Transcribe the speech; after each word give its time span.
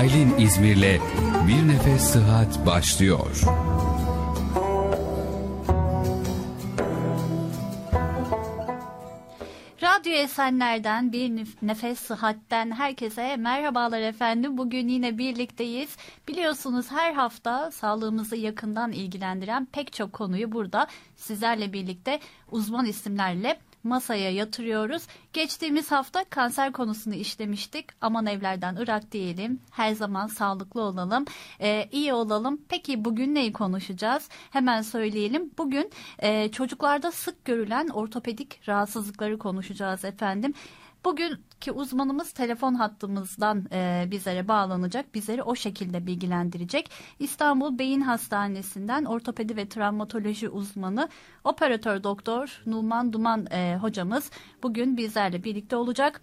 Aylin 0.00 0.38
İzmir'le 0.38 1.00
Bir 1.48 1.68
Nefes 1.68 2.02
Sıhhat 2.02 2.66
başlıyor. 2.66 3.42
Radyo 9.82 10.12
Esenler'den 10.12 11.12
bir 11.12 11.46
nefes 11.62 11.98
sıhhatten 12.00 12.70
herkese 12.70 13.36
merhabalar 13.36 14.00
efendim. 14.00 14.58
Bugün 14.58 14.88
yine 14.88 15.18
birlikteyiz. 15.18 15.96
Biliyorsunuz 16.28 16.90
her 16.90 17.12
hafta 17.12 17.70
sağlığımızı 17.70 18.36
yakından 18.36 18.92
ilgilendiren 18.92 19.66
pek 19.72 19.92
çok 19.92 20.12
konuyu 20.12 20.52
burada 20.52 20.86
sizlerle 21.16 21.72
birlikte 21.72 22.20
uzman 22.50 22.86
isimlerle 22.86 23.60
masaya 23.82 24.30
yatırıyoruz. 24.30 25.02
Geçtiğimiz 25.32 25.92
hafta 25.92 26.24
kanser 26.24 26.72
konusunu 26.72 27.14
işlemiştik. 27.14 27.86
Aman 28.00 28.26
evlerden 28.26 28.76
ırak 28.76 29.12
diyelim. 29.12 29.60
Her 29.70 29.92
zaman 29.92 30.26
sağlıklı 30.26 30.82
olalım. 30.82 31.24
Ee, 31.60 31.88
iyi 31.92 32.12
olalım. 32.12 32.60
Peki 32.68 33.04
bugün 33.04 33.34
neyi 33.34 33.52
konuşacağız? 33.52 34.28
Hemen 34.50 34.82
söyleyelim. 34.82 35.50
Bugün 35.58 35.90
e, 36.18 36.50
çocuklarda 36.50 37.12
sık 37.12 37.44
görülen 37.44 37.88
ortopedik 37.88 38.68
rahatsızlıkları 38.68 39.38
konuşacağız 39.38 40.04
efendim. 40.04 40.54
Bugünkü 41.04 41.70
uzmanımız 41.72 42.32
telefon 42.32 42.74
hattımızdan 42.74 43.66
e, 43.72 44.08
bizlere 44.10 44.48
bağlanacak. 44.48 45.14
Bizleri 45.14 45.42
o 45.42 45.54
şekilde 45.54 46.06
bilgilendirecek. 46.06 46.90
İstanbul 47.18 47.78
Beyin 47.78 48.00
Hastanesi'nden 48.00 49.04
ortopedi 49.04 49.56
ve 49.56 49.68
travmatoloji 49.68 50.48
uzmanı 50.48 51.08
operatör 51.44 52.02
doktor 52.02 52.62
Numan 52.66 53.12
Duman 53.12 53.46
e, 53.50 53.76
hocamız 53.80 54.30
bugün 54.62 54.96
bizlerle 54.96 55.44
birlikte 55.44 55.76
olacak 55.76 56.20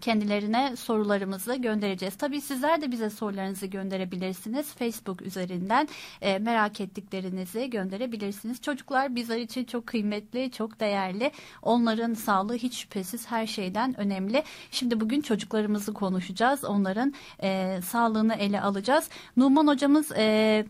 kendilerine 0.00 0.76
sorularımızı 0.76 1.56
göndereceğiz. 1.56 2.16
Tabii 2.16 2.40
sizler 2.40 2.82
de 2.82 2.92
bize 2.92 3.10
sorularınızı 3.10 3.66
gönderebilirsiniz. 3.66 4.74
Facebook 4.74 5.22
üzerinden 5.22 5.88
e, 6.22 6.38
merak 6.38 6.80
ettiklerinizi 6.80 7.70
gönderebilirsiniz. 7.70 8.62
Çocuklar 8.62 9.14
bizler 9.14 9.38
için 9.38 9.64
çok 9.64 9.86
kıymetli, 9.86 10.50
çok 10.50 10.80
değerli. 10.80 11.30
Onların 11.62 12.14
sağlığı 12.14 12.54
hiç 12.54 12.78
şüphesiz 12.78 13.30
her 13.30 13.46
şeyden 13.46 14.00
önemli. 14.00 14.42
Şimdi 14.70 15.00
bugün 15.00 15.20
çocuklarımızı 15.20 15.94
konuşacağız. 15.94 16.64
Onların 16.64 17.14
e, 17.42 17.80
sağlığını 17.84 18.34
ele 18.34 18.60
alacağız. 18.60 19.10
Numan 19.36 19.66
hocamız 19.66 20.12
e, 20.12 20.64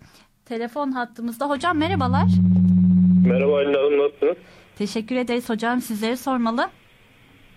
telefon 0.44 0.92
hattımızda. 0.92 1.48
Hocam 1.48 1.78
merhabalar. 1.78 2.26
Merhaba 3.26 3.56
Aylin 3.56 3.74
Hanım 3.74 3.98
nasılsınız? 3.98 4.36
Teşekkür 4.78 5.16
ederiz 5.16 5.48
hocam. 5.48 5.80
Sizleri 5.80 6.16
sormalı. 6.16 6.70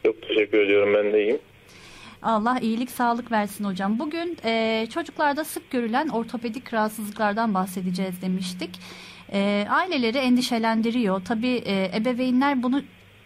Çok 0.06 0.22
teşekkür 0.22 0.60
ediyorum 0.60 0.94
ben 0.94 1.14
de 1.14 1.24
iyiyim. 1.24 1.40
Allah 2.24 2.60
iyilik 2.62 2.92
sağlık 2.92 3.32
versin 3.32 3.64
hocam. 3.64 4.00
Bugün 4.00 4.38
e, 4.46 4.86
çocuklarda 4.94 5.44
sık 5.44 5.72
görülen 5.72 6.08
ortopedik 6.08 6.74
rahatsızlıklardan 6.74 7.54
bahsedeceğiz 7.54 8.22
demiştik. 8.22 8.70
E, 9.34 9.66
aileleri 9.70 10.18
endişelendiriyor. 10.18 11.22
Tabii 11.26 11.62
e, 11.66 11.92
ebeveynler 11.96 12.64
bunu 12.64 12.82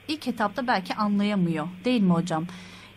ilk 0.08 0.28
etapta 0.28 0.68
belki 0.68 0.94
anlayamıyor 0.94 1.68
değil 1.86 2.02
mi 2.02 2.14
hocam? 2.14 2.46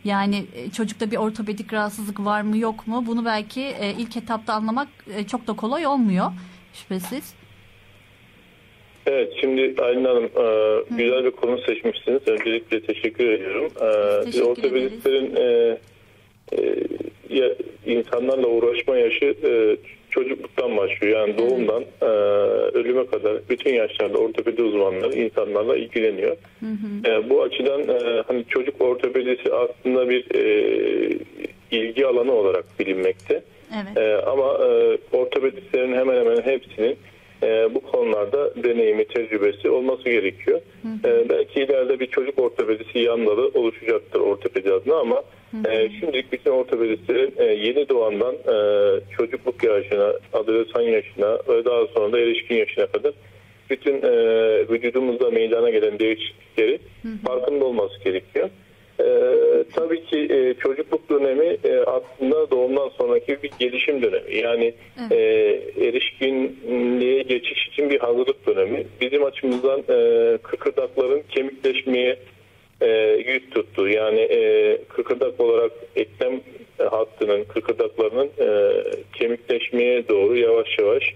Yani 0.04 0.44
e, 0.54 0.70
çocukta 0.70 1.10
bir 1.10 1.16
ortopedik 1.16 1.72
rahatsızlık 1.72 2.20
var 2.20 2.42
mı 2.42 2.56
yok 2.56 2.86
mu 2.86 3.04
bunu 3.06 3.24
belki 3.24 3.60
e, 3.60 3.94
ilk 3.98 4.16
etapta 4.16 4.54
anlamak 4.54 4.88
e, 5.16 5.26
çok 5.26 5.46
da 5.46 5.52
kolay 5.52 5.86
olmuyor 5.86 6.32
şüphesiz. 6.72 7.34
Evet 9.06 9.32
şimdi 9.40 9.82
Aylin 9.82 10.04
Hanım 10.04 10.24
e, 10.24 10.84
güzel 10.90 11.24
bir 11.24 11.30
konu 11.30 11.58
seçmişsiniz. 11.58 12.28
Öncelikle 12.28 12.80
teşekkür 12.80 13.28
ediyorum. 13.28 13.72
E, 13.80 14.42
ortopedistlerin 14.42 15.36
e, 15.36 15.78
ya, 17.30 17.48
insanlarla 17.86 18.46
uğraşma 18.46 18.96
yaşı 18.96 19.34
e, 19.44 19.76
çocukluktan 20.10 20.76
başlıyor. 20.76 21.18
Yani 21.18 21.38
doğumdan 21.38 21.84
e, 22.02 22.04
ölüme 22.78 23.06
kadar 23.06 23.36
bütün 23.50 23.74
yaşlarda 23.74 24.18
ortopedi 24.18 24.62
uzmanları 24.62 25.12
insanlarla 25.12 25.76
ilgileniyor. 25.76 26.36
E, 27.06 27.30
bu 27.30 27.42
açıdan 27.42 27.80
e, 27.80 28.22
hani 28.26 28.44
çocuk 28.48 28.80
ortopedisi 28.80 29.52
aslında 29.52 30.08
bir 30.08 30.34
e, 30.34 31.18
ilgi 31.70 32.06
alanı 32.06 32.32
olarak 32.32 32.64
bilinmekte. 32.78 33.42
Evet. 33.74 33.98
E, 33.98 34.16
ama 34.16 34.46
e, 34.46 34.98
ortopedistlerin 35.16 35.92
hemen 35.92 36.16
hemen 36.16 36.42
hepsinin 36.42 36.96
e, 37.42 37.74
bu 37.74 37.80
konularda 37.80 38.62
deneyimi, 38.64 39.04
tecrübesi 39.04 39.70
olması 39.70 40.04
gerekiyor. 40.04 40.60
E, 41.04 41.28
belki 41.28 41.60
ileride 41.60 42.00
bir 42.00 42.06
çocuk 42.06 42.38
ortopedisi 42.38 42.98
yan 42.98 43.26
dalı 43.26 43.50
oluşacaktır 43.54 44.20
ortopedi 44.20 44.72
adına 44.72 44.96
ama 44.96 45.22
e, 45.68 45.90
şimdilik 46.00 46.32
bütün 46.32 46.50
ortopedistlerin 46.50 47.34
e, 47.36 47.44
yeni 47.44 47.88
doğandan 47.88 48.34
e, 48.34 48.54
çocukluk 49.16 49.64
yaşına, 49.64 50.12
adolesan 50.32 50.82
yaşına 50.82 51.38
ve 51.48 51.64
daha 51.64 51.86
sonra 51.86 52.12
da 52.12 52.18
erişkin 52.18 52.54
yaşına 52.54 52.86
kadar 52.86 53.12
bütün 53.70 54.02
e, 54.02 54.12
vücudumuzda 54.68 55.30
meydana 55.30 55.70
gelen 55.70 55.98
değişiklikleri 55.98 56.78
farkında 57.26 57.64
olması 57.64 58.04
gerekiyor. 58.04 58.48
Ee, 59.00 59.64
tabii 59.74 60.04
ki 60.04 60.18
e, 60.30 60.54
çocukluk 60.54 61.10
dönemi 61.10 61.56
e, 61.64 61.78
aslında 61.78 62.50
doğumdan 62.50 62.88
sonraki 62.88 63.42
bir 63.42 63.50
gelişim 63.58 64.02
dönemi. 64.02 64.36
Yani 64.36 64.74
e, 65.10 65.16
erişkinliğe 65.80 67.22
geçiş 67.22 67.68
için 67.68 67.90
bir 67.90 68.00
hazırlık 68.00 68.46
dönemi. 68.46 68.86
Bizim 69.00 69.24
açımızdan 69.24 69.80
e, 69.88 70.38
kıkırdakların 70.42 71.22
kemikleşmeye 71.28 72.16
e, 72.80 72.88
yüz 73.26 73.50
tuttu. 73.50 73.88
Yani 73.88 74.20
e, 74.20 74.78
kıkırdak 74.88 75.40
olarak 75.40 75.72
eklem 75.96 76.40
hattının, 76.78 77.44
kıkırdaklarının 77.44 78.30
e, 78.38 78.72
kemikleşmeye 79.18 80.08
doğru 80.08 80.36
yavaş 80.36 80.78
yavaş 80.78 81.14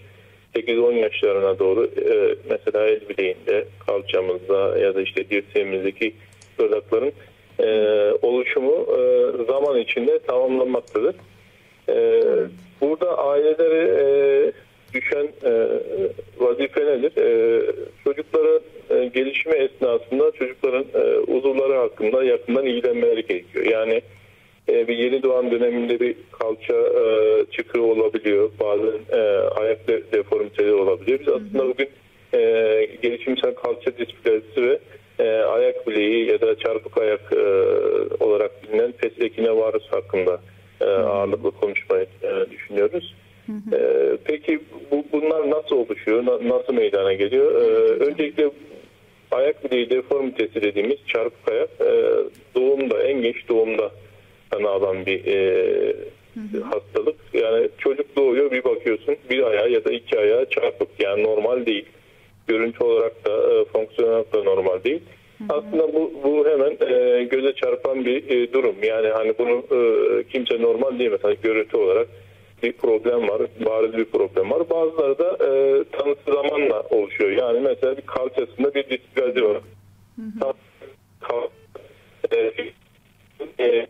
8-10 0.55 0.94
yaşlarına 0.94 1.59
doğru 1.59 1.84
e, 1.84 2.34
mesela 2.50 2.87
el 2.87 3.00
bileğinde, 3.09 3.65
kalçamızda 3.87 4.78
ya 4.78 4.94
da 4.94 5.03
işte 5.03 5.31
dirseğimizdeki 5.31 6.15
kıkırdakların 6.56 7.12
e, 7.61 7.69
oluşumu 8.23 8.87
e, 8.99 9.31
zaman 9.47 9.79
içinde 9.81 10.19
tamamlanmaktadır. 10.19 11.15
E, 11.89 12.23
burada 12.81 13.19
ailelere 13.19 14.01
e, 14.01 14.07
düşen 14.95 15.29
e, 15.45 15.69
vazife 16.39 16.87
nedir? 16.87 17.13
E, 17.17 17.63
çocukların 18.05 18.61
e, 18.91 19.07
gelişimi 19.07 19.55
esnasında 19.55 20.31
çocukların 20.31 20.85
e, 20.95 21.19
uzuvları 21.19 21.75
hakkında 21.75 22.25
yakından 22.25 22.67
ilgilenmeleri 22.67 23.27
gerekiyor. 23.27 23.67
Yani 23.67 24.03
e, 24.69 24.89
bir 24.89 24.99
yeni 24.99 25.23
doğan 25.23 25.51
döneminde 25.51 26.01
bir 26.01 26.17
kalça 26.33 26.75
e, 26.75 27.45
çıkığı 27.51 27.83
olabiliyor. 27.83 28.51
Bazen 28.61 28.99
e, 29.13 29.21
ayak 29.61 29.89
de, 29.89 30.03
deformiteleri 30.13 30.75
olabiliyor. 30.75 31.21
Biz 31.21 31.29
aslında 31.29 31.69
bugün 31.69 31.89
e, 32.35 32.41
gelişimsel 33.03 33.55
kalça 33.55 33.99
displazisi 33.99 34.63
ve 34.63 34.79
e, 35.19 35.29
ayak 35.29 35.87
bileği 35.87 36.31
ya 36.31 36.41
da 36.41 36.59
çarpık 36.59 36.99
ayak 36.99 37.33
e, 37.33 37.45
olarak 38.25 38.51
bilinen 38.63 38.93
pesekine 38.93 39.57
varus 39.57 39.87
hakkında 39.93 40.41
e, 40.81 40.85
ağırlıklı 40.85 41.51
konuşmayı 41.51 42.07
e, 42.23 42.51
düşünüyoruz. 42.51 43.15
E, 43.73 43.79
peki 44.25 44.61
bu, 44.91 45.05
bunlar 45.13 45.51
nasıl 45.51 45.77
oluşuyor? 45.77 46.27
Na, 46.27 46.57
nasıl 46.57 46.75
meydana 46.75 47.13
geliyor? 47.13 47.55
E, 47.55 47.65
öncelikle 48.05 48.51
ayak 49.31 49.65
bileği 49.65 49.91
deformitesi 49.91 50.63
dediğimiz 50.63 50.97
çarpık 51.07 51.53
ayak 51.53 51.71
e, 51.81 52.11
doğumda 52.55 53.03
en 53.03 53.23
geç 53.23 53.49
doğumda 53.49 53.91
tanı 54.51 54.69
alan 54.69 55.07
bir 55.07 55.27
e, 55.27 55.97
hastalık. 56.63 57.17
Yani 57.33 57.69
çocuk 57.79 58.17
doğuyor 58.17 58.51
bir 58.51 58.65
bakıyorsun 58.65 59.17
bir 59.31 59.43
ayağı 59.43 59.71
ya 59.71 59.85
da 59.85 59.93
iki 59.93 60.19
ayağı 60.19 60.47
çarpık 60.51 60.89
yani 60.99 61.23
normal 61.23 61.67
değil 61.67 61.85
görüntü 62.47 62.84
olarak 62.84 63.25
da 63.27 63.31
e, 63.53 63.65
fonksiyon 63.65 64.09
olarak 64.09 64.32
da 64.32 64.43
normal 64.43 64.84
değil. 64.84 65.03
Aslında 65.49 65.94
bu, 65.94 66.12
bu 66.25 66.49
hemen 66.49 66.77
e, 66.93 67.25
göze 67.25 67.53
çarpan 67.55 68.05
bir 68.05 68.31
e, 68.31 68.53
durum. 68.53 68.77
Yani 68.82 69.09
hani 69.09 69.34
bunu 69.38 69.65
e, 69.81 70.25
kimse 70.25 70.62
normal 70.62 70.99
değil 70.99 71.10
mesela 71.10 71.34
görüntü 71.43 71.76
olarak 71.76 72.08
bir 72.62 72.73
problem 72.73 73.29
var, 73.29 73.43
bariz 73.67 73.93
bir 73.93 74.05
problem 74.05 74.50
var. 74.50 74.70
Bazıları 74.70 75.19
da 75.19 75.31
e, 75.31 75.85
tanısı 75.85 76.32
zamanla 76.43 76.81
oluşuyor. 76.91 77.31
Yani 77.31 77.61
mesela 77.61 77.96
bir 77.96 78.02
kalçasında 78.02 78.75
bir 78.75 78.88
displazi 78.88 79.44
var. 79.44 79.61
Kal- 81.20 81.49
e, 82.32 82.52
e, 83.61 83.87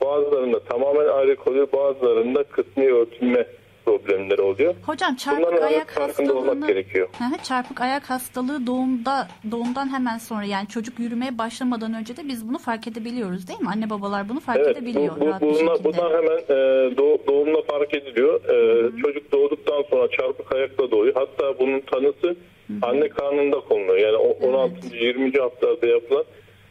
Bazılarında 0.00 0.60
tamamen 0.60 1.08
ayrı 1.08 1.36
kalıyor, 1.36 1.68
bazılarında 1.72 2.44
kısmi 2.44 2.92
örtülme 2.92 3.46
problemleri 3.96 4.40
oluyor. 4.42 4.74
Hocam 4.86 5.14
çarpık 5.16 5.46
Bunların 5.46 5.66
ayak 5.66 5.90
farkında 5.90 6.34
olmak 6.34 6.68
gerekiyor. 6.68 7.08
Hı 7.18 7.24
hı, 7.24 7.42
çarpık 7.42 7.80
ayak 7.80 8.10
hastalığı 8.10 8.66
doğumda 8.66 9.28
doğumdan 9.50 9.92
hemen 9.94 10.18
sonra 10.18 10.44
yani 10.44 10.68
çocuk 10.68 10.98
yürümeye 10.98 11.38
başlamadan 11.38 11.94
önce 11.94 12.16
de 12.16 12.20
biz 12.28 12.48
bunu 12.48 12.58
fark 12.58 12.86
edebiliyoruz 12.88 13.48
değil 13.48 13.60
mi? 13.60 13.68
Anne 13.74 13.90
babalar 13.90 14.28
bunu 14.28 14.40
fark 14.40 14.58
Evet, 14.58 14.76
edebiliyor 14.76 15.16
bu, 15.20 15.26
bu, 15.26 15.54
bunlar, 15.60 15.84
bunlar 15.84 16.12
hemen 16.16 16.38
e, 16.38 16.56
doğ- 16.96 17.26
doğumla 17.26 17.62
fark 17.62 17.94
ediliyor. 17.94 18.40
E, 18.44 18.56
çocuk 19.02 19.32
doğduktan 19.32 19.82
sonra 19.90 20.08
çarpık 20.10 20.52
ayakla 20.54 20.90
doğuyor. 20.90 21.14
Hatta 21.14 21.58
bunun 21.58 21.80
tanısı 21.80 22.36
anne 22.82 23.08
karnında 23.08 23.60
konuluyor. 23.60 23.96
Yani 23.98 24.16
o- 24.16 24.46
16. 24.48 24.96
20. 24.96 25.38
haftada 25.38 25.86
yapılan 25.86 26.24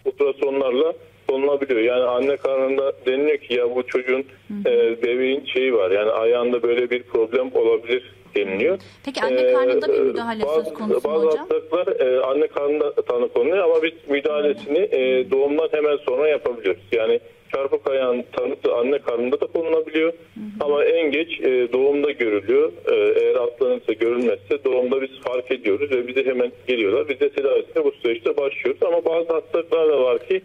ultrasonlarla 0.06 0.94
konulabiliyor. 1.28 1.80
Yani 1.82 2.04
anne 2.04 2.38
karnında 2.38 2.94
deniliyor 3.06 3.38
ki 3.38 3.54
ya 3.54 3.76
bu 3.76 3.88
çocuğun 3.88 4.26
e, 4.66 5.02
bebeğin 5.04 5.46
şeyi 5.46 5.74
var. 5.74 5.92
Yani 5.92 6.12
ayağında 6.12 6.64
böyle 6.64 6.90
bir 6.90 7.04
problem 7.04 7.52
olabilir 7.54 8.16
deniliyor. 8.36 8.78
Peki 9.06 9.22
anne 9.22 9.54
karnında 9.54 9.88
bir 9.88 9.94
Ee, 10.00 10.00
müdahale 10.00 10.44
bazı, 10.44 10.66
söz 10.66 10.74
konusu 10.74 10.94
mu 11.08 11.14
bazı 11.14 11.26
hocam? 11.26 11.40
hastalıklar 11.40 11.88
e, 12.08 12.20
anne 12.20 12.48
karnında 12.48 12.92
tanı 12.96 13.30
konuluyor 13.30 13.58
ama 13.58 13.84
biz 13.84 13.92
müdahalesini 14.10 14.78
e, 14.78 15.32
doğumdan 15.32 15.70
hemen 15.72 15.98
sonra 15.98 16.28
yapabiliyoruz. 16.28 16.82
Yani 16.92 17.20
çarpık 17.56 17.90
ayağın 17.90 18.24
tanısı 18.34 18.76
anne 18.76 19.00
karnında 19.00 19.42
da 19.42 19.46
konulabiliyor. 19.46 20.14
Ama 20.60 20.84
en 20.86 21.12
geç 21.12 21.40
e, 21.42 21.74
doğumda 21.74 22.12
görülüyor. 22.12 22.72
E, 22.92 22.96
eğer 23.22 23.36
atlanırsa 23.36 23.94
görülmezse 23.94 24.64
doğumda 24.66 25.02
biz 25.02 25.10
fark 25.24 25.52
ediyoruz 25.52 25.92
ve 25.92 26.08
bize 26.08 26.26
hemen 26.26 26.52
geliyorlar. 26.68 27.10
Biz 27.10 27.20
de 27.20 27.30
tedavisine 27.30 27.84
bu 27.84 27.92
süreçte 27.92 28.38
başlıyoruz. 28.38 28.84
Ama 28.84 29.06
bazı 29.06 29.34
hastalıklar 29.34 29.88
da 29.90 30.02
var 30.04 30.28
ki 30.28 30.42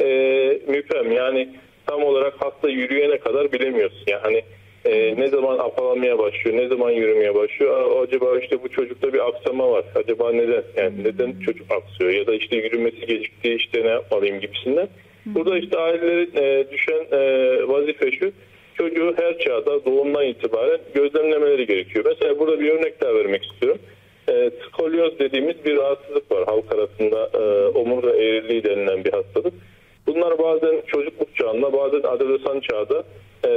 e, 0.00 0.06
müphem 0.68 1.12
yani 1.12 1.48
tam 1.86 2.02
olarak 2.04 2.34
hasta 2.38 2.68
yürüyene 2.70 3.18
kadar 3.18 3.52
bilemiyoruz. 3.52 4.04
Yani 4.06 4.42
e, 4.84 5.16
ne 5.16 5.28
zaman 5.28 5.58
afalamaya 5.58 6.18
başlıyor, 6.18 6.56
ne 6.56 6.68
zaman 6.68 6.90
yürümeye 6.90 7.34
başlıyor. 7.34 7.80
Aa, 7.80 8.00
acaba 8.00 8.38
işte 8.38 8.62
bu 8.62 8.68
çocukta 8.68 9.12
bir 9.12 9.28
aksama 9.28 9.70
var. 9.70 9.84
Acaba 9.94 10.32
neden? 10.32 10.62
Yani 10.76 10.94
neden 11.04 11.40
çocuk 11.40 11.66
aksıyor 11.72 12.10
ya 12.10 12.26
da 12.26 12.34
işte 12.34 12.56
yürümesi 12.56 13.06
gecikti 13.06 13.54
işte 13.54 13.82
ne 13.84 13.88
yapmalıyım 13.88 14.40
gibisinden. 14.40 14.88
Burada 15.26 15.58
işte 15.58 15.78
ailelerin 15.78 16.30
e, 16.36 16.70
düşen 16.70 17.06
e, 17.12 17.18
vazife 17.68 18.10
şu. 18.12 18.32
Çocuğu 18.74 19.14
her 19.16 19.38
çağda 19.38 19.84
doğumdan 19.84 20.26
itibaren 20.26 20.78
gözlemlemeleri 20.94 21.66
gerekiyor. 21.66 22.04
Mesela 22.08 22.38
burada 22.38 22.60
bir 22.60 22.68
örnek 22.70 23.00
daha 23.00 23.14
vermek 23.14 23.44
istiyorum. 23.44 23.78
E, 24.28 24.50
skolyoz 24.68 25.18
dediğimiz 25.18 25.64
bir 25.64 25.76
rahatsızlık 25.76 26.32
var 26.32 26.44
halk 26.46 26.64
arasında 26.74 27.30
e, 27.34 27.66
omurga 27.78 28.10
eğriliği 28.10 28.64
denilen 28.64 29.04
bir 29.04 29.12
hastalık. 29.12 29.54
Bunlar 30.06 30.38
bazen 30.38 30.74
çocukluk 30.86 31.36
çağında 31.36 31.72
bazen 31.72 32.02
adolesan 32.02 32.60
çağda 32.60 33.04
e, 33.48 33.50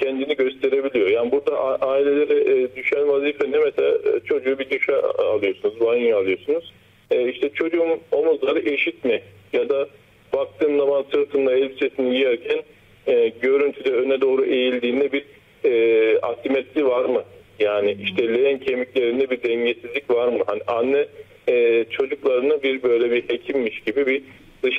kendini 0.00 0.36
gösterebiliyor. 0.36 1.08
Yani 1.08 1.32
burada 1.32 1.58
a- 1.58 1.90
ailelere 1.92 2.40
e, 2.62 2.76
düşen 2.76 3.08
vazife 3.08 3.50
ne 3.50 3.58
mesela 3.58 3.88
e, 3.90 4.20
çocuğu 4.28 4.58
bir 4.58 4.70
duşa 4.70 5.02
alıyorsunuz, 5.18 5.80
banyo 5.80 6.18
alıyorsunuz. 6.18 6.72
E, 7.10 7.28
işte 7.28 7.48
çocuğun 7.54 8.00
omuzları 8.12 8.58
eşit 8.70 9.04
mi? 9.04 9.22
Ya 9.52 9.68
da 9.68 9.88
baktığım 10.34 10.78
zaman 10.78 11.04
sırtında 11.12 11.52
elbisesini 11.52 12.10
giyerken 12.16 12.62
e, 13.06 13.28
görüntüde 13.42 13.90
öne 13.92 14.20
doğru 14.20 14.44
eğildiğinde 14.44 15.12
bir 15.12 15.24
e, 15.64 16.18
asimetri 16.20 16.86
var 16.86 17.04
mı? 17.04 17.22
Yani 17.58 17.96
işte 18.02 18.34
leğen 18.34 18.58
kemiklerinde 18.58 19.30
bir 19.30 19.42
dengesizlik 19.42 20.10
var 20.10 20.28
mı? 20.28 20.42
Hani 20.46 20.60
anne 20.66 21.06
e, 21.48 21.84
çocuklarını 21.90 22.62
bir 22.62 22.82
böyle 22.82 23.10
bir 23.10 23.22
hekimmiş 23.28 23.80
gibi 23.80 24.06
bir 24.06 24.22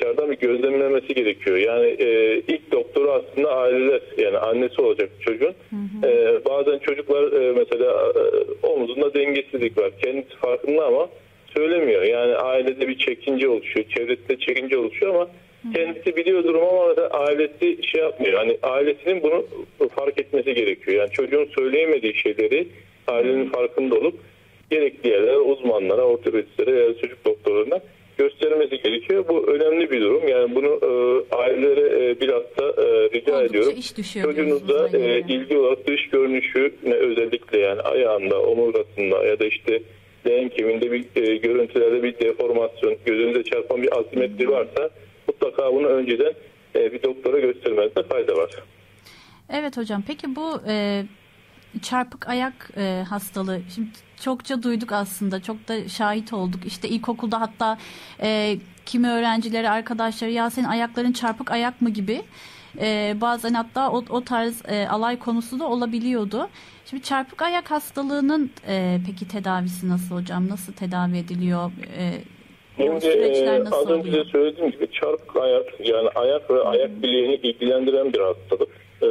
dışarıdan 0.08 0.30
bir 0.30 0.38
gözlemlemesi 0.38 1.14
gerekiyor. 1.14 1.56
Yani 1.56 1.86
e, 1.86 2.36
ilk 2.48 2.72
doktoru 2.72 3.10
aslında 3.12 3.50
aileler 3.56 4.00
yani 4.18 4.38
annesi 4.38 4.80
olacak 4.80 5.10
çocuğun. 5.20 5.54
E, 6.04 6.40
bazen 6.44 6.78
çocuklar 6.78 7.32
e, 7.32 7.52
mesela 7.52 8.12
e, 8.16 8.66
omuzunda 8.66 9.14
dengesizlik 9.14 9.78
var. 9.78 9.90
Kendisi 10.02 10.36
farkında 10.36 10.86
ama 10.86 11.08
söylemiyor. 11.56 12.02
Yani 12.02 12.34
ailede 12.34 12.88
bir 12.88 12.98
çekince 12.98 13.48
oluşuyor. 13.48 13.86
Çevresinde 13.96 14.38
çekince 14.38 14.78
oluşuyor 14.78 15.14
ama 15.14 15.28
kendisi 15.74 16.16
biliyor 16.16 16.44
durumu 16.44 16.68
ama 16.68 17.08
ailesi 17.10 17.78
şey 17.82 18.00
yapmıyor. 18.00 18.38
Hani 18.38 18.58
ailesinin 18.62 19.22
bunu 19.22 19.46
fark 19.88 20.20
etmesi 20.20 20.54
gerekiyor. 20.54 20.96
Yani 20.96 21.10
çocuğun 21.10 21.48
söyleyemediği 21.58 22.14
şeyleri 22.14 22.68
ailenin 23.08 23.48
farkında 23.48 23.94
olup 23.94 24.14
gerekli 24.70 25.10
yerlere, 25.10 25.38
uzmanlara, 25.38 26.02
ortopedistlere 26.02 26.98
çocuk 27.00 27.24
doktorlarına 27.24 27.80
göstermesi 28.18 28.82
gerekiyor. 28.82 29.24
Bu 29.28 29.46
önemli 29.46 29.90
bir 29.90 30.00
durum. 30.00 30.28
Yani 30.28 30.54
bunu 30.54 30.66
e, 30.66 30.90
ailelere 31.36 32.10
e, 32.10 32.20
biraz 32.20 32.42
da 32.42 32.82
e, 32.82 33.10
rica 33.10 33.32
Oldukça 33.32 33.44
ediyorum. 33.44 33.74
Çocuğunuzda 34.22 34.98
e, 34.98 35.20
ilgi 35.20 35.58
olarak 35.58 35.86
dış 35.86 36.08
görünüşü 36.08 36.74
ne 36.82 36.94
özellikle 36.94 37.58
yani 37.58 37.80
ayağında, 37.80 38.42
omurgasında 38.42 39.24
ya 39.24 39.38
da 39.38 39.44
işte 39.44 39.82
leğen 40.26 40.48
kemiğinde 40.48 40.92
bir 40.92 41.04
e, 41.16 41.36
görüntülerde 41.36 42.02
bir 42.02 42.18
deformasyon, 42.18 42.96
gözünüze 43.06 43.42
çarpan 43.44 43.82
bir 43.82 43.98
asimetri 43.98 44.50
varsa 44.50 44.90
mutlaka 45.28 45.74
bunu 45.74 45.86
önceden 45.86 46.32
e, 46.74 46.92
bir 46.92 47.02
doktora 47.02 47.38
göstermenizde 47.38 48.02
fayda 48.02 48.36
var. 48.36 48.50
Evet 49.52 49.76
hocam. 49.76 50.04
Peki 50.06 50.36
bu 50.36 50.60
e, 50.68 51.04
çarpık 51.82 52.28
ayak 52.28 52.70
e, 52.76 53.04
hastalığı 53.08 53.60
şimdi 53.74 53.88
çokça 54.20 54.62
duyduk 54.62 54.92
aslında. 54.92 55.42
Çok 55.42 55.68
da 55.68 55.88
şahit 55.88 56.32
olduk. 56.32 56.66
İşte 56.66 56.88
ilkokulda 56.88 57.40
hatta 57.40 57.78
e, 58.22 58.56
kimi 58.86 59.08
öğrencileri, 59.08 59.70
arkadaşları 59.70 60.30
ya 60.30 60.50
senin 60.50 60.66
ayakların 60.66 61.12
çarpık 61.12 61.50
ayak 61.50 61.82
mı 61.82 61.90
gibi 61.90 62.22
e, 62.80 63.16
bazen 63.20 63.54
hatta 63.54 63.90
o, 63.90 64.04
o 64.10 64.24
tarz 64.24 64.62
e, 64.68 64.88
alay 64.88 65.18
konusu 65.18 65.60
da 65.60 65.68
olabiliyordu. 65.68 66.48
Şimdi 66.86 67.02
çarpık 67.02 67.42
ayak 67.42 67.70
hastalığının 67.70 68.50
e, 68.68 68.98
peki 69.06 69.28
tedavisi 69.28 69.88
nasıl 69.88 70.14
hocam? 70.16 70.48
Nasıl 70.48 70.72
tedavi 70.72 71.16
ediliyor? 71.18 71.70
E, 71.98 72.12
Şimdi 72.76 73.06
e, 73.06 73.64
az 73.72 73.90
önce 73.90 74.08
oluyor? 74.08 74.26
de 74.26 74.30
söylediğim 74.30 74.70
gibi 74.70 74.88
çarpık 74.92 75.36
ayak 75.36 75.64
yani 75.84 76.08
ayak 76.14 76.50
ve 76.50 76.62
ayak 76.62 77.02
bileğini 77.02 77.34
ilgilendiren 77.34 78.12
bir 78.12 78.20
hastalık. 78.20 78.68
E, 79.02 79.08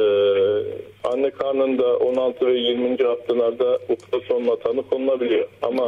anne 1.04 1.30
karnında 1.30 1.96
16 1.96 2.46
ve 2.46 2.58
20. 2.58 2.96
haftalarda 3.04 3.78
ultrasonla 3.88 4.56
tanı 4.58 4.82
konulabiliyor. 4.82 5.48
Ama 5.62 5.84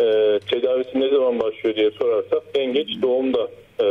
e, 0.00 0.38
tedavisi 0.50 1.00
ne 1.00 1.08
zaman 1.08 1.40
başlıyor 1.40 1.76
diye 1.76 1.90
sorarsak 1.90 2.42
en 2.54 2.72
geç 2.72 2.88
doğumda 3.02 3.48
e, 3.80 3.86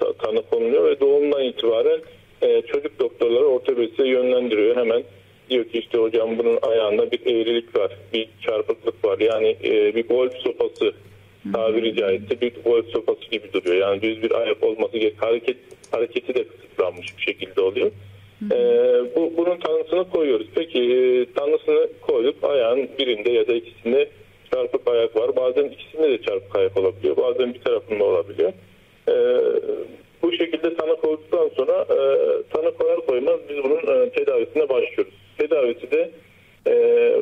ta- 0.00 0.12
tanı 0.12 0.42
konuluyor 0.42 0.84
ve 0.84 1.00
doğumdan 1.00 1.42
itibaren 1.44 2.00
e, 2.42 2.62
çocuk 2.62 2.98
doktorları 3.00 3.46
ortopediste 3.46 4.08
yönlendiriyor. 4.08 4.76
Hemen 4.76 5.02
diyor 5.50 5.64
ki 5.64 5.78
işte 5.78 5.98
hocam 5.98 6.38
bunun 6.38 6.58
ayağında 6.62 7.10
bir 7.10 7.20
eğrilik 7.26 7.76
var, 7.76 7.96
bir 8.12 8.28
çarpıklık 8.40 9.04
var. 9.04 9.18
Yani 9.18 9.56
e, 9.64 9.94
bir 9.94 10.08
golf 10.08 10.34
sopası 10.36 10.92
tabiri 11.52 11.96
caizse 11.96 12.40
bir 12.40 12.52
golf 12.64 12.86
sopası 12.86 13.20
gibi 13.30 13.52
duruyor. 13.52 13.76
Yani 13.76 14.02
düz 14.02 14.22
bir 14.22 14.30
ayak 14.30 14.62
olması 14.64 14.98
gerek. 14.98 15.14
Hareket, 15.22 15.56
hareketi 15.90 16.34
de 16.34 16.44
kısıtlanmış 16.44 17.16
bir 17.18 17.22
şekilde 17.22 17.60
oluyor. 17.60 17.90
E, 18.52 18.56
bu, 19.16 19.32
bunun 19.36 19.56
tanısını 19.56 20.10
koyuyoruz. 20.10 20.46
Peki 20.54 20.78
e, 20.78 21.32
tanısını 21.32 21.88
koyduk. 22.00 22.44
Ayağın 22.44 22.88
birinde 22.98 23.30
ya 23.30 23.48
da 23.48 23.54
ikisinde 23.54 24.08
çarpık 24.54 24.88
ayak 24.88 25.16
var. 25.16 25.36
Bazen 25.36 25.64
ikisinde 25.64 26.10
de 26.10 26.22
çarpık 26.22 26.56
ayak 26.56 26.76
olabiliyor. 26.76 27.16
Bazen 27.16 27.54
bir 27.54 27.60
tarafında 27.60 28.04
olabiliyor. 28.04 28.52
E, 29.08 29.14
bu 30.22 30.32
şekilde 30.32 30.74
tanı 30.74 30.96
koyduktan 30.96 31.50
sonra 31.56 31.86
e, 31.90 31.98
tanı 32.52 32.74
koyar 32.74 33.06
koymaz 33.06 33.40
biz 33.48 33.56
bunun 33.64 33.76
e, 33.76 34.10
tedavisine 34.10 34.68
başlıyoruz. 34.68 35.14
Tedavisi 35.38 35.90
de 35.90 36.10
e, 36.66 37.14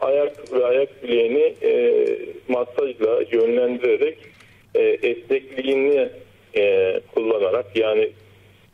ayak 0.00 0.52
ve 0.52 0.64
ayak 0.64 1.02
bileğini 1.02 1.54
e, 1.62 2.04
masajla 2.48 3.22
yönlendirerek 3.32 4.18
e, 4.74 4.82
esnekliğini 4.82 6.08
e, 6.56 7.00
kullanarak 7.14 7.76
yani 7.76 8.10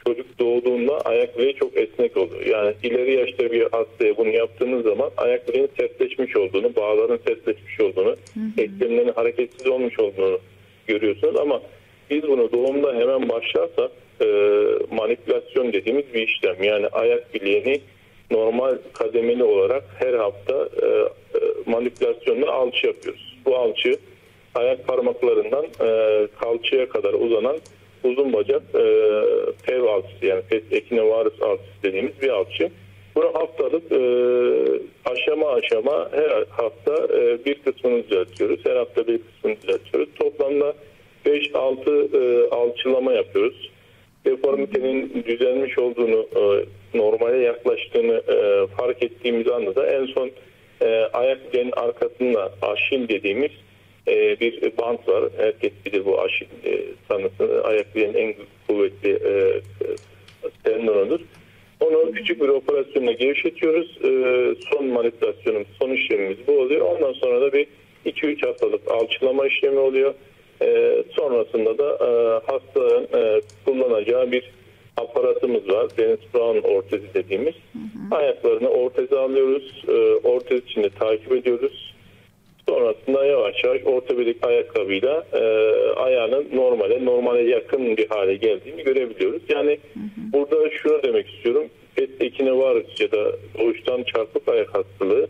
çocuk 0.07 0.39
doğduğunda 0.39 1.01
ayak 1.01 1.39
bileği 1.39 1.55
çok 1.55 1.77
esnek 1.77 2.17
oluyor. 2.17 2.47
Yani 2.47 2.75
ileri 2.83 3.15
yaşta 3.15 3.53
bir 3.53 3.63
hastaya 3.63 4.17
bunu 4.17 4.29
yaptığınız 4.29 4.85
zaman 4.85 5.11
ayak 5.17 5.49
bileğinin 5.49 5.71
sertleşmiş 5.79 6.37
olduğunu, 6.37 6.77
bağların 6.77 7.21
sertleşmiş 7.27 7.81
olduğunu, 7.81 8.17
eklemlerin 8.59 9.13
hareketsiz 9.13 9.67
olmuş 9.67 9.99
olduğunu 9.99 10.39
görüyorsunuz 10.87 11.37
ama 11.37 11.63
biz 12.11 12.23
bunu 12.23 12.53
doğumda 12.53 12.95
hemen 12.95 13.29
başlarsak 13.29 13.91
e, 14.23 14.27
manipülasyon 14.91 15.73
dediğimiz 15.73 16.15
bir 16.15 16.29
işlem. 16.29 16.63
Yani 16.63 16.87
ayak 16.87 17.35
bileğini 17.35 17.81
normal 18.31 18.79
kademeli 18.93 19.45
olarak 19.45 19.85
her 19.99 20.15
hafta 20.15 20.69
e, 20.83 20.87
e, 20.87 21.41
manipülasyonla 21.67 22.53
alçı 22.53 22.87
yapıyoruz. 22.87 23.37
Bu 23.45 23.57
alçı 23.57 23.97
ayak 24.55 24.87
parmaklarından 24.87 25.65
e, 25.65 26.27
kalçaya 26.41 26.89
kadar 26.89 27.13
uzanan 27.13 27.57
uzun 28.05 28.33
bacak 28.33 28.63
e, 28.75 28.85
pev 29.67 29.83
alçısı 29.83 30.27
yani 30.27 30.43
pes 30.43 30.63
ekinovarus 30.71 31.43
alçısı 31.43 31.83
dediğimiz 31.83 32.23
bir 32.23 32.29
alçı. 32.29 32.71
Bunu 33.15 33.35
haftalık 33.35 33.93
e, 33.93 34.03
aşama 35.11 35.49
aşama 35.49 36.09
her 36.13 36.45
hafta 36.51 37.17
e, 37.17 37.45
bir 37.45 37.55
kısmını 37.55 38.05
düzeltiyoruz. 38.05 38.61
Her 38.65 38.77
hafta 38.77 39.07
bir 39.07 39.21
kısmını 39.23 39.57
düzeltiyoruz. 39.63 40.09
Toplamda 40.15 40.75
5-6 41.27 42.17
e, 42.17 42.49
alçılama 42.49 43.13
yapıyoruz. 43.13 43.71
Deformitenin 44.25 45.25
düzelmiş 45.27 45.79
olduğunu, 45.79 46.27
e, 46.37 46.65
normale 46.99 47.39
yaklaştığını 47.39 48.23
e, 48.29 48.67
fark 48.77 49.03
ettiğimiz 49.03 49.49
anda 49.49 49.77
da 49.77 49.87
en 49.87 50.07
son 50.07 50.31
e, 50.83 50.87
ayak 51.13 51.53
bileğinin 51.53 51.73
arkasında 51.77 52.53
aşil 52.63 53.09
dediğimiz 53.09 53.51
e, 54.11 54.41
bir 54.41 54.77
bant 54.79 55.09
var. 55.09 55.25
Herkes 55.37 55.73
bilir 55.87 56.05
bu 56.05 56.21
aşil 56.21 56.47
e, 56.65 56.81
tanısını. 57.09 57.61
Ayak 57.61 57.95
bileğinin 57.95 58.19
en 58.19 58.35
kuvvetli 58.69 59.11
e, 59.11 59.63
tendonudur. 60.65 61.21
Onu 61.81 62.13
küçük 62.13 62.43
bir 62.43 62.49
operasyonla 62.49 63.13
gevşetiyoruz. 63.13 63.99
E, 64.05 64.11
son 64.71 64.87
manipülasyonumuz, 64.87 65.69
son 65.79 65.91
işlemimiz 65.91 66.39
bu 66.47 66.61
oluyor. 66.61 66.87
Ondan 66.87 67.13
sonra 67.13 67.41
da 67.41 67.53
bir 67.53 67.67
2-3 68.07 68.47
haftalık 68.47 68.91
alçılama 68.91 69.47
işlemi 69.47 69.79
oluyor. 69.79 70.15
E, 70.63 70.97
sonrasında 71.11 71.79
da 71.79 71.93
e, 71.93 72.11
hastanın 72.53 73.09
e, 73.15 73.41
kullanacağı 73.65 74.33
bir 74.33 74.51
aparatımız 74.97 75.69
var. 75.69 75.87
Dennis 75.99 76.35
Brown 76.35 76.69
ortezi 76.69 77.15
dediğimiz. 77.15 77.55
Ayaklarını 78.11 78.69
orteze 78.69 79.19
alıyoruz. 79.19 79.85
E, 79.89 79.93
ortez 80.29 80.65
içinde 80.65 80.91
takip 80.91 81.33
ediyoruz. 81.33 81.95
Sonrasında 82.71 83.25
yavaş 83.25 83.65
yavaş 83.65 83.81
ortopedik 83.85 84.47
ayakkabıyla 84.47 85.27
e, 85.33 85.39
ayağının 85.97 86.47
normale, 86.53 87.05
normale 87.05 87.51
yakın 87.51 87.97
bir 87.97 88.09
hale 88.09 88.35
geldiğini 88.35 88.83
görebiliyoruz. 88.83 89.43
Yani 89.49 89.79
burada 90.33 90.71
şunu 90.71 91.03
demek 91.03 91.29
istiyorum. 91.29 91.65
PET 91.95 92.11
ekine 92.21 92.53
var 92.53 92.77
ya 92.99 93.13
da 93.13 93.33
doğuştan 93.59 94.03
çarpık 94.03 94.49
ayak 94.49 94.75
hastalığı 94.75 95.29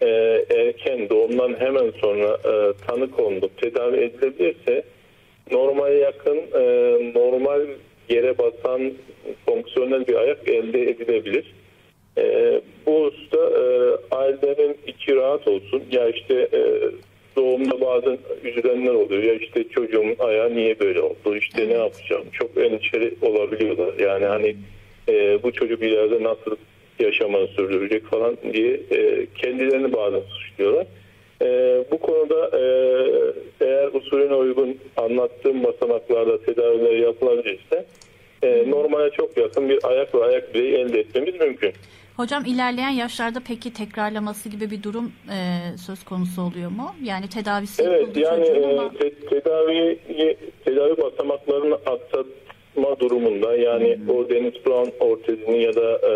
e, 0.00 0.06
erken 0.50 1.08
doğumdan 1.08 1.56
hemen 1.58 1.92
sonra 2.00 2.38
e, 2.44 2.72
tanı 2.86 3.10
konulup 3.10 3.58
tedavi 3.58 3.96
edilebilirse 3.96 4.82
normale 5.50 5.94
yakın 5.94 6.36
e, 6.36 6.62
normal 7.14 7.66
yere 8.08 8.38
basan 8.38 8.92
fonksiyonel 9.46 10.06
bir 10.06 10.14
ayak 10.14 10.48
elde 10.48 10.82
edilebilir. 10.82 11.54
E, 12.18 12.60
bu 12.86 13.04
hususta 13.04 13.38
e, 13.38 13.64
ailelerin 14.14 14.76
içi 14.86 15.16
rahat 15.16 15.48
olsun. 15.48 15.82
Ya 15.92 16.08
işte 16.08 16.48
e, 16.52 16.60
doğumda 17.36 17.80
bazen 17.80 18.18
üzülenler 18.44 18.94
oluyor. 18.94 19.22
Ya 19.22 19.34
işte 19.34 19.68
çocuğumun 19.68 20.16
ayağı 20.18 20.54
niye 20.54 20.80
böyle 20.80 21.00
oldu? 21.00 21.36
İşte 21.36 21.68
ne 21.68 21.72
yapacağım? 21.74 22.24
Çok 22.32 22.56
endişeli 22.56 23.14
olabiliyorlar. 23.22 23.98
Yani 23.98 24.24
hani 24.24 24.56
e, 25.08 25.42
bu 25.42 25.52
çocuk 25.52 25.82
ileride 25.82 26.22
nasıl 26.22 26.56
yaşamını 26.98 27.46
sürdürecek 27.46 28.04
falan 28.06 28.36
diye 28.52 28.80
e, 28.90 29.26
kendilerini 29.36 29.92
bazen 29.92 30.20
suçluyorlar. 30.20 30.86
E, 31.42 31.46
bu 31.90 31.98
konuda 31.98 32.58
e, 32.58 32.62
eğer 33.60 33.88
usulüne 33.92 34.34
uygun 34.34 34.78
anlattığım 34.96 35.64
basamaklarda 35.64 36.42
tedaviler 36.42 36.96
yapılabilirse 36.96 37.84
e, 38.42 38.70
normale 38.70 39.10
çok 39.10 39.36
yakın 39.36 39.68
bir 39.68 39.78
ayak 39.82 40.14
ve 40.14 40.24
ayak 40.24 40.54
bileği 40.54 40.74
elde 40.74 41.00
etmemiz 41.00 41.40
mümkün. 41.40 41.72
Hocam 42.20 42.44
ilerleyen 42.44 42.90
yaşlarda 42.90 43.40
peki 43.48 43.72
tekrarlaması 43.72 44.48
gibi 44.48 44.70
bir 44.70 44.82
durum 44.82 45.12
e, 45.36 45.38
söz 45.86 46.04
konusu 46.04 46.42
oluyor 46.42 46.70
mu? 46.70 46.94
Yani 47.04 47.28
tedavisi 47.28 47.82
Evet 47.82 48.16
yani 48.16 48.44
e, 48.46 48.66
ama 48.66 48.90
te- 48.90 49.14
tedavi 49.14 49.98
tedavi 50.64 50.96
basamaklarını 51.02 51.74
aksatma 51.74 53.00
durumunda 53.00 53.56
yani 53.56 53.98
o 54.08 54.28
Dennis 54.30 54.54
Brown 54.66 54.90
ortezini 55.04 55.62
ya 55.62 55.74
da 55.74 56.00
e, 56.08 56.12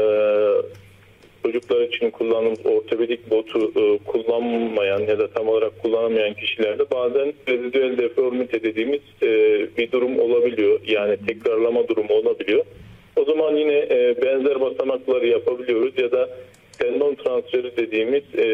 çocuklar 1.42 1.80
için 1.80 2.10
kullandığımız 2.10 2.66
ortopedik 2.66 3.30
botu 3.30 3.72
e, 3.76 3.98
kullanmayan 3.98 5.00
ya 5.00 5.18
da 5.18 5.28
tam 5.30 5.48
olarak 5.48 5.82
kullanamayan 5.82 6.34
kişilerde 6.34 6.90
bazen 6.90 7.32
rezidüel 7.48 7.98
deformite 7.98 8.62
dediğimiz 8.62 9.00
e, 9.22 9.28
bir 9.78 9.92
durum 9.92 10.18
olabiliyor. 10.18 10.80
Yani 10.86 11.16
tekrarlama 11.26 11.88
durumu 11.88 12.14
olabiliyor. 12.14 12.64
O 13.16 13.24
zaman 13.24 13.56
yine 13.56 13.78
e, 13.90 14.14
benzer 14.22 14.60
basamakları 14.60 15.26
yapabiliyoruz 15.26 15.98
ya 15.98 16.12
da 16.12 16.28
tendon 16.78 17.14
transferi 17.14 17.76
dediğimiz 17.76 18.22
e, 18.38 18.46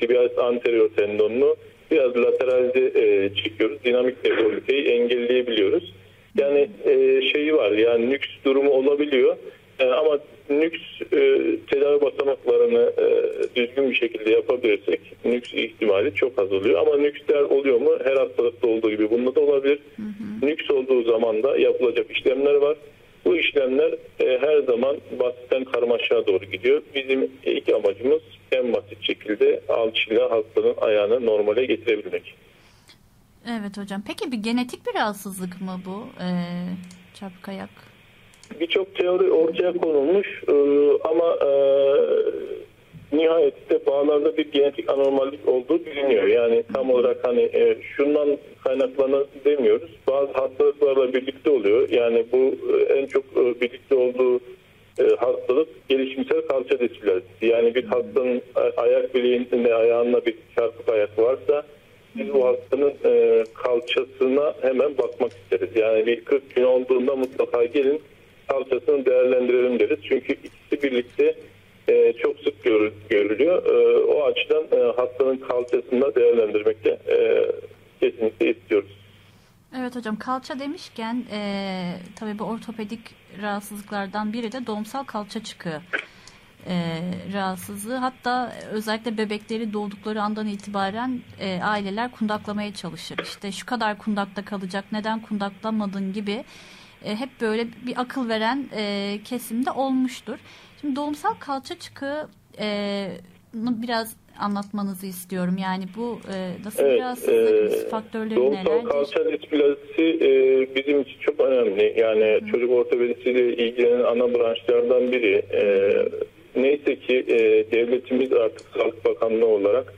tibialis 0.00 0.38
anterior 0.38 0.90
tendonunu 0.96 1.56
biraz 1.90 2.16
lateralize 2.16 3.00
e, 3.00 3.34
çekiyoruz. 3.34 3.84
Dinamik 3.84 4.24
deformiteyi 4.24 4.84
engelleyebiliyoruz. 4.84 5.94
Yani 6.38 6.68
e, 6.84 7.22
şeyi 7.32 7.54
var 7.54 7.72
yani 7.72 8.10
nüks 8.10 8.28
durumu 8.44 8.70
olabiliyor. 8.70 9.36
E, 9.78 9.86
ama 9.86 10.18
nüks 10.50 10.80
e, 11.12 11.40
tedavi 11.70 12.00
basamaklarını 12.00 12.92
e, 12.98 13.06
düzgün 13.56 13.90
bir 13.90 13.94
şekilde 13.94 14.30
yapabilirsek 14.30 15.00
nüks 15.24 15.54
ihtimali 15.54 16.14
çok 16.14 16.38
az 16.38 16.52
oluyor. 16.52 16.80
Ama 16.80 16.96
nüksler 16.96 17.42
oluyor 17.42 17.80
mu? 17.80 17.90
Her 18.04 18.16
hastalıkta 18.16 18.68
olduğu 18.68 18.90
gibi 18.90 19.10
bunda 19.10 19.34
da 19.34 19.40
olabilir. 19.40 19.78
Nüks 20.42 20.70
olduğu 20.70 21.02
zaman 21.02 21.42
da 21.42 21.58
yapılacak 21.58 22.10
işlemler 22.10 22.54
var. 22.54 22.76
Bu 23.24 23.36
işlemler 23.36 23.92
e, 24.20 24.38
her 24.40 24.58
zaman 24.62 24.96
basitten 25.20 25.64
karmaşaya 25.64 26.26
doğru 26.26 26.44
gidiyor. 26.44 26.82
Bizim 26.94 27.30
ilk 27.44 27.68
amacımız 27.68 28.22
en 28.52 28.72
basit 28.72 29.02
şekilde 29.02 29.60
alçıyla 29.68 30.30
hastanın 30.30 30.74
ayağını 30.80 31.26
normale 31.26 31.64
getirebilmek. 31.64 32.34
evet 33.48 33.78
hocam. 33.78 34.02
Peki 34.06 34.32
bir 34.32 34.36
genetik 34.36 34.86
bir 34.86 34.94
rahatsızlık 34.94 35.60
mı 35.60 35.80
bu? 35.86 36.06
E, 36.22 36.28
çarpık 37.14 37.48
ayak. 37.48 37.70
birçok 38.60 38.94
teori 38.96 39.30
ortaya 39.30 39.72
konulmuş 39.72 40.42
e, 40.48 40.54
ama 41.08 41.36
e, 41.46 41.50
nihayetinde 43.12 43.86
bağlarda 43.86 44.36
bir 44.36 44.52
genetik 44.52 44.90
anormallik 44.90 45.48
olduğu 45.48 45.86
biliniyor. 45.86 46.26
Yani 46.26 46.62
tam 46.74 46.90
olarak 46.90 47.26
hani 47.26 47.40
e, 47.40 47.76
şundan 47.96 48.38
kaynaklanır 48.64 49.26
demiyoruz. 49.44 49.90
Bazı 50.08 50.32
hastalıklarla 50.32 51.12
birlikte 51.12 51.50
oluyor. 51.50 51.88
Yani 51.88 52.26
bu 52.32 52.54
e, 52.76 52.92
en 52.92 53.06
çok 53.06 53.24
e, 53.24 53.60
birlikte 53.60 53.94
olduğu 53.94 54.40
e, 54.98 55.04
hastalık 55.18 55.88
gelişimsel 55.88 56.40
kalça 56.40 56.80
displazisi. 56.80 57.46
Yani 57.46 57.74
bir 57.74 57.84
hastanın 57.84 58.42
ayak 58.76 59.14
bileğinde 59.14 59.74
ayağında 59.74 60.26
bir 60.26 60.34
çarpık 60.56 60.88
ayak 60.88 61.18
varsa 61.18 61.62
biz 62.16 62.34
bu 62.34 62.46
hastanın 62.46 62.92
e, 63.04 63.44
kalçasına 63.54 64.54
hemen 64.60 64.98
bakmak 64.98 65.32
isteriz. 65.32 65.76
Yani 65.76 66.06
bir 66.06 66.24
40 66.24 66.54
gün 66.54 66.62
olduğunda 66.62 67.16
mutlaka 67.16 67.64
gelin 67.64 68.02
kalçasını 68.48 69.06
değerlendirelim 69.06 69.80
deriz. 69.80 69.98
Çünkü 70.08 70.32
ikisi 70.32 70.82
birlikte 70.82 71.34
e, 71.88 72.12
çok 72.12 72.38
sık 72.38 72.64
görü- 72.64 72.92
görülüyor. 73.10 73.66
E, 73.66 73.98
o 74.04 74.24
açıdan 74.24 74.64
e, 74.78 74.92
hastanın 74.96 75.36
kalçasını 75.36 76.00
da 76.00 76.14
değerlendirmekte 76.14 76.90
e, 76.90 77.46
kesinlikle 78.00 78.50
istiyoruz. 78.50 78.90
Evet 79.78 79.96
hocam 79.96 80.16
kalça 80.18 80.58
demişken 80.58 81.24
e, 81.32 81.92
tabii 82.16 82.38
bu 82.38 82.44
ortopedik 82.44 83.00
rahatsızlıklardan 83.42 84.32
biri 84.32 84.52
de 84.52 84.66
doğumsal 84.66 85.04
kalça 85.04 85.44
çıkığı 85.44 85.80
e, 86.66 87.00
rahatsızlığı. 87.32 87.96
Hatta 87.96 88.52
özellikle 88.72 89.18
bebekleri 89.18 89.72
doğdukları 89.72 90.22
andan 90.22 90.46
itibaren 90.46 91.20
e, 91.40 91.60
aileler 91.62 92.10
kundaklamaya 92.10 92.74
çalışır. 92.74 93.18
İşte 93.22 93.52
şu 93.52 93.66
kadar 93.66 93.98
kundakta 93.98 94.44
kalacak 94.44 94.84
neden 94.92 95.22
kundaklamadın 95.22 96.12
gibi 96.12 96.44
e, 97.04 97.16
hep 97.16 97.28
böyle 97.40 97.66
bir 97.86 98.00
akıl 98.00 98.28
veren 98.28 98.64
e, 98.76 99.18
kesimde 99.24 99.70
olmuştur. 99.70 100.38
Şimdi 100.80 100.96
doğumsal 100.96 101.34
kalça 101.40 101.78
çıkığı 101.78 102.28
e, 102.60 103.08
biraz 103.54 104.16
anlatmanızı 104.38 105.06
istiyorum. 105.06 105.56
Yani 105.58 105.84
bu 105.96 106.18
e, 106.34 106.50
nasıl 106.64 106.84
bir 106.84 106.88
Evet, 106.88 107.00
rahatsızlık, 107.00 107.86
e, 107.86 107.88
faktörleri 107.88 108.36
Doğumsal 108.36 108.62
nelerdir? 108.62 108.88
kalça 108.88 109.32
displazisi 109.32 110.02
e, 110.22 110.30
bizim 110.74 111.00
için 111.00 111.18
çok 111.20 111.40
önemli. 111.40 111.94
Yani 112.00 112.40
çocuk 112.50 112.70
ortopedisiyle 112.70 113.56
ilgilenen 113.56 114.04
ana 114.04 114.34
branşlardan 114.34 115.12
biri. 115.12 115.42
E, 115.52 115.62
neyse 116.56 116.96
ki 117.00 117.24
e, 117.28 117.38
devletimiz 117.72 118.32
artık 118.32 118.66
Sağlık 118.74 119.04
Bakanlığı 119.04 119.46
olarak 119.46 119.94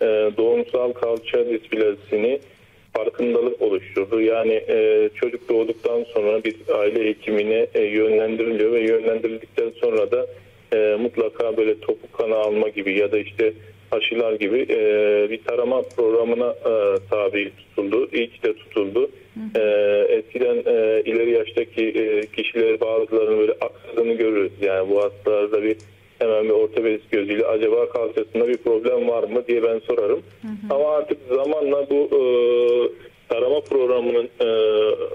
e, 0.00 0.06
doğumsal 0.36 0.92
kalça 0.92 1.46
displazisini 1.50 2.40
farkındalık 2.98 3.62
oluşturdu. 3.62 4.20
Yani 4.20 4.52
e, 4.68 5.10
çocuk 5.14 5.48
doğduktan 5.48 6.04
sonra 6.14 6.44
bir 6.44 6.56
aile 6.74 7.08
hekimine 7.08 7.66
e, 7.74 7.82
yönlendiriliyor 7.82 8.72
ve 8.72 8.80
yönlendirildikten 8.80 9.70
sonra 9.80 10.10
da 10.10 10.26
e, 10.72 10.96
mutlaka 11.00 11.56
böyle 11.56 11.80
topuk 11.80 12.12
kanı 12.12 12.34
alma 12.34 12.68
gibi 12.68 12.98
ya 12.98 13.12
da 13.12 13.18
işte 13.18 13.52
aşılar 13.90 14.32
gibi 14.32 14.66
e, 14.70 14.80
bir 15.30 15.42
tarama 15.44 15.82
programına 15.82 16.50
e, 16.50 16.72
tabi 17.10 17.50
tutuldu. 17.56 18.10
Ki 18.10 18.42
de 18.44 18.54
tutuldu. 18.54 19.10
E, 19.56 19.60
eskiden 20.08 20.56
e, 20.56 21.02
ileri 21.04 21.30
yaştaki 21.30 21.84
e, 21.88 22.26
kişiler 22.26 22.80
bazılarının 22.80 23.38
böyle 23.38 23.52
aksadığını 23.52 24.12
görürüz. 24.12 24.52
Yani 24.60 24.90
bu 24.90 25.04
hastalarda 25.04 25.62
bir 25.62 25.76
hemen 26.18 26.44
bir 26.44 26.50
ortopedist 26.50 27.10
gözüyle 27.10 27.46
acaba 27.46 27.88
kalçasında 27.88 28.48
bir 28.48 28.56
problem 28.56 29.08
var 29.08 29.22
mı 29.22 29.46
diye 29.48 29.62
ben 29.62 29.78
sorarım. 29.78 30.22
Ama 30.70 30.90
artık 30.90 31.18
zamanla 31.28 31.90
bu 31.90 32.08
e, 32.12 32.22
tarama 33.28 33.60
programının 33.60 34.28
e, 34.40 34.46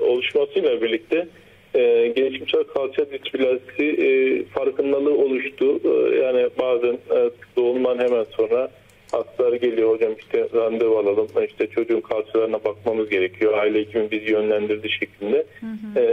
oluşmasıyla 0.06 0.82
birlikte 0.82 1.28
e, 1.76 2.14
gelişimsel 2.16 2.64
kalça 2.64 3.06
displazisi 3.12 3.84
e, 3.84 4.44
farkındalığı 4.46 5.18
oluştu. 5.18 5.80
E, 5.86 6.16
yani 6.16 6.50
bazen 6.60 6.94
e, 6.94 7.30
doğumdan 7.58 7.98
hemen 7.98 8.24
sonra 8.24 8.72
hastalar 9.14 9.54
geliyor 9.54 9.90
hocam 9.90 10.14
işte 10.20 10.48
randevu 10.54 10.98
alalım 10.98 11.28
işte 11.48 11.68
çocuğun 11.68 12.02
kalçalarına 12.02 12.64
bakmamız 12.64 13.10
gerekiyor 13.10 13.58
aile 13.58 13.80
hekimi 13.80 14.12
bizi 14.12 14.32
yönlendirdi 14.32 14.90
şeklinde 14.90 15.46
E, 15.98 16.04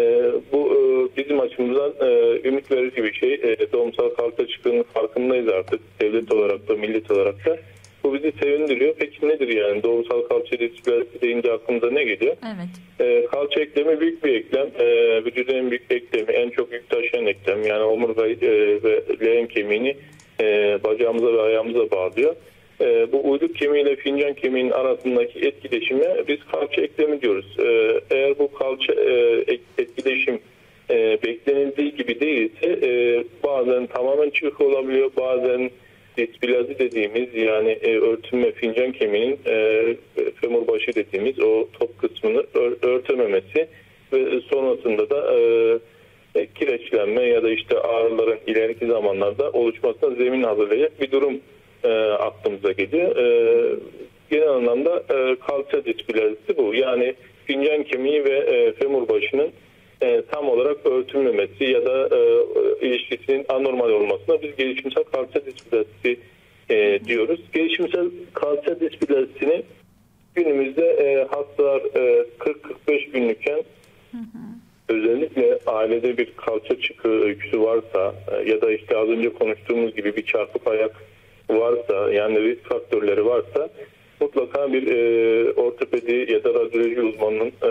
bu 0.53 0.67
e, 0.69 0.81
bizim 1.17 1.41
açımızdan 1.41 1.93
e, 2.01 2.41
ümit 2.49 2.71
verici 2.71 3.05
bir 3.05 3.13
şey 3.13 3.35
E, 3.35 3.73
doğumsal 3.73 4.09
kalça 4.09 4.47
çıktığının 4.47 4.83
farkındayız 4.83 5.49
artık 5.49 5.81
devlet 6.01 6.33
olarak 6.33 6.69
da 6.69 6.75
millet 6.75 7.11
olarak 7.11 7.47
da 7.47 7.59
bu 8.05 8.15
bizi 8.15 8.33
sevindiriyor 8.43 8.95
peki 8.99 9.29
nedir 9.29 9.49
yani 9.49 9.83
doğumsal 9.83 10.23
kalça 10.23 10.59
displazisi 10.59 11.21
deyince 11.21 11.53
aklımıza 11.53 11.91
ne 11.91 12.05
geliyor 12.05 12.37
Evet. 12.47 13.01
e, 13.01 13.27
kalça 13.27 13.61
eklemi 13.61 14.01
büyük 14.01 14.25
bir 14.25 14.35
eklem. 14.35 14.67
E, 14.79 14.87
vücudun 15.25 15.55
en 15.55 15.71
büyük 15.71 15.83
eklemi, 15.91 16.33
en 16.33 16.51
çok 16.51 16.73
yük 16.73 16.91
taşıyan 16.91 17.27
eklem. 17.27 17.63
Yani 17.63 17.83
omurga 17.83 18.27
e, 18.27 18.39
ve 18.83 19.03
leğen 19.21 19.47
kemiğini 19.47 19.97
e, 20.41 20.79
bacağımıza 20.85 21.33
ve 21.33 21.41
ayağımıza 21.43 21.91
bağlıyor. 21.91 22.37
E, 22.81 23.13
bu 23.13 23.31
uyluk 23.31 23.57
kemiği 23.57 23.97
fincan 23.97 24.35
kemiğinin 24.35 24.71
arasındaki 24.71 25.39
etkileşime 25.39 26.29
biz 26.29 26.39
kalça 26.53 26.83
eklemi 26.83 27.23
diyoruz. 27.23 27.57
E, 27.59 28.01
eğer 28.11 28.39
bu 28.39 28.53
kalça 28.53 28.93
e, 28.93 29.45
etkileşim 29.79 30.41
e, 30.91 31.19
beklenildiği 31.27 31.95
gibi 31.95 32.21
değilse 32.21 32.67
e, 32.67 33.25
bazen 33.45 33.87
tamamen 33.87 34.31
çıkık 34.31 34.61
olabiliyor. 34.61 35.11
Bazen 35.17 35.71
displazi 36.19 36.79
dediğimiz 36.79 37.35
yani 37.35 37.71
e, 37.71 37.99
örtünme 37.99 38.53
fincan 38.53 38.93
kemiğinin 38.93 39.39
e, 39.47 39.85
femur 40.41 40.67
başı 40.67 40.95
dediğimiz 40.95 41.41
o 41.41 41.69
top 41.81 41.99
kısmını 41.99 42.45
ör- 42.55 42.87
örtememesi 42.87 43.69
ve 44.13 44.41
sonrasında 44.41 45.11
da 45.11 45.39
e, 45.39 45.41
e, 46.35 46.47
kireçlenme 46.47 47.23
ya 47.23 47.43
da 47.43 47.51
işte 47.51 47.79
ağrıların 47.79 48.39
ileriki 48.47 48.87
zamanlarda 48.87 49.51
oluşmasına 49.51 50.15
zemin 50.15 50.43
hazırlayacak 50.43 51.01
bir 51.01 51.11
durum 51.11 51.41
e, 51.85 51.89
aklımıza 52.11 52.73
geliyor. 52.73 53.17
E, 53.17 53.77
genel 54.31 54.49
anlamda 54.49 54.97
e, 55.11 55.37
kalça 55.47 55.85
displazisi 55.85 56.57
bu. 56.57 56.75
Yani 56.75 57.15
fincan 57.45 57.83
kemiği 57.83 58.25
ve 58.25 58.39
e, 58.39 58.73
femur 58.73 59.09
başının 59.09 59.51
e, 60.03 60.23
tam 60.31 60.49
olarak 60.49 60.87
örtülmemesi 60.87 61.65
ya 61.65 61.87
da 61.87 62.17
e, 62.17 62.19
ilişkisinin 62.87 63.47
anormal 63.49 63.91
olmasına 63.91 64.43
biz 64.43 64.57
gelişimsel 64.57 65.05
kalça 65.05 65.47
displazisi 65.47 66.21
e, 66.71 67.01
diyoruz. 67.05 67.41
Gelişimsel 67.53 68.07
kalça 68.35 68.81
displazisini 68.81 69.63
günümüzde 70.35 70.87
e, 70.87 71.25
hastalar 71.25 71.81
e, 71.81 72.27
40-45 72.87 73.11
günlükken 73.11 73.63
özellikle 74.89 75.59
ailede 75.67 76.19
bir 76.19 76.33
kalça 76.37 76.81
çıkığı 76.81 77.21
öyküsü 77.23 77.61
varsa 77.61 78.15
e, 78.33 78.51
ya 78.51 78.61
da 78.61 78.73
işte 78.73 78.97
az 78.97 79.09
önce 79.09 79.33
konuştuğumuz 79.33 79.97
gibi 79.97 80.17
bir 80.17 80.27
çarpık 80.27 80.67
ayak 80.67 80.97
varsa 81.59 82.13
yani 82.13 82.43
risk 82.43 82.69
faktörleri 82.69 83.27
varsa 83.27 83.69
mutlaka 84.21 84.73
bir 84.73 84.87
e, 84.87 85.53
ortopedi 85.53 86.33
ya 86.33 86.45
da 86.45 86.55
radyoloji 86.55 87.01
uzmanının 87.01 87.49
e, 87.63 87.71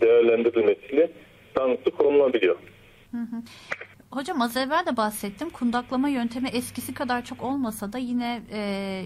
değerlendirilmesiyle 0.00 1.10
tanısı 1.54 1.90
konulabiliyor. 1.90 2.56
Hocam 4.10 4.42
az 4.42 4.56
evvel 4.56 4.86
de 4.86 4.96
bahsettim. 4.96 5.50
Kundaklama 5.50 6.08
yöntemi 6.08 6.48
eskisi 6.48 6.94
kadar 6.94 7.24
çok 7.24 7.42
olmasa 7.42 7.92
da 7.92 7.98
yine 7.98 8.42
e, 8.52 9.02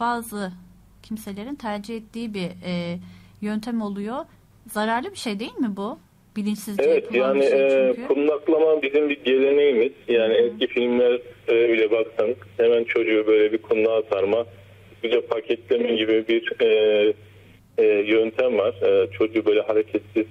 bazı 0.00 0.52
kimselerin 1.02 1.54
tercih 1.54 1.96
ettiği 1.96 2.34
bir 2.34 2.48
e, 2.64 2.98
yöntem 3.40 3.82
oluyor. 3.82 4.24
Zararlı 4.66 5.10
bir 5.10 5.16
şey 5.16 5.40
değil 5.40 5.56
mi 5.58 5.76
bu? 5.76 5.98
Bilinçsizce 6.36 6.82
Evet 6.82 7.14
yani 7.14 7.42
şey 7.42 7.88
e, 7.88 7.94
kundaklama 8.08 8.82
bizim 8.82 9.08
bir 9.08 9.24
geleneğimiz. 9.24 9.92
Yani 10.08 10.34
eski 10.34 10.66
filmler 10.66 11.20
e, 11.48 11.68
bile 11.72 11.90
baksanız 11.90 12.36
hemen 12.56 12.84
çocuğu 12.84 13.24
böyle 13.26 13.52
bir 13.52 13.58
kundağa 13.58 14.02
sarma, 14.12 14.46
güzel 15.02 15.20
paketleme 15.20 15.94
gibi 15.94 16.24
bir 16.28 16.52
e, 16.60 17.12
e, 17.78 17.84
yöntem 17.86 18.58
var. 18.58 18.74
E, 18.82 19.10
çocuğu 19.10 19.44
böyle 19.46 19.60
hareketsiz 19.60 20.26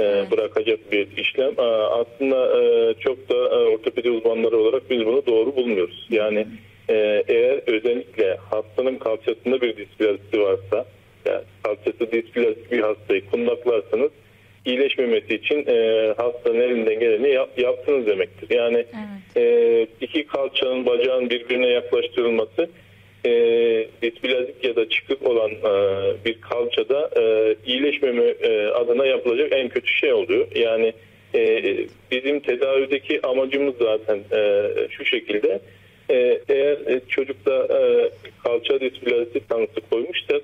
e, 0.00 0.04
Evet. 0.04 0.30
bırakacak 0.30 0.92
bir 0.92 1.16
işlem. 1.16 1.54
Aslında 1.90 2.62
e, 2.62 2.94
çok 2.94 3.28
da 3.28 3.34
e, 3.34 3.56
ortopedi 3.56 4.10
uzmanları 4.10 4.56
olarak 4.56 4.90
biz 4.90 5.06
bunu 5.06 5.26
doğru 5.26 5.56
bulmuyoruz. 5.56 6.06
Yani 6.10 6.46
eğer 7.28 7.60
özellikle 7.66 8.36
hastanın 8.50 8.96
kalçasında 8.96 9.60
bir 9.60 9.76
displazisi 9.76 10.40
varsa, 10.40 10.86
yani 11.26 11.42
kalçası 11.62 12.12
displazik 12.12 12.72
bir 12.72 12.80
hastayı 12.80 13.30
kundaklarsanız 13.30 14.10
iyileşmemesi 14.64 15.34
için 15.34 15.64
e, 15.68 16.06
hastanın 16.16 16.60
elinden 16.60 17.00
geleni 17.00 17.28
yap- 17.30 17.58
yaptınız 17.58 18.06
demektir. 18.06 18.56
Yani 18.56 18.76
Evet. 18.76 19.36
e, 19.36 19.86
iki 20.00 20.26
kalçanın 20.26 20.86
bacağın 20.86 21.30
birbirine 21.30 21.66
yaklaştırılması 21.66 22.68
e, 23.26 23.30
displazik 24.02 24.64
ya 24.64 24.76
da 24.76 24.88
çıkık 24.88 25.26
olan 25.28 25.50
e, 25.50 25.74
bir 26.24 26.40
kalçada 26.40 27.10
e, 27.20 27.54
iyileşmeme 27.66 28.24
e, 28.24 28.66
adına 28.66 29.06
yapılacak 29.06 29.52
en 29.52 29.68
kötü 29.68 29.92
şey 29.92 30.12
oluyor. 30.12 30.46
Yani 30.54 30.92
e, 31.34 31.62
bizim 32.10 32.40
tedavideki 32.40 33.26
amacımız 33.26 33.74
zaten 33.80 34.18
e, 34.32 34.70
şu 34.90 35.04
şekilde 35.04 35.60
e, 36.10 36.40
eğer 36.48 36.76
e, 36.86 37.00
çocukta 37.08 37.52
e, 37.70 38.10
kalça 38.44 38.80
displazisi 38.80 39.40
tanısı 39.48 39.80
koymuşsa 39.90 40.40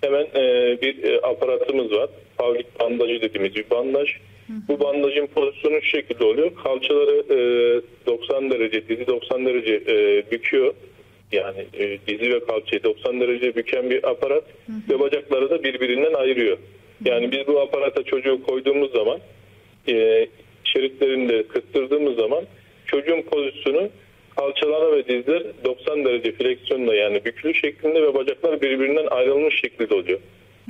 hemen 0.00 0.22
e, 0.36 0.76
bir 0.82 1.04
e, 1.04 1.20
aparatımız 1.20 1.92
var. 1.92 2.10
Pavlik 2.42 2.80
bandajı 2.80 3.20
dediğimiz 3.20 3.54
bir 3.54 3.70
bandaj. 3.70 4.08
Bu 4.68 4.80
bandajın 4.80 5.26
pozisyonu 5.26 5.82
şu 5.82 5.88
şekilde 5.88 6.24
oluyor. 6.24 6.54
Kalçaları 6.54 7.16
e, 7.30 8.06
90 8.06 8.50
derece, 8.50 8.88
dizi 8.88 9.06
90 9.06 9.46
derece 9.46 9.74
e, 9.74 10.24
büküyor. 10.30 10.74
Yani 11.32 11.66
e, 11.78 11.98
dizi 12.06 12.32
ve 12.34 12.44
kalçayı 12.44 12.82
90 12.82 13.20
derece 13.20 13.56
büken 13.56 13.90
bir 13.90 14.10
aparat 14.10 14.44
ve 14.90 15.00
bacakları 15.00 15.50
da 15.50 15.62
birbirinden 15.62 16.14
ayırıyor. 16.14 16.58
Yani 17.04 17.32
biz 17.32 17.46
bu 17.46 17.60
aparata 17.60 18.02
çocuğu 18.02 18.42
koyduğumuz 18.42 18.92
zaman 18.92 19.18
e, 19.88 20.26
şeritlerini 20.64 21.28
de 21.28 21.42
kıstırdığımız 21.42 22.16
zaman 22.16 22.44
çocuğun 22.86 23.22
pozisyonu 23.22 23.88
kalçalara 24.36 24.96
ve 24.96 25.08
dizler 25.08 25.42
90 25.64 26.04
derece 26.04 26.32
fleksiyonla 26.32 26.94
yani 26.94 27.24
bükülü 27.24 27.54
şeklinde 27.54 28.02
ve 28.02 28.14
bacaklar 28.14 28.60
birbirinden 28.60 29.06
ayrılmış 29.10 29.60
şekilde 29.60 29.94
oluyor. 29.94 30.18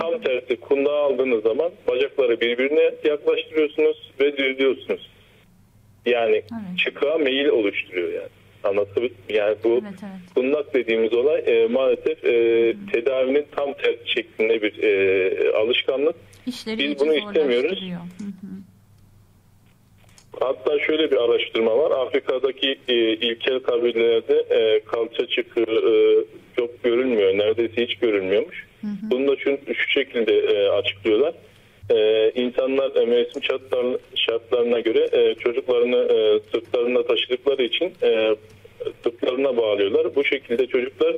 Tam 0.01 0.21
tersi 0.21 0.57
kundağı 0.57 0.99
aldığınız 1.03 1.43
zaman 1.43 1.71
bacakları 1.89 2.41
birbirine 2.41 2.95
yaklaştırıyorsunuz 3.05 4.11
ve 4.21 4.37
düzlüyorsunuz. 4.37 5.11
Yani 6.07 6.35
Evet. 6.37 6.79
çıkığa 6.79 7.19
meyil 7.19 7.47
oluşturuyor 7.47 8.13
yani. 8.13 8.29
Anlatabildim? 8.65 9.17
Yani 9.29 9.57
bu 9.65 9.69
Evet, 9.69 9.85
evet. 10.03 10.35
kundak 10.35 10.75
dediğimiz 10.75 11.13
olay 11.15 11.43
e, 11.47 11.67
maalesef 11.67 12.25
e, 12.25 12.33
tedavinin 12.93 13.47
tam 13.57 13.73
tersi 13.75 14.09
şeklinde 14.15 14.63
bir 14.63 14.83
e, 14.83 15.53
alışkanlık. 15.53 16.17
İşleri 16.47 16.79
biz 16.79 17.01
bunu 17.01 17.15
istemiyoruz. 17.15 17.63
zorlaştırıyor. 17.63 18.01
Hı 18.01 18.25
hı. 18.25 18.53
Hatta 20.41 20.79
şöyle 20.79 21.11
bir 21.11 21.17
araştırma 21.17 21.79
var. 21.79 21.91
Afrika'daki 22.07 22.79
e, 22.89 22.95
ilkel 23.13 23.59
kabilelerde 23.61 24.45
e, 24.51 24.81
kalça 24.85 25.27
çıkığı 25.27 25.61
e, 25.63 25.95
çok 26.57 26.83
görülmüyor. 26.83 27.39
Neredeyse 27.39 27.87
hiç 27.87 27.95
görülmüyormuş. 27.99 28.67
Bunu 28.83 29.29
da 29.29 29.37
şu, 29.37 29.59
şu 29.75 29.89
şekilde 29.89 30.39
e, 30.39 30.69
açıklıyorlar. 30.69 31.35
E, 31.91 32.31
insanlar 32.35 32.97
e, 32.97 33.07
mevsim 33.07 33.43
şartlar, 33.43 33.87
şartlarına 34.15 34.81
göre 34.81 35.09
e, 35.13 35.35
çocuklarını 35.35 35.97
e, 35.97 36.41
sırtlarında 36.53 37.07
taşıdıkları 37.07 37.63
için 37.63 37.93
e, 38.03 38.37
sırtlarına 39.03 39.57
bağlıyorlar. 39.57 40.15
Bu 40.15 40.25
şekilde 40.25 40.67
çocuklar 40.67 41.17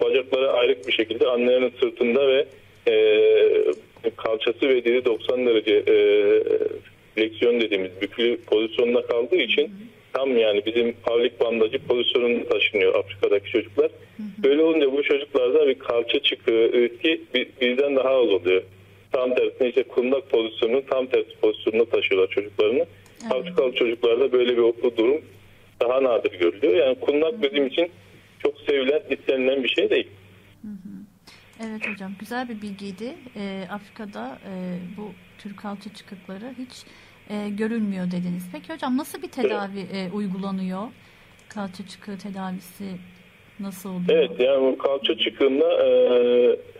bacakları 0.00 0.52
ayrık 0.52 0.88
bir 0.88 0.92
şekilde 0.92 1.26
annelerinin 1.28 1.72
sırtında 1.80 2.28
ve 2.28 2.46
e, 2.88 4.10
kalçası 4.16 4.68
ve 4.68 4.84
dili 4.84 5.04
90 5.04 5.46
derece 5.46 5.74
e, 5.74 5.94
fleksiyon 7.14 7.60
dediğimiz 7.60 7.90
bükülü 8.00 8.40
pozisyonda 8.40 9.06
kaldığı 9.06 9.36
için 9.36 9.70
tam 10.16 10.36
yani 10.38 10.66
bizim 10.66 10.92
pavlik 10.92 11.40
bandajı 11.40 11.78
pozisyonunda 11.78 12.48
taşınıyor 12.48 12.94
Afrika'daki 12.94 13.50
çocuklar. 13.50 13.90
Böyle 14.18 14.62
olunca 14.62 14.92
bu 14.92 15.02
çocuklarda 15.02 15.68
bir 15.68 15.78
kalça 15.78 16.18
çıkığı 16.22 16.70
bi- 17.34 17.50
bizden 17.60 17.96
daha 17.96 18.08
az 18.08 18.28
oluyor. 18.28 18.62
Tam 19.12 19.34
tersine 19.34 19.68
işte 19.68 19.82
kundak 19.82 20.30
pozisyonunun 20.30 20.80
tam 20.90 21.06
tersi 21.06 21.36
pozisyonunda 21.40 21.84
taşıyorlar 21.84 22.30
çocuklarını. 22.30 22.86
Afrikalı 23.30 23.74
çocuklarda 23.74 24.32
böyle 24.32 24.52
bir 24.56 24.96
durum 24.96 25.20
daha 25.80 26.02
nadir 26.02 26.38
görülüyor. 26.38 26.74
Yani 26.74 27.00
kundak 27.00 27.42
bizim 27.42 27.66
için 27.66 27.90
çok 28.38 28.60
sevilen, 28.60 29.02
istenilen 29.10 29.64
bir 29.64 29.68
şey 29.68 29.90
değil. 29.90 30.08
Evet 31.64 31.88
hocam 31.88 32.12
güzel 32.20 32.48
bir 32.48 32.62
bilgiydi. 32.62 33.14
Ee, 33.36 33.64
Afrika'da 33.70 34.38
e, 34.44 34.52
bu 34.96 35.10
tür 35.38 35.56
kalça 35.56 35.94
çıkıkları 35.94 36.54
hiç 36.58 36.84
e, 37.30 37.48
görülmüyor 37.48 38.06
dediniz. 38.06 38.48
Peki 38.52 38.72
hocam 38.72 38.96
nasıl 38.96 39.22
bir 39.22 39.28
tedavi 39.28 39.80
e, 39.80 40.10
uygulanıyor? 40.12 40.82
Kalça 41.48 41.86
çıkığı 41.86 42.18
tedavisi 42.18 42.84
nasıl 43.60 43.90
oluyor? 43.90 44.08
Evet 44.08 44.40
yani 44.40 44.62
bu 44.62 44.78
kalça 44.78 45.18
çıkığında 45.18 45.86
e, 45.86 45.88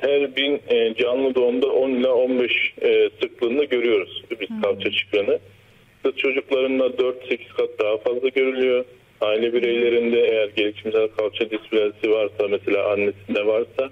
her 0.00 0.36
bin 0.36 0.60
e, 0.68 0.94
canlı 0.94 1.34
doğumda 1.34 1.66
10 1.66 1.90
ila 1.90 2.14
15 2.14 2.74
e, 2.82 3.10
sıklığında 3.22 3.64
görüyoruz 3.64 4.22
biz 4.40 4.48
kalça 4.62 4.90
çıkığını. 4.90 5.38
Kız 6.02 6.16
çocuklarında 6.16 6.86
4-8 6.86 7.38
kat 7.56 7.70
daha 7.78 7.96
fazla 7.96 8.28
görülüyor. 8.28 8.84
Aile 9.20 9.52
bireylerinde 9.52 10.20
eğer 10.20 10.48
gelişimsel 10.48 11.08
kalça 11.08 11.50
displazisi 11.50 12.10
varsa 12.10 12.48
mesela 12.50 12.92
annesinde 12.92 13.46
varsa 13.46 13.90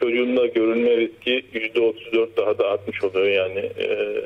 çocuğunda 0.00 0.46
görülme 0.46 0.96
riski 0.96 1.44
%34 1.54 2.36
daha 2.36 2.58
da 2.58 2.68
artmış 2.68 3.04
oluyor. 3.04 3.26
Yani 3.26 3.58
e, 3.58 4.20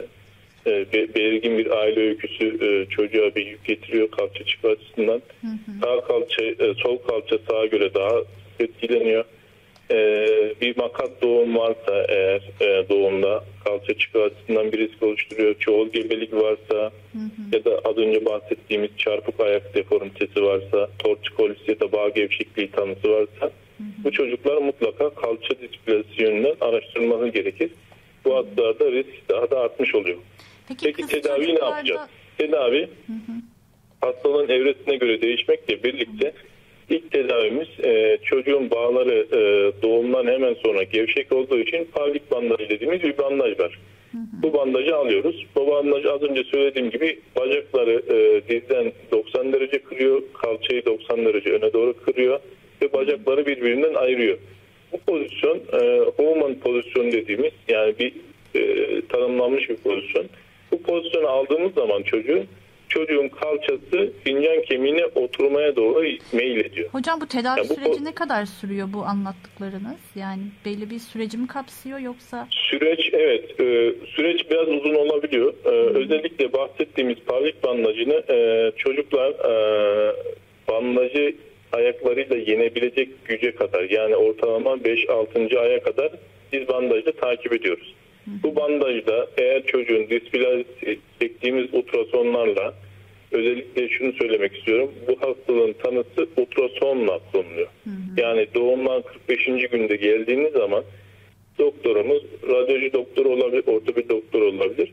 e, 0.66 0.70
be- 0.92 1.14
belirgin 1.14 1.58
bir 1.58 1.70
aile 1.70 2.00
öyküsü 2.00 2.46
e, 2.66 2.90
çocuğa 2.90 3.34
bir 3.34 3.46
yük 3.46 3.64
getiriyor 3.64 4.10
kalça 4.10 4.44
çıkığı 4.44 4.68
açısından. 4.68 5.22
Sağ 5.82 6.00
kalça, 6.00 6.44
e, 6.44 6.74
sol 6.82 6.98
kalça 6.98 7.38
sağa 7.50 7.66
göre 7.66 7.94
daha 7.94 8.16
etkileniyor. 8.60 9.24
E, 9.90 9.96
bir 10.60 10.76
makat 10.76 11.22
doğum 11.22 11.56
varsa 11.56 12.06
eğer 12.08 12.50
e, 12.60 12.88
doğumda 12.88 13.44
kalça 13.64 13.94
çıkığı 13.94 14.22
açısından 14.22 14.72
bir 14.72 14.78
risk 14.78 15.02
oluşturuyor. 15.02 15.54
Çoğul 15.58 15.88
gebelik 15.88 16.34
varsa 16.34 16.90
ya 17.52 17.64
da 17.64 17.80
az 17.84 17.96
önce 17.98 18.24
bahsettiğimiz 18.24 18.90
çarpık 18.98 19.40
ayak 19.40 19.74
deformitesi 19.74 20.42
varsa, 20.42 20.90
tortikolis 20.98 21.58
ya 21.68 21.80
da 21.80 21.92
bağ 21.92 22.08
gevşekliği 22.08 22.70
tanısı 22.70 23.10
varsa 23.10 23.50
bu 24.04 24.12
çocuklar 24.12 24.56
mutlaka 24.56 25.10
kalça 25.10 25.54
displazisi 25.62 26.22
yönünden 26.22 26.54
araştırılması 26.60 27.28
gerekir. 27.28 27.70
Bu 28.24 28.36
hastalarda 28.36 28.92
risk 28.92 29.28
daha 29.28 29.50
da 29.50 29.60
artmış 29.60 29.94
oluyor. 29.94 30.18
Peki, 30.68 30.84
Peki 30.86 31.06
tedavi 31.06 31.54
ne 31.54 31.64
yapacağız? 31.64 32.00
tedavi 32.38 32.88
hastalığın 34.00 34.48
evresine 34.48 34.96
göre 34.96 35.22
değişmekle 35.22 35.82
birlikte 35.82 36.32
ilk 36.90 37.10
tedavimiz 37.10 37.68
e, 37.84 38.18
çocuğun 38.24 38.70
bağları 38.70 39.26
e, 39.32 39.72
doğumdan 39.82 40.26
hemen 40.26 40.54
sonra 40.54 40.82
gevşek 40.82 41.32
olduğu 41.32 41.58
için 41.58 41.88
pavlik 41.92 42.30
bandajı 42.30 42.68
dediğimiz 42.68 43.02
bir 43.02 43.18
bandaj 43.18 43.58
var. 43.60 43.78
Bu 44.42 44.52
bandajı 44.52 44.96
alıyoruz. 44.96 45.46
Bu 45.56 45.66
bandaj 45.66 46.06
az 46.06 46.22
önce 46.22 46.44
söylediğim 46.44 46.90
gibi 46.90 47.20
bacakları 47.36 48.02
e, 48.14 48.48
dizden 48.48 48.92
90 49.12 49.52
derece 49.52 49.78
kırıyor, 49.78 50.22
kalçayı 50.42 50.84
90 50.84 51.24
derece 51.24 51.50
öne 51.50 51.72
doğru 51.72 51.94
kırıyor 52.04 52.40
ve 52.82 52.92
bacakları 52.92 53.46
birbirinden 53.46 53.94
ayırıyor. 53.94 54.38
Bu 54.92 54.98
pozisyon 54.98 55.56
e, 55.56 55.98
Human 56.16 56.54
pozisyonu 56.54 57.12
dediğimiz 57.12 57.52
yani 57.68 57.94
bir 57.98 58.12
e, 58.54 59.02
tanımlanmış 59.06 59.70
bir 59.70 59.76
pozisyon. 59.76 60.26
Bu 60.72 60.82
pozisyonu 60.82 61.28
aldığımız 61.28 61.74
zaman 61.74 62.02
çocuğu 62.02 62.44
çocuğun 62.88 63.28
kalçası 63.28 64.12
fincan 64.24 64.62
kemiğine 64.62 65.06
oturmaya 65.06 65.76
doğru 65.76 66.02
meyil 66.32 66.60
ediyor. 66.64 66.88
Hocam 66.92 67.20
bu 67.20 67.26
tedavi 67.26 67.58
Ya 67.58 67.64
bu- 67.68 67.74
süreci 67.74 68.04
ne 68.04 68.14
kadar 68.14 68.44
sürüyor 68.46 68.88
bu 68.92 69.02
anlattıklarınız? 69.02 70.00
Yani 70.16 70.42
belli 70.64 70.90
bir 70.90 70.98
süreci 70.98 71.38
mi 71.38 71.46
kapsıyor 71.46 71.98
yoksa? 71.98 72.48
Süreç 72.50 73.10
evet 73.12 73.60
e, 73.60 73.92
süreç 74.16 74.50
biraz 74.50 74.68
uzun 74.68 74.94
olabiliyor. 74.94 75.54
E, 75.64 75.68
özellikle 75.68 76.52
bahsettiğimiz 76.52 77.16
parlik 77.26 77.64
bandajını 77.64 78.22
e, 78.30 78.70
çocuklar 78.76 79.30
e, 79.30 79.52
bandajı 80.68 81.34
ayaklarıyla 81.72 82.36
yenebilecek 82.36 83.24
güce 83.24 83.54
kadar 83.54 83.90
yani 83.90 84.16
ortalama 84.16 84.70
5-6. 84.70 85.58
aya 85.58 85.82
kadar 85.82 86.10
biz 86.52 86.68
bandajda 86.68 87.12
takip 87.12 87.52
ediyoruz. 87.52 87.94
Bu 88.26 88.56
bandajda 88.56 89.28
eğer 89.38 89.66
çocuğun 89.66 90.10
displazisi 90.10 90.98
çektiğimiz 91.20 91.74
ultrasonlarla 91.74 92.74
özellikle 93.32 93.88
şunu 93.88 94.12
söylemek 94.12 94.56
istiyorum. 94.56 94.92
Bu 95.08 95.28
hastalığın 95.28 95.72
tanısı 95.72 96.28
ultrasonla 96.36 97.20
konuluyor. 97.32 97.68
Yani 98.16 98.46
doğumdan 98.54 99.02
45. 99.02 99.44
günde 99.70 99.96
geldiğiniz 99.96 100.52
zaman 100.52 100.84
doktorumuz 101.58 102.22
radyoloji 102.48 102.92
doktoru 102.92 103.28
olabilir, 103.28 103.64
ortopedi 103.66 104.08
doktoru 104.08 104.44
olabilir. 104.44 104.92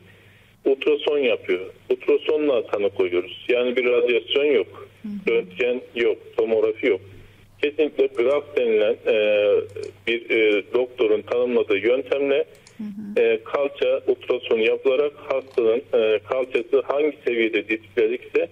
Ultrason 0.64 1.18
yapıyor. 1.18 1.60
Ultrasonla 1.90 2.66
tanı 2.66 2.90
koyuyoruz. 2.90 3.46
Yani 3.48 3.76
bir 3.76 3.84
radyasyon 3.84 4.44
yok. 4.44 4.88
Röntgen 5.28 5.80
yok. 5.94 6.18
Tomografi 6.36 6.86
yok. 6.86 7.00
Kesinlikle 7.62 8.06
graf 8.06 8.56
denilen 8.56 8.96
e, 9.06 9.46
bir 10.06 10.30
e, 10.30 10.62
doktorun 10.74 11.22
tanımladığı 11.22 11.78
yöntemle 11.78 12.44
e, 13.16 13.40
kalça 13.44 14.00
ultrasonu 14.06 14.60
yapılarak 14.60 15.12
hastanın 15.16 15.82
e, 15.94 16.18
kalçası 16.18 16.82
hangi 16.86 17.16
seviyede 17.26 17.68
displadikse 17.68 18.48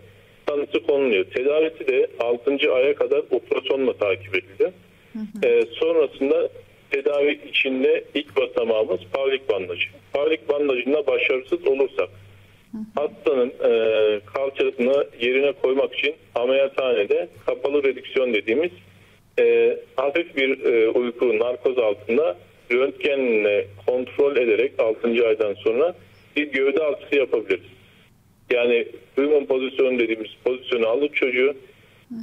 tanısı 0.46 0.82
konuluyor. 0.82 1.24
Tedavisi 1.24 1.86
de 1.86 2.06
6. 2.20 2.72
aya 2.72 2.94
kadar 2.94 3.22
ultrasonla 3.30 3.92
takip 3.92 4.34
ediliyor. 4.34 4.72
E, 5.44 5.62
sonrasında 5.72 6.48
tedavi 6.90 7.40
içinde 7.48 8.04
ilk 8.14 8.36
basamağımız 8.36 9.00
pavlik 9.12 9.48
bandajı. 9.48 9.88
Pavlik 10.12 10.48
bandajında 10.48 11.06
başarısız 11.06 11.66
olursak 11.66 12.08
hastanın 12.94 13.48
e, 13.48 14.20
kalçasını 14.34 15.06
yerine 15.20 15.52
koymak 15.52 15.94
için 15.94 16.14
ameliyathanede 16.34 17.28
kapalı 17.46 17.82
redüksiyon 17.84 18.34
dediğimiz 18.34 18.70
e, 19.38 19.76
hafif 19.96 20.36
bir 20.36 20.64
e, 20.64 20.88
uyku 20.88 21.38
narkoz 21.38 21.78
altında 21.78 22.36
röntgenle 22.72 23.66
kontrol 23.86 24.36
ederek 24.36 24.72
6. 24.78 25.08
aydan 25.28 25.54
sonra 25.54 25.94
bir 26.36 26.52
gövde 26.52 26.84
altısı 26.84 27.16
yapabiliriz. 27.16 27.66
Yani 28.50 28.86
human 29.16 29.46
pozisyonu 29.46 29.98
dediğimiz 29.98 30.30
pozisyonu 30.44 30.86
alıp 30.86 31.16
çocuğu 31.16 31.54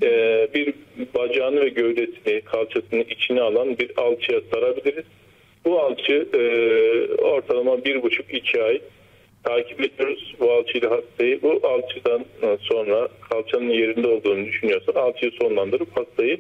e, 0.04 0.10
bir 0.54 0.74
bacağını 1.16 1.62
ve 1.62 1.70
gövdesini 1.70 2.42
kalçasını 2.42 3.02
içine 3.02 3.42
alan 3.42 3.78
bir 3.78 3.92
alçıya 3.98 4.42
sarabiliriz. 4.54 5.06
Bu 5.66 5.80
alçı 5.80 6.28
e, 6.34 6.42
ortalama 7.14 7.86
bir 7.86 8.04
buçuk 8.04 8.34
iki 8.34 8.64
ay 8.64 8.82
takip 9.44 9.82
ediyoruz 9.82 10.36
bu 10.40 10.52
alçıyla 10.52 10.92
hastayı. 10.92 11.42
Bu 11.42 11.62
alçıdan 11.68 12.26
sonra 12.60 13.08
kalçanın 13.30 13.70
yerinde 13.70 14.08
olduğunu 14.08 14.46
düşünüyorsak 14.46 14.98
alçıyı 14.98 15.32
sonlandırıp 15.32 15.98
hastayı 15.98 16.40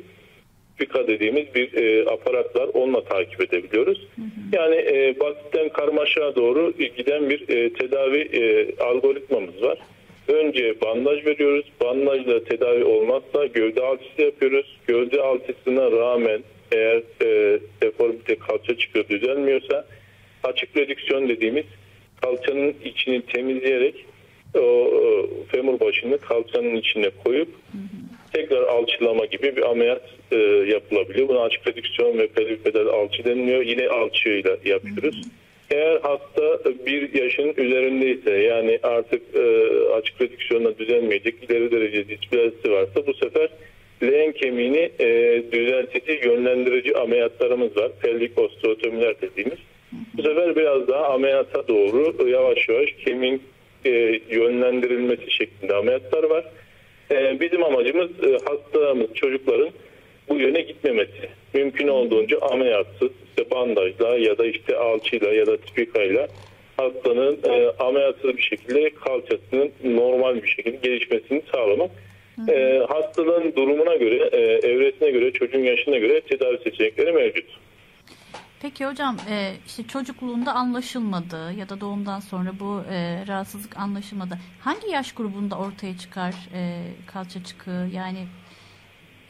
fika 0.77 1.07
dediğimiz 1.07 1.55
bir 1.55 1.73
e, 1.73 2.09
aparat 2.09 2.55
var. 2.55 2.69
Onunla 2.73 3.03
takip 3.03 3.41
edebiliyoruz. 3.41 4.07
Yani 4.53 4.75
e, 4.75 5.15
basitten 5.19 5.69
karmaşa 5.69 6.35
doğru 6.35 6.73
giden 6.97 7.29
bir 7.29 7.49
e, 7.49 7.73
tedavi 7.73 8.19
e, 8.19 8.75
algoritmamız 8.83 9.61
var. 9.61 9.77
Önce 10.27 10.81
bandaj 10.81 11.25
veriyoruz. 11.25 11.65
Bandajla 11.81 12.43
tedavi 12.43 12.83
olmazsa 12.83 13.45
gövde 13.45 13.81
alçısı 13.81 14.21
yapıyoruz. 14.21 14.77
Gövde 14.87 15.21
alçısına 15.21 15.91
rağmen 15.91 16.43
eğer 16.71 17.01
e, 17.21 17.59
deformite 17.81 18.35
kalça 18.35 18.77
çıkıyor 18.77 19.09
düzelmiyorsa 19.09 19.85
açık 20.43 20.77
redüksiyon 20.77 21.29
dediğimiz 21.29 21.65
kalçanın 22.21 22.75
içini 22.85 23.21
temizleyerek 23.21 24.05
o, 24.55 24.59
o 24.59 25.27
femur 25.51 25.79
başını 25.79 26.17
kalçanın 26.17 26.75
içine 26.75 27.09
koyup 27.23 27.49
tekrar 28.33 28.63
alçılama 28.63 29.25
gibi 29.25 29.55
bir 29.55 29.69
ameliyat 29.69 30.01
e, 30.31 30.37
yapılabiliyor. 30.73 31.27
Buna 31.27 31.39
açık 31.39 31.67
redüksiyon 31.67 32.17
ve 32.17 32.27
pedal 32.63 32.87
alçı 32.87 33.25
deniliyor. 33.25 33.61
Yine 33.61 33.87
alçıyla 33.87 34.57
yapıyoruz. 34.65 35.21
Eğer 35.71 35.99
hasta 36.01 36.75
bir 36.85 37.13
yaşın 37.13 37.53
üzerindeyse 37.57 38.31
yani 38.31 38.79
artık 38.83 39.21
e, 39.35 39.69
açık 39.93 40.21
redüksiyonla 40.21 40.77
düzelmeyecek 40.77 41.43
ileri 41.43 41.71
derece 41.71 42.07
displazisi 42.07 42.71
varsa 42.71 43.07
bu 43.07 43.13
sefer 43.13 43.49
leğen 44.03 44.31
kemiğini 44.31 44.91
e, 44.99 45.43
düzeltici 45.51 46.19
yönlendirici 46.25 46.97
ameliyatlarımız 46.97 47.77
var. 47.77 47.91
Pelvik 48.01 48.39
osteotomiler 48.39 49.21
dediğimiz. 49.21 49.59
Bu 50.17 50.21
sefer 50.21 50.55
biraz 50.55 50.87
daha 50.87 51.05
ameliyata 51.05 51.67
doğru 51.67 52.29
yavaş 52.29 52.69
yavaş 52.69 52.89
kemiğin 53.05 53.41
e, 53.85 54.19
yönlendirilmesi 54.29 55.31
şeklinde 55.31 55.75
ameliyatlar 55.75 56.23
var. 56.23 56.45
E, 57.11 57.39
bizim 57.39 57.63
amacımız 57.63 58.09
e, 58.23 58.31
hastamız 58.31 59.13
çocukların 59.13 59.69
bu 60.29 60.35
yöne 60.35 60.61
gitmemesi. 60.61 61.29
Mümkün 61.53 61.87
olduğunca 61.87 62.39
ameliyatsız 62.41 63.09
işte 63.27 63.51
bandajla 63.51 64.17
ya 64.17 64.37
da 64.37 64.45
işte 64.45 64.77
alçıyla 64.77 65.33
ya 65.33 65.45
da 65.45 65.57
tipikayla 65.57 66.27
hastanın 66.77 67.39
e, 67.43 67.69
ameliyatsız 67.79 68.37
bir 68.37 68.41
şekilde 68.41 68.89
kalçasının 68.89 69.71
normal 69.83 70.43
bir 70.43 70.47
şekilde 70.47 70.77
gelişmesini 70.77 71.41
sağlamak. 71.51 71.91
E, 72.49 72.81
hastalığın 72.89 73.55
durumuna 73.55 73.95
göre, 73.95 74.29
e, 74.31 74.39
evresine 74.67 75.11
göre, 75.11 75.33
çocuğun 75.33 75.63
yaşına 75.63 75.97
göre 75.97 76.21
tedavi 76.21 76.57
seçenekleri 76.63 77.11
mevcut. 77.11 77.45
Peki 78.61 78.85
hocam 78.85 79.17
e, 79.29 79.51
işte 79.65 79.83
çocukluğunda 79.83 80.53
anlaşılmadı 80.53 81.53
ya 81.57 81.69
da 81.69 81.81
doğumdan 81.81 82.19
sonra 82.19 82.49
bu 82.59 82.81
e, 82.91 83.27
rahatsızlık 83.27 83.77
anlaşılmadı. 83.77 84.37
Hangi 84.61 84.89
yaş 84.89 85.11
grubunda 85.11 85.57
ortaya 85.57 85.97
çıkar 85.97 86.33
e, 86.53 86.81
kalça 87.07 87.43
çıkığı? 87.43 87.87
Yani 87.93 88.19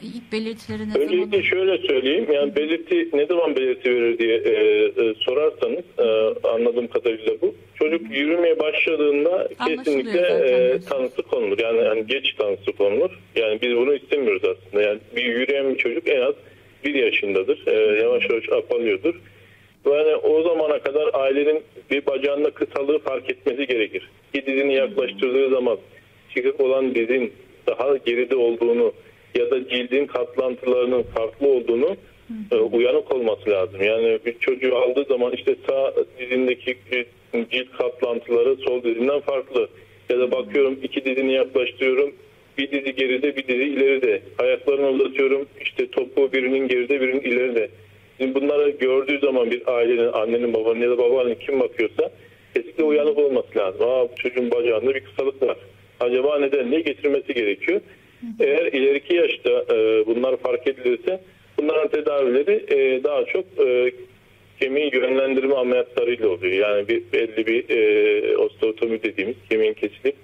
ilk 0.02 0.32
belirtileri 0.32 0.88
ne 0.88 0.92
zaman? 0.92 1.08
Öncelikle 1.08 1.42
şöyle 1.42 1.78
söyleyeyim. 1.78 2.26
Yani 2.32 2.56
belirti 2.56 3.08
ne 3.12 3.26
zaman 3.26 3.56
belirti 3.56 3.90
verir 3.90 4.18
diye 4.18 4.36
e, 4.36 4.52
e, 4.84 5.14
sorarsanız 5.14 5.84
e, 5.98 6.48
anladığım 6.48 6.86
kadarıyla 6.86 7.32
bu. 7.42 7.54
Çocuk 7.74 8.16
yürümeye 8.16 8.58
başladığında 8.58 9.48
kesinlikle 9.66 10.20
e, 10.20 10.80
tanısı 10.80 11.22
konulur. 11.22 11.58
Yani, 11.58 11.78
yani 11.78 12.06
geç 12.06 12.34
tanısı 12.34 12.72
konulur. 12.72 13.10
Yani 13.36 13.58
biz 13.62 13.76
bunu 13.76 13.94
istemiyoruz 13.94 14.42
aslında. 14.44 14.82
Yani 14.82 14.98
bir 15.16 15.24
yürüyen 15.24 15.74
bir 15.74 15.78
çocuk 15.78 16.08
en 16.08 16.20
az 16.20 16.34
bir 16.84 16.94
yaşındadır. 16.94 17.66
E, 17.66 18.02
yavaş 18.02 18.30
yavaş 18.30 18.48
apalıyordur. 18.48 19.14
Yani 19.86 20.14
o 20.16 20.42
zamana 20.42 20.78
kadar 20.78 21.10
ailenin 21.12 21.62
bir 21.90 22.06
bacağında 22.06 22.50
kısalığı 22.50 22.98
fark 22.98 23.30
etmesi 23.30 23.66
gerekir. 23.66 24.10
Bir 24.34 24.46
dizini 24.46 24.74
yaklaştırdığı 24.74 25.50
zaman 25.50 25.78
çıkık 26.34 26.60
olan 26.60 26.94
dizin 26.94 27.32
daha 27.66 27.96
geride 27.96 28.36
olduğunu 28.36 28.92
ya 29.38 29.50
da 29.50 29.68
cildin 29.68 30.06
katlantılarının 30.06 31.02
farklı 31.02 31.48
olduğunu 31.48 31.96
e, 32.52 32.56
uyanık 32.56 33.14
olması 33.14 33.50
lazım. 33.50 33.82
Yani 33.82 34.18
bir 34.26 34.38
çocuğu 34.38 34.76
aldığı 34.76 35.04
zaman 35.04 35.32
işte 35.32 35.56
sağ 35.68 35.94
dizindeki 36.18 36.76
cilt 37.50 37.72
katlantıları 37.78 38.56
sol 38.56 38.82
dizinden 38.82 39.20
farklı. 39.20 39.68
Ya 40.08 40.18
da 40.18 40.32
bakıyorum 40.32 40.78
iki 40.82 41.04
dizini 41.04 41.32
yaklaştırıyorum. 41.32 42.12
Bir 42.58 42.70
dizi 42.70 42.94
geride 42.94 43.36
bir 43.36 43.48
dizi 43.48 43.62
ileride. 43.62 44.22
Ayaklarını 44.38 44.88
uzatıyorum. 44.88 45.46
işte 45.60 45.90
topu 45.90 46.32
birinin 46.32 46.68
geride 46.68 47.00
birinin 47.00 47.20
ileride. 47.20 47.68
Şimdi 48.20 48.34
bunları 48.34 48.70
gördüğü 48.70 49.18
zaman 49.18 49.50
bir 49.50 49.76
ailenin, 49.76 50.12
annenin, 50.12 50.54
babanın 50.54 50.80
ya 50.80 50.90
da 50.90 50.98
babanın 50.98 51.34
kim 51.34 51.60
bakıyorsa 51.60 52.10
kesinlikle 52.54 52.84
uyanık 52.84 53.18
olması 53.18 53.58
lazım. 53.58 53.88
Aa 53.88 54.02
bu 54.02 54.14
çocuğun 54.16 54.50
bacağında 54.50 54.94
bir 54.94 55.04
kısalık 55.04 55.42
var. 55.42 55.56
Acaba 56.00 56.38
neden? 56.38 56.70
Ne 56.70 56.80
getirmesi 56.80 57.34
gerekiyor? 57.34 57.80
Eğer 58.40 58.72
ileriki 58.72 59.14
yaşta 59.14 59.50
e, 59.50 60.06
bunlar 60.06 60.36
fark 60.36 60.66
edilirse 60.66 61.20
bunların 61.58 61.88
tedavileri 61.88 62.64
e, 62.68 63.04
daha 63.04 63.24
çok 63.24 63.44
e, 63.66 63.92
kemiği 64.60 64.94
yönlendirme 64.94 65.54
ameliyatlarıyla 65.54 66.28
oluyor. 66.28 66.52
Yani 66.52 66.88
bir 66.88 67.02
belli 67.12 67.46
bir 67.46 67.70
e, 67.70 68.36
osteotomi 68.36 69.02
dediğimiz 69.02 69.36
kemiğin 69.50 69.74
kesilip 69.74 70.16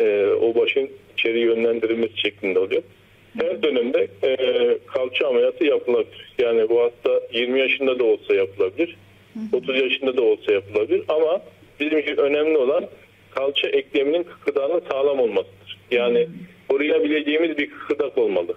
e, 0.00 0.26
o 0.26 0.54
başın 0.54 0.90
içeri 1.12 1.38
yönlendirilmesi 1.40 2.20
şeklinde 2.20 2.58
oluyor. 2.58 2.82
Her 3.40 3.62
dönemde 3.62 4.08
e, 4.22 4.36
kalça 4.86 5.28
ameliyatı 5.28 5.64
yapılabilir. 5.64 6.34
Yani 6.38 6.68
bu 6.68 6.80
hasta 6.82 7.20
20 7.32 7.60
yaşında 7.60 7.98
da 7.98 8.04
olsa 8.04 8.34
yapılabilir. 8.34 8.96
30 9.52 9.80
yaşında 9.80 10.16
da 10.16 10.22
olsa 10.22 10.52
yapılabilir. 10.52 11.02
Ama 11.08 11.42
bizim 11.80 11.98
için 11.98 12.16
önemli 12.16 12.58
olan 12.58 12.84
kalça 13.30 13.68
ekleminin 13.68 14.22
kıkırdağının 14.22 14.82
sağlam 14.90 15.20
olmasıdır. 15.20 15.78
Yani 15.90 16.28
koruyabileceğimiz 16.68 17.58
bir 17.58 17.70
kıkırdak 17.70 18.18
olmalı. 18.18 18.54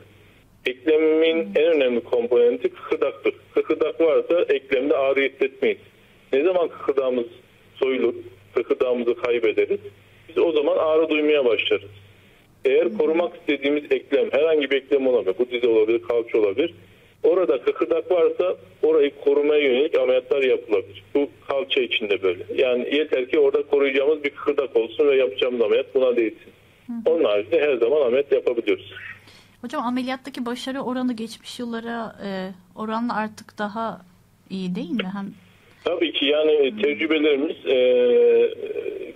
Eklemin 0.65 1.49
en 1.55 1.65
önemli 1.65 1.99
komponenti 1.99 2.69
kıkırdaktır. 2.69 3.33
Kıkırdak 3.53 4.01
varsa 4.01 4.45
eklemde 4.49 4.97
ağrı 4.97 5.21
hissetmeyiz. 5.21 5.79
Ne 6.33 6.43
zaman 6.43 6.67
kıkırdağımız 6.67 7.25
soyulur, 7.75 8.13
kıkırdağımızı 8.55 9.15
kaybederiz, 9.15 9.79
biz 10.29 10.37
o 10.37 10.51
zaman 10.51 10.77
ağrı 10.77 11.09
duymaya 11.09 11.45
başlarız. 11.45 11.89
Eğer 12.65 12.97
korumak 12.97 13.35
istediğimiz 13.35 13.83
eklem, 13.91 14.31
herhangi 14.31 14.71
bir 14.71 14.75
eklem 14.75 15.07
olabilir, 15.07 15.35
bu 15.39 15.51
dizi 15.51 15.67
olabilir, 15.67 16.01
kalça 16.01 16.37
olabilir. 16.37 16.73
Orada 17.23 17.61
kıkırdak 17.61 18.11
varsa 18.11 18.55
orayı 18.83 19.11
korumaya 19.25 19.61
yönelik 19.61 19.97
ameliyatlar 19.97 20.43
yapılabilir. 20.43 21.03
Bu 21.15 21.29
kalça 21.47 21.81
içinde 21.81 22.23
böyle. 22.23 22.43
Yani 22.55 22.95
yeter 22.95 23.29
ki 23.29 23.39
orada 23.39 23.63
koruyacağımız 23.63 24.23
bir 24.23 24.29
kıkırdak 24.29 24.75
olsun 24.75 25.07
ve 25.07 25.15
yapacağımız 25.15 25.61
ameliyat 25.61 25.95
buna 25.95 26.15
değilsin. 26.15 26.51
Onun 27.05 27.23
haricinde 27.23 27.61
her 27.61 27.77
zaman 27.77 28.01
ameliyat 28.01 28.31
yapabiliyoruz. 28.31 28.93
Hocam 29.61 29.83
ameliyattaki 29.83 30.45
başarı 30.45 30.81
oranı 30.81 31.13
geçmiş 31.13 31.59
yıllara 31.59 32.15
e, 32.25 32.29
oranla 32.75 33.15
artık 33.15 33.57
daha 33.57 34.01
iyi 34.49 34.75
değil 34.75 34.91
mi? 34.91 35.11
Hem 35.13 35.33
Tabii 35.83 36.13
ki 36.13 36.25
yani 36.25 36.81
tecrübelerimiz 36.81 37.65
e, 37.65 37.77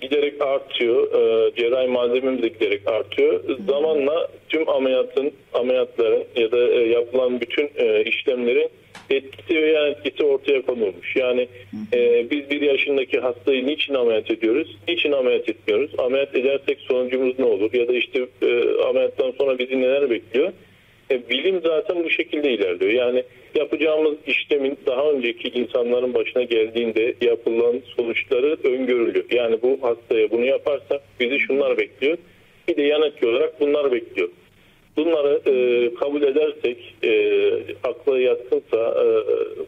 giderek 0.02 0.42
artıyor. 0.42 1.12
E, 1.14 1.56
cerrahi 1.56 1.88
malzememiz 1.88 2.44
de 2.44 2.48
giderek 2.48 2.88
artıyor. 2.88 3.44
Zamanla 3.70 4.28
tüm 4.50 4.70
ameliyatın, 4.70 5.32
ameliyatların 5.54 6.24
ya 6.36 6.52
da 6.52 6.68
e, 6.68 6.90
yapılan 6.90 7.42
bütün 7.42 7.70
e, 7.76 8.04
işlemlerin 8.04 8.70
etkisi 9.10 9.62
ve 9.62 9.72
yan 9.72 9.92
etkisi 9.92 10.24
ortaya 10.24 10.62
konulmuş. 10.62 11.16
Yani 11.16 11.48
e, 11.94 12.30
biz 12.32 12.50
bir 12.50 12.62
yaşındaki 12.62 13.20
hastayı 13.20 13.66
niçin 13.66 13.94
ameliyat 13.94 14.32
ediyoruz? 14.32 14.78
Niçin 14.88 15.12
ameliyat 15.12 15.50
etmiyoruz? 15.50 15.92
Ameliyat 15.98 16.36
edersek 16.36 16.80
sonucumuz 16.80 17.39
ne 17.39 17.46
olur? 17.46 17.74
Ya 17.74 17.88
da 17.88 17.94
işte 17.94 18.28
e, 18.42 18.48
ameliyattan 18.89 19.34
sonra 19.38 19.60
bizi 19.60 19.82
neler 19.82 20.10
bekliyor? 20.10 20.52
E, 21.12 21.30
bilim 21.30 21.62
zaten 21.63 22.04
bu 22.04 22.10
şekilde 22.10 22.54
ilerliyor. 22.54 22.92
Yani 22.92 23.24
yapacağımız 23.56 24.16
işlemin 24.28 24.78
daha 24.86 25.12
önceki 25.12 25.48
insanların 25.48 26.13
başına 26.13 26.44
geldiğinde 26.44 27.13
yapılan 27.22 27.82
sonuçları 27.96 28.58
öngörülüyor. 28.63 29.26
Yani 29.32 29.62
bu 29.62 29.80
hastaya 29.82 30.32
bunu 30.32 30.46
yaparsak 30.46 31.02
bizi 31.20 31.39
şunlar 31.39 31.78
bekliyor. 31.78 32.18
Bir 32.68 32.76
de 32.76 32.82
yan 32.84 33.02
etki 33.02 33.28
olarak 33.28 33.60
bunlar 33.60 33.92
bekliyor. 33.92 34.30
Bunları 34.97 35.41
e, 35.45 35.93
kabul 35.93 36.21
edersek 36.21 36.95
e, 37.03 37.12
akla 37.84 38.19
yatkınsa 38.19 38.77
e, 38.77 39.06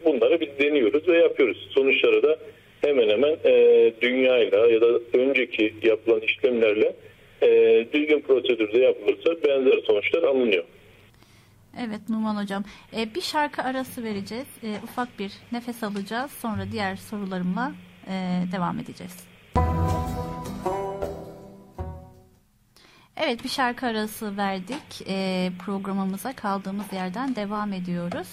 bunları 0.06 0.42
biz 0.42 0.50
deniyoruz 0.60 1.08
ve 1.08 1.18
yapıyoruz. 1.18 1.68
Sonuçları 1.72 2.24
da 2.24 2.38
hemen 2.82 3.10
hemen 3.10 3.38
e, 3.46 3.94
dünyayla 4.02 4.68
ya 4.68 4.82
da 4.82 5.00
önceki 5.14 5.74
yapılan 5.84 6.20
işlemlerle 6.20 6.96
e, 7.42 7.48
düzgün 7.94 8.22
prosedürde 8.22 8.78
yapılırsa 8.78 9.44
benzer 9.44 9.82
sonuçlar 9.88 10.24
alınıyor. 10.24 10.64
Evet 11.80 12.10
Numan 12.10 12.44
Hocam. 12.44 12.64
E, 12.98 13.16
bir 13.16 13.22
şarkı 13.22 13.62
arası 13.62 14.04
vereceğiz. 14.04 14.48
E, 14.64 14.68
ufak 14.84 15.20
bir 15.20 15.32
nefes 15.52 15.84
alacağız. 15.84 16.32
Sonra 16.32 16.66
diğer 16.72 16.96
sorularımla 16.96 17.74
e, 18.08 18.14
devam 18.52 18.80
edeceğiz. 18.80 19.35
Evet 23.18 23.44
bir 23.44 23.50
şarkı 23.50 23.86
arası 23.86 24.38
verdik. 24.38 25.02
E, 25.08 25.52
programımıza 25.66 26.34
kaldığımız 26.34 26.94
yerden 26.94 27.36
devam 27.36 27.74
ediyoruz. 27.74 28.28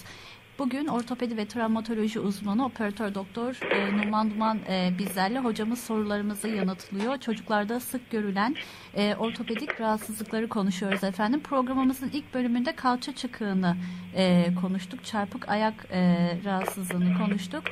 Bugün 0.59 0.87
ortopedi 0.87 1.37
ve 1.37 1.45
travmatoloji 1.45 2.19
uzmanı 2.19 2.65
operatör 2.65 3.15
doktor 3.15 3.71
e, 3.71 3.97
Numan 3.97 4.31
Duman 4.31 4.59
e, 4.69 4.91
bizlerle 4.99 5.39
hocamız 5.39 5.79
sorularımızı 5.79 6.47
yanıtlıyor. 6.47 7.17
Çocuklarda 7.17 7.79
sık 7.79 8.11
görülen 8.11 8.55
e, 8.95 9.15
ortopedik 9.15 9.81
rahatsızlıkları 9.81 10.49
konuşuyoruz 10.49 11.03
efendim. 11.03 11.39
Programımızın 11.43 12.09
ilk 12.13 12.33
bölümünde 12.33 12.75
kalça 12.75 13.15
çıkığını 13.15 13.77
e, 14.15 14.47
konuştuk. 14.61 15.05
Çarpık 15.05 15.49
ayak 15.49 15.85
e, 15.91 16.01
rahatsızlığını 16.45 17.17
konuştuk. 17.17 17.63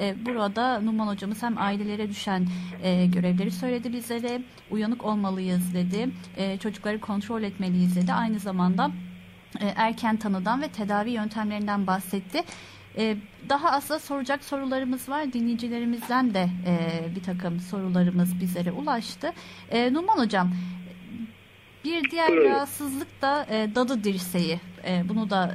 E, 0.00 0.26
burada 0.26 0.80
Numan 0.80 1.06
hocamız 1.06 1.42
hem 1.42 1.58
ailelere 1.58 2.08
düşen 2.08 2.46
e, 2.82 3.06
görevleri 3.06 3.50
söyledi 3.50 3.92
bizlere. 3.92 4.42
Uyanık 4.70 5.04
olmalıyız 5.04 5.74
dedi. 5.74 6.08
E, 6.36 6.58
çocukları 6.58 7.00
kontrol 7.00 7.42
etmeliyiz 7.42 7.96
dedi. 7.96 8.12
Aynı 8.12 8.38
zamanda 8.38 8.90
erken 9.60 10.16
tanıdan 10.16 10.62
ve 10.62 10.68
tedavi 10.68 11.10
yöntemlerinden 11.10 11.86
bahsetti. 11.86 12.42
E, 12.96 13.16
daha 13.48 13.70
aslında 13.70 14.00
soracak 14.00 14.44
sorularımız 14.44 15.08
var. 15.08 15.32
Dinleyicilerimizden 15.32 16.34
de 16.34 16.48
e, 16.66 17.16
bir 17.16 17.22
takım 17.22 17.60
sorularımız 17.60 18.40
bizlere 18.40 18.72
ulaştı. 18.72 19.32
Numan 19.92 20.18
Hocam, 20.18 20.52
bir 21.84 22.10
diğer 22.10 22.32
rahatsızlık 22.36 23.22
da 23.22 23.46
dadı 23.50 24.04
dirseği. 24.04 24.60
Bunu 25.04 25.30
da 25.30 25.54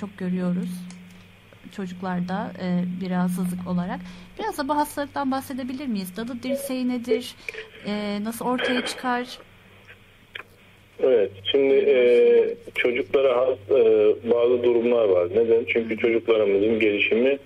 çok 0.00 0.18
görüyoruz 0.18 0.70
çocuklarda 1.72 2.52
bir 3.00 3.10
rahatsızlık 3.10 3.66
olarak. 3.66 4.00
Biraz 4.38 4.58
da 4.58 4.68
bu 4.68 4.76
hastalıktan 4.76 5.30
bahsedebilir 5.30 5.86
miyiz? 5.86 6.16
Dadı 6.16 6.42
dirseği 6.42 6.88
nedir? 6.88 7.34
Nasıl 8.24 8.44
ortaya 8.44 8.86
çıkar? 8.86 9.38
Evet, 11.02 11.30
şimdi 11.52 11.74
e, 11.74 11.96
çocuklara 12.74 13.36
has 13.36 13.58
e, 13.70 13.84
bazı 14.30 14.62
durumlar 14.62 15.08
var. 15.08 15.28
Neden? 15.34 15.64
Çünkü 15.68 15.96
çocuklarımızın 15.96 16.80
gelişimi 16.80 17.38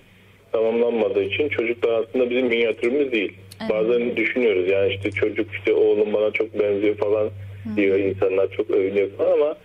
tamamlanmadığı 0.51 1.23
için 1.23 1.49
çocuklar 1.49 2.03
aslında 2.03 2.29
bizim 2.29 2.47
minyatürümüz 2.47 3.11
değil. 3.11 3.33
Evet. 3.61 3.71
Bazen 3.71 4.15
düşünüyoruz 4.15 4.69
yani 4.69 4.93
işte 4.93 5.11
çocuk 5.11 5.53
işte 5.53 5.73
oğlum 5.73 6.13
bana 6.13 6.31
çok 6.31 6.59
benziyor 6.59 6.95
falan 6.95 7.29
diyor 7.75 7.99
insanlar 7.99 8.51
çok 8.51 8.69
övünüyor 8.69 9.09
falan 9.17 9.31
ama 9.31 9.55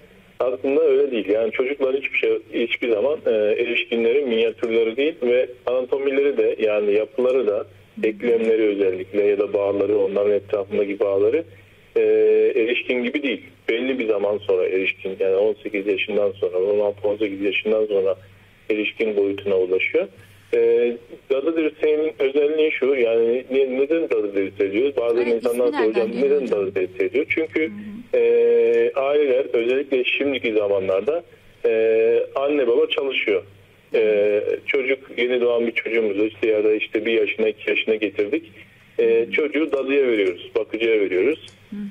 aslında 0.40 0.83
öyle 0.83 1.11
değil. 1.11 1.29
Yani 1.29 1.53
çocuklar 1.53 1.96
hiçbir 1.96 2.18
şey 2.18 2.38
hiçbir 2.53 2.90
zaman 2.90 3.18
e, 3.27 3.31
erişkinlerin 3.31 4.29
minyatürleri 4.29 4.96
değil 4.96 5.14
ve 5.22 5.49
anatomileri 5.66 6.37
de 6.37 6.57
yani 6.59 6.92
yapıları 6.92 7.46
da 7.46 7.66
eklemleri 8.03 8.62
özellikle 8.62 9.22
ya 9.22 9.38
da 9.38 9.53
bağları 9.53 9.99
onların 9.99 10.33
etrafındaki 10.33 11.01
bağları 11.01 11.44
e, 11.96 12.00
erişkin 12.56 13.02
gibi 13.02 13.22
değil. 13.22 13.42
Belli 13.68 13.98
bir 13.98 14.09
zaman 14.09 14.38
sonra 14.38 14.66
erişkin 14.66 15.16
yani 15.20 15.37
18 15.37 15.87
yaşından 15.87 16.32
sonra 16.32 16.56
16-18 16.56 17.44
yaşından 17.44 17.87
sonra 17.87 18.16
erişkin 18.70 19.16
boyutuna 19.16 19.56
ulaşıyor. 19.56 20.09
E, 20.54 20.92
dadı 21.30 21.56
dirseğinin 21.56 22.12
özelliği 22.18 22.70
şu 22.72 22.87
yani 22.94 23.44
ne- 23.50 23.78
neden 23.78 24.11
dadı 24.11 24.35
dirseği 24.35 24.72
diyoruz? 24.72 24.96
Bazen 24.96 25.22
Evet, 25.22 25.35
insanlar 25.35 25.82
soracağım 25.82 26.11
neden 26.22 26.50
dadı 26.50 26.74
dirseği 26.74 27.12
diyor? 27.12 27.26
Çünkü 27.28 27.70
e, 28.14 28.20
aileler 28.94 29.46
özellikle 29.52 30.04
şimdiki 30.04 30.52
zamanlarda 30.52 31.24
e, 31.64 32.22
anne 32.35 32.66
baba 32.66 32.87
çalışıyor. 32.87 33.42
E, 33.94 34.40
çocuk 34.66 34.98
yeni 35.16 35.40
doğan 35.40 35.66
bir 35.66 35.72
çocuğumuzu 35.72 36.24
işte 36.24 36.48
ya 36.50 36.64
da 36.64 36.74
işte 36.74 37.06
bir 37.06 37.12
yaşına 37.12 37.48
iki 37.48 37.70
yaşına 37.70 37.94
getirdik. 37.94 38.52
E, 38.98 39.26
çocuğu 39.32 39.72
dadıya 39.72 40.06
veriyoruz, 40.06 40.50
bakıcıya 40.54 41.00
veriyoruz. 41.00 41.46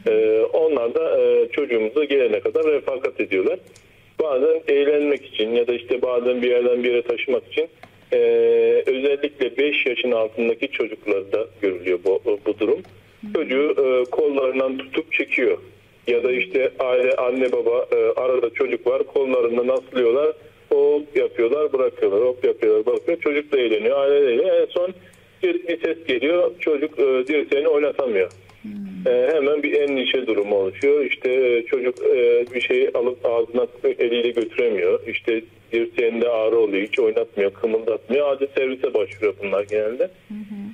E, 0.08 0.42
onlar 0.54 0.96
da 0.96 1.22
e, 1.22 1.48
çocuğumuza 1.52 2.04
gelene 2.04 2.40
kadar 2.40 2.66
refakat 2.66 3.20
ediyorlar. 3.20 3.60
Bazen 4.22 4.62
eğlenmek 4.68 5.26
için 5.26 5.50
ya 5.56 5.68
da 5.68 5.74
işte 5.74 6.02
bazen 6.02 6.42
bir 6.42 6.50
yerden 6.50 6.84
bir 6.84 6.90
yere 6.90 7.02
taşımak 7.02 7.48
için 7.48 7.68
e, 8.12 8.18
özellikle 8.86 9.58
5 9.58 9.86
yaşın 9.86 10.12
altındaki 10.12 10.68
çocuklarda 10.68 11.48
görülüyor 11.62 12.00
bu, 12.06 12.22
bu 12.46 12.60
durum. 12.60 12.80
Çocuğu 13.36 13.76
e, 13.78 14.10
kollarından 14.12 14.78
tutup 14.78 15.14
çekiyor. 15.14 15.58
Ya 16.08 16.24
da 16.24 16.32
işte 16.32 16.72
aile 16.80 17.16
anne 17.16 17.52
baba 17.52 17.86
e, 17.92 18.20
arada 18.22 18.50
çocuk 18.50 18.88
var 18.88 19.04
kollarından 19.04 19.68
aslıyorlar. 19.68 20.34
Hop 20.70 21.18
yapıyorlar 21.18 21.74
bırakıyorlar 21.74 22.22
hop 22.22 22.46
yapıyorlar 22.46 22.86
bırakıyor. 22.86 23.20
Çocuk 23.22 23.52
da 23.52 23.58
eğleniyor 23.58 23.98
aile 23.98 24.22
de 24.22 24.34
eğleniyor. 24.34 24.62
En 24.62 24.66
son 24.66 24.94
bir 25.44 25.82
ses 25.82 26.06
geliyor 26.08 26.52
çocuk 26.60 27.00
e, 27.00 27.04
dirseğini 27.28 27.68
oynatamıyor. 27.68 28.32
E, 29.06 29.30
hemen 29.34 29.64
bir 29.64 29.74
endişe 29.82 30.28
durumu 30.28 30.56
oluşuyor. 30.56 31.06
İşte 31.06 31.34
e, 31.34 31.66
çocuk 31.66 31.96
e, 32.00 32.46
bir 32.54 32.62
şey 32.62 32.90
alıp 32.94 33.26
ağzına 33.26 33.68
eliyle 34.00 34.30
götüremiyor. 34.30 35.00
İşte 35.08 35.42
dirseğinde 35.72 36.30
ağrı 36.30 36.58
oluyor. 36.58 36.88
Hiç 36.88 37.00
oynatmıyor, 37.00 37.54
kımıldatmıyor. 37.54 38.34
Acil 38.34 38.48
servise 38.58 38.94
başvuruyor 38.94 39.34
bunlar 39.44 39.64
genelde. 39.64 40.10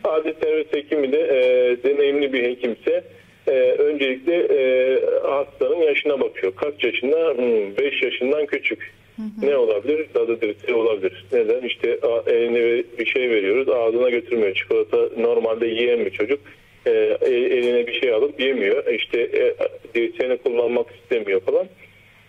Acil 0.03 0.33
servis 0.43 0.73
hekimi 0.73 1.11
de 1.11 1.19
e, 1.19 1.77
deneyimli 1.83 2.33
bir 2.33 2.43
hekimse 2.43 3.03
e, 3.47 3.51
öncelikle 3.61 4.35
e, 4.35 4.99
hastanın 5.27 5.81
yaşına 5.81 6.19
bakıyor. 6.19 6.55
Kaç 6.55 6.83
yaşında? 6.83 7.37
5 7.77 8.03
yaşından 8.03 8.45
küçük. 8.45 8.93
Ne 9.41 9.57
olabilir? 9.57 10.07
Dadı 10.15 10.41
dirseği 10.41 10.77
olabilir. 10.77 11.25
Neden? 11.33 11.61
İşte 11.61 11.99
eline 12.27 12.83
bir 12.99 13.05
şey 13.05 13.29
veriyoruz. 13.29 13.69
Ağzına 13.69 14.09
götürmüyor. 14.09 14.55
Çikolata 14.55 15.09
normalde 15.17 15.67
yiyen 15.67 16.05
bir 16.05 16.11
çocuk 16.11 16.39
e, 16.85 17.17
el- 17.21 17.51
eline 17.51 17.87
bir 17.87 18.01
şey 18.01 18.13
alıp 18.13 18.39
yemiyor. 18.39 18.87
İşte 18.93 19.21
e, 19.21 19.53
dirseğini 19.95 20.37
kullanmak 20.37 20.87
istemiyor 21.01 21.41
falan. 21.41 21.67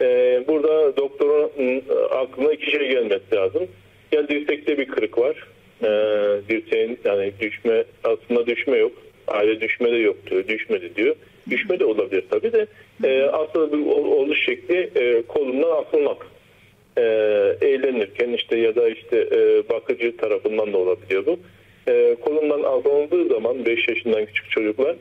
E, 0.00 0.06
burada 0.48 0.96
doktorun 0.96 1.50
e, 1.58 1.92
aklına 2.10 2.52
iki 2.52 2.70
şey 2.70 2.88
gelmesi 2.88 3.34
lazım. 3.34 3.68
Ya 4.12 4.28
dirsekte 4.28 4.78
bir 4.78 4.88
kırık 4.88 5.18
var. 5.18 5.46
E, 5.82 5.88
dirseğin 6.48 6.98
yani 7.04 7.32
düşme 7.40 7.84
aslında 8.04 8.46
düşme 8.46 8.78
yok. 8.78 8.92
Aile 9.28 9.60
düşme 9.60 9.92
de 9.92 9.96
yok 9.96 10.16
diyor. 10.30 10.48
Düşmedi 10.48 10.96
diyor. 10.96 11.16
Düşme 11.50 11.80
de 11.80 11.84
olabilir 11.84 12.24
tabii 12.30 12.52
de. 12.52 12.66
E, 13.04 13.22
aslında 13.22 13.72
bir 13.72 13.86
ol- 13.86 14.12
oluş 14.12 14.44
şekli 14.44 14.90
e, 14.96 15.22
kolundan 15.22 15.84
asılmak 15.84 16.26
e, 16.96 17.02
eğlenirken 17.60 18.32
işte 18.32 18.58
ya 18.58 18.74
da 18.76 18.88
işte 18.88 19.28
e, 19.32 19.68
bakıcı 19.68 20.16
tarafından 20.16 20.72
da 20.72 20.78
olabiliyor 20.78 21.26
bu. 21.26 21.38
E, 21.88 22.16
kolundan 22.20 22.62
alındığı 22.62 23.28
zaman 23.28 23.66
5 23.66 23.88
yaşından 23.88 24.26
küçük 24.26 24.50
çocuklar 24.50 24.96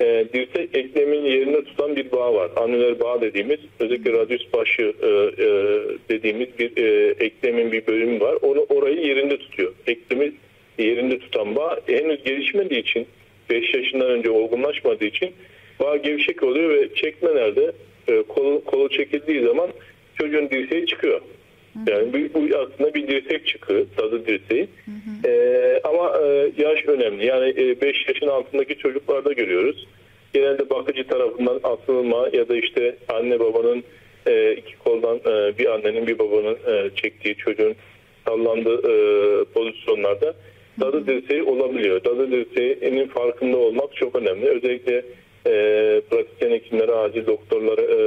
e, 0.00 0.24
dirsek 0.32 0.76
eklemin 0.76 1.24
yerinde 1.24 1.64
tutan 1.64 1.96
bir 1.96 2.12
bağ 2.12 2.34
var. 2.34 2.50
Anüler 2.56 3.00
bağ 3.00 3.20
dediğimiz 3.20 3.58
özellikle 3.80 4.12
radyüs 4.12 4.52
başı 4.52 4.82
e, 5.02 5.06
e, 5.06 5.48
dediğimiz 6.08 6.58
bir 6.58 6.76
e, 6.76 7.14
eklemin 7.24 7.72
bir 7.72 7.86
bölümü 7.86 8.20
var. 8.20 8.38
Onu 8.42 8.66
orayı 8.68 9.06
yerinde 9.06 9.36
tutuyor. 9.36 9.72
Eklemi 9.86 10.32
yerinde 10.78 11.18
tutan 11.18 11.56
bağ 11.56 11.80
henüz 11.86 12.24
gelişmediği 12.24 12.80
için 12.80 13.06
5 13.50 13.74
yaşından 13.74 14.10
önce 14.10 14.30
olgunlaşmadığı 14.30 15.04
için 15.04 15.30
bağ 15.80 15.96
gevşek 15.96 16.42
oluyor 16.42 16.70
ve 16.70 16.94
çekmelerde 16.94 17.72
e, 18.08 18.22
kolu, 18.22 18.64
kolu 18.64 18.88
çekildiği 18.88 19.42
zaman 19.42 19.70
çocuğun 20.14 20.50
dirseği 20.50 20.86
çıkıyor. 20.86 21.20
Yani 21.86 22.12
bu, 22.12 22.40
bu 22.40 22.56
aslında 22.56 22.94
bir 22.94 23.08
dirsek 23.08 23.46
çıkıyor, 23.46 23.86
tadı 23.96 24.26
dirseği. 24.26 24.68
Ee, 25.26 25.80
ama 25.84 26.18
e, 26.22 26.52
yaş 26.58 26.86
önemli. 26.86 27.26
Yani 27.26 27.56
5 27.82 28.08
yaşın 28.08 28.26
altındaki 28.26 28.78
çocuklarda 28.78 29.32
görüyoruz. 29.32 29.86
Genelde 30.32 30.70
bakıcı 30.70 31.06
tarafından 31.06 31.60
asılma 31.62 32.28
ya 32.32 32.48
da 32.48 32.56
işte 32.56 32.96
anne 33.08 33.40
babanın 33.40 33.84
e, 34.26 34.52
iki 34.52 34.78
koldan 34.78 35.16
e, 35.16 35.58
bir 35.58 35.66
annenin 35.66 36.06
bir 36.06 36.18
babanın 36.18 36.58
e, 36.66 36.90
çektiği 36.96 37.36
çocuğun 37.36 37.74
sallandığı 38.26 38.78
e, 38.78 38.94
pozisyonlarda 39.44 40.34
dadı 40.80 41.06
dirseği 41.06 41.42
olabiliyor. 41.42 42.04
Dadı 42.04 42.30
dirseğinin 42.30 43.06
farkında 43.06 43.56
olmak 43.56 43.96
çok 43.96 44.16
önemli. 44.16 44.46
Özellikle 44.46 45.04
e, 45.46 45.52
pratisyen 46.10 46.50
hekimleri, 46.50 46.92
acil 46.92 47.26
doktorları 47.26 47.80
e, 47.80 47.98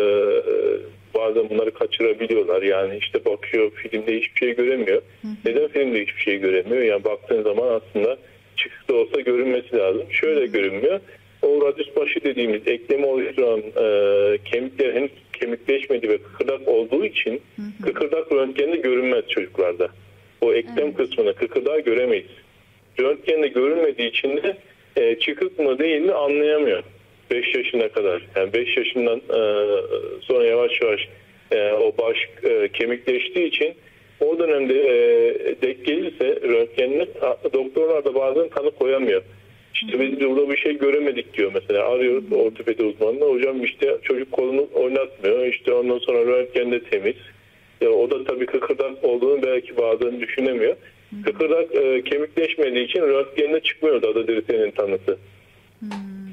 e, 0.51 0.79
bazen 1.15 1.49
bunları 1.49 1.71
kaçırabiliyorlar. 1.73 2.61
Yani 2.61 2.97
işte 2.97 3.25
bakıyor 3.25 3.71
filmde 3.71 4.17
hiçbir 4.17 4.39
şey 4.39 4.55
göremiyor. 4.55 5.01
Neden 5.45 5.67
filmde 5.67 6.01
hiçbir 6.01 6.21
şey 6.21 6.37
göremiyor? 6.37 6.83
Yani 6.83 7.03
baktığın 7.03 7.43
zaman 7.43 7.67
aslında 7.67 8.17
çıkık 8.55 8.89
da 8.89 8.93
olsa 8.95 9.21
görünmesi 9.21 9.75
lazım. 9.75 10.03
Şöyle 10.11 10.45
görünmüyor. 10.45 10.99
O 11.41 11.61
radyüs 11.67 11.95
başı 11.95 12.23
dediğimiz 12.23 12.67
eklemi 12.67 13.05
oluşturan 13.05 13.59
e, 13.59 14.37
kemikler 14.45 14.93
henüz 14.93 15.11
kemikleşmedi 15.33 16.09
ve 16.09 16.17
kıkırdak 16.17 16.67
olduğu 16.67 17.05
için 17.05 17.41
kıkırdak 17.83 18.31
röntgende 18.31 18.77
görünmez 18.77 19.27
çocuklarda. 19.27 19.89
O 20.41 20.53
eklem 20.53 20.93
kısmını 20.93 21.33
kıkırdağı 21.33 21.79
göremeyiz. 21.79 22.31
Röntgende 22.99 23.47
görünmediği 23.47 24.09
için 24.09 24.37
de 24.37 24.57
e, 24.95 25.19
çıkık 25.19 25.59
mı 25.59 25.79
değil 25.79 26.01
mi 26.01 26.13
anlayamıyor. 26.13 26.83
5 27.31 27.55
yaşına 27.55 27.89
kadar. 27.89 28.21
Yani 28.35 28.53
5 28.53 28.77
yaşından 28.77 29.17
e, 29.17 29.39
sonra 30.21 30.45
yavaş 30.45 30.81
yavaş 30.81 31.07
e, 31.51 31.71
o 31.71 31.93
baş 31.97 32.17
e, 32.43 32.69
kemikleştiği 32.73 33.47
için 33.47 33.73
o 34.19 34.39
dönemde 34.39 34.73
e, 34.73 35.61
denk 35.61 35.85
gelirse 35.85 36.39
röntgenine 36.41 37.05
a- 37.21 37.53
doktorlar 37.53 38.05
da 38.05 38.15
bazen 38.15 38.49
tanı 38.49 38.71
koyamıyor. 38.71 39.21
İşte 39.73 39.99
biz 39.99 40.19
burada 40.19 40.49
bir 40.49 40.57
şey 40.57 40.77
göremedik 40.77 41.37
diyor 41.37 41.51
mesela. 41.53 41.87
Arıyoruz 41.89 42.31
ortopedi 42.31 42.83
uzmanına. 42.83 43.25
Hocam 43.25 43.63
işte 43.63 43.97
çocuk 44.03 44.31
kolunu 44.31 44.67
oynatmıyor. 44.73 45.45
İşte 45.45 45.73
ondan 45.73 45.97
sonra 45.99 46.25
röntgende 46.25 46.83
temiz. 46.83 47.15
Ya 47.81 47.89
o 47.89 48.11
da 48.11 48.23
tabii 48.23 48.45
kıkırdak 48.45 49.03
olduğunu 49.03 49.41
belki 49.43 49.77
bazen 49.77 50.19
düşünemiyor. 50.21 50.75
Kıkırdak 51.25 51.75
e, 51.75 52.03
kemikleşmediği 52.03 52.85
için 52.85 53.01
röntgenine 53.01 53.59
çıkmıyor 53.59 54.01
da 54.01 54.27
dirseğinin 54.27 54.71
tanısı. 54.71 55.17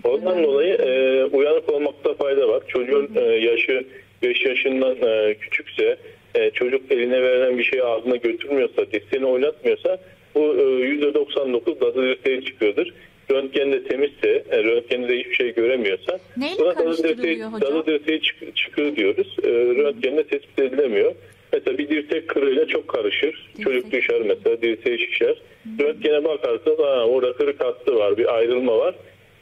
Ondan 0.04 0.44
dolayı 0.44 0.74
e, 0.74 1.24
uyanık 1.24 1.72
olmakta 1.72 2.14
fayda 2.14 2.48
var. 2.48 2.62
Çocuğun 2.68 3.10
e, 3.16 3.20
yaşı 3.20 3.84
5 4.22 4.44
yaşından 4.44 4.96
e, 5.02 5.34
küçükse 5.34 5.96
e, 6.34 6.50
çocuk 6.50 6.92
eline 6.92 7.22
verilen 7.22 7.58
bir 7.58 7.64
şeyi 7.64 7.82
ağzına 7.82 8.16
götürmüyorsa, 8.16 8.86
dirseğini 8.92 9.26
oynatmıyorsa 9.26 9.98
bu 10.34 10.40
e, 10.40 10.62
%99 10.62 11.80
dadı 11.80 12.02
dirseği 12.02 12.44
çıkıyordur. 12.44 12.86
Röntgende 13.30 13.84
temizse, 13.84 14.44
e, 14.50 14.64
röntgende 14.64 15.18
hiçbir 15.18 15.34
şey 15.34 15.54
göremiyorsa 15.54 16.18
Neyle 16.36 16.58
buna 16.58 17.86
dirseği 17.86 18.20
çık- 18.22 18.56
çıkıyor 18.56 18.96
diyoruz. 18.96 19.36
E, 19.44 19.48
röntgende 19.50 20.22
tespit 20.22 20.58
edilemiyor. 20.58 21.14
Mesela 21.52 21.78
bir 21.78 21.88
dirsek 21.88 22.28
kırığıyla 22.28 22.66
çok 22.66 22.88
karışır. 22.88 23.50
Dirsek. 23.52 23.64
Çocuk 23.64 23.92
düşer 23.92 24.20
mesela, 24.20 24.62
dirseği 24.62 24.98
şişer. 24.98 25.36
Röntgene 25.80 26.24
bakarsınız 26.24 26.78
ha, 26.78 27.04
orada 27.06 27.32
kırık 27.32 27.60
hattı 27.64 27.94
var, 27.96 28.16
bir 28.16 28.34
ayrılma 28.36 28.78
var. 28.78 28.94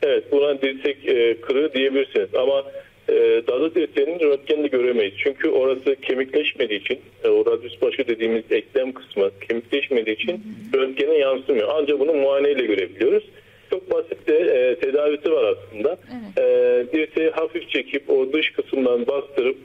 Evet 0.02 0.32
buna 0.32 0.62
dirsek 0.62 1.08
e, 1.08 1.40
kırığı 1.40 1.72
diyebilirsiniz 1.72 2.34
ama 2.34 2.64
e, 3.08 3.42
dadı 3.46 3.74
dirseğinin 3.74 4.20
röntgenini 4.20 4.70
göremeyiz. 4.70 5.14
Çünkü 5.24 5.48
orası 5.48 5.96
kemikleşmediği 5.96 6.80
için 6.80 7.00
e, 7.24 7.28
o 7.28 7.46
radyüs 7.46 7.82
başı 7.82 8.08
dediğimiz 8.08 8.44
eklem 8.50 8.92
kısmı 8.92 9.30
kemikleşmediği 9.48 10.16
için 10.16 10.42
röntgene 10.74 11.14
yansımıyor. 11.14 11.68
Ancak 11.72 12.00
bunu 12.00 12.14
muayeneyle 12.14 12.66
görebiliyoruz. 12.66 13.24
Çok 13.70 13.90
basit 13.90 14.28
de 14.28 14.36
e, 14.38 14.78
tedavisi 14.78 15.32
var 15.32 15.44
aslında. 15.56 15.98
Evet. 16.38 16.38
E, 16.38 16.98
dirseği 16.98 17.30
hafif 17.30 17.68
çekip 17.68 18.10
o 18.10 18.32
dış 18.32 18.50
kısımdan 18.50 19.06
bastırıp 19.06 19.56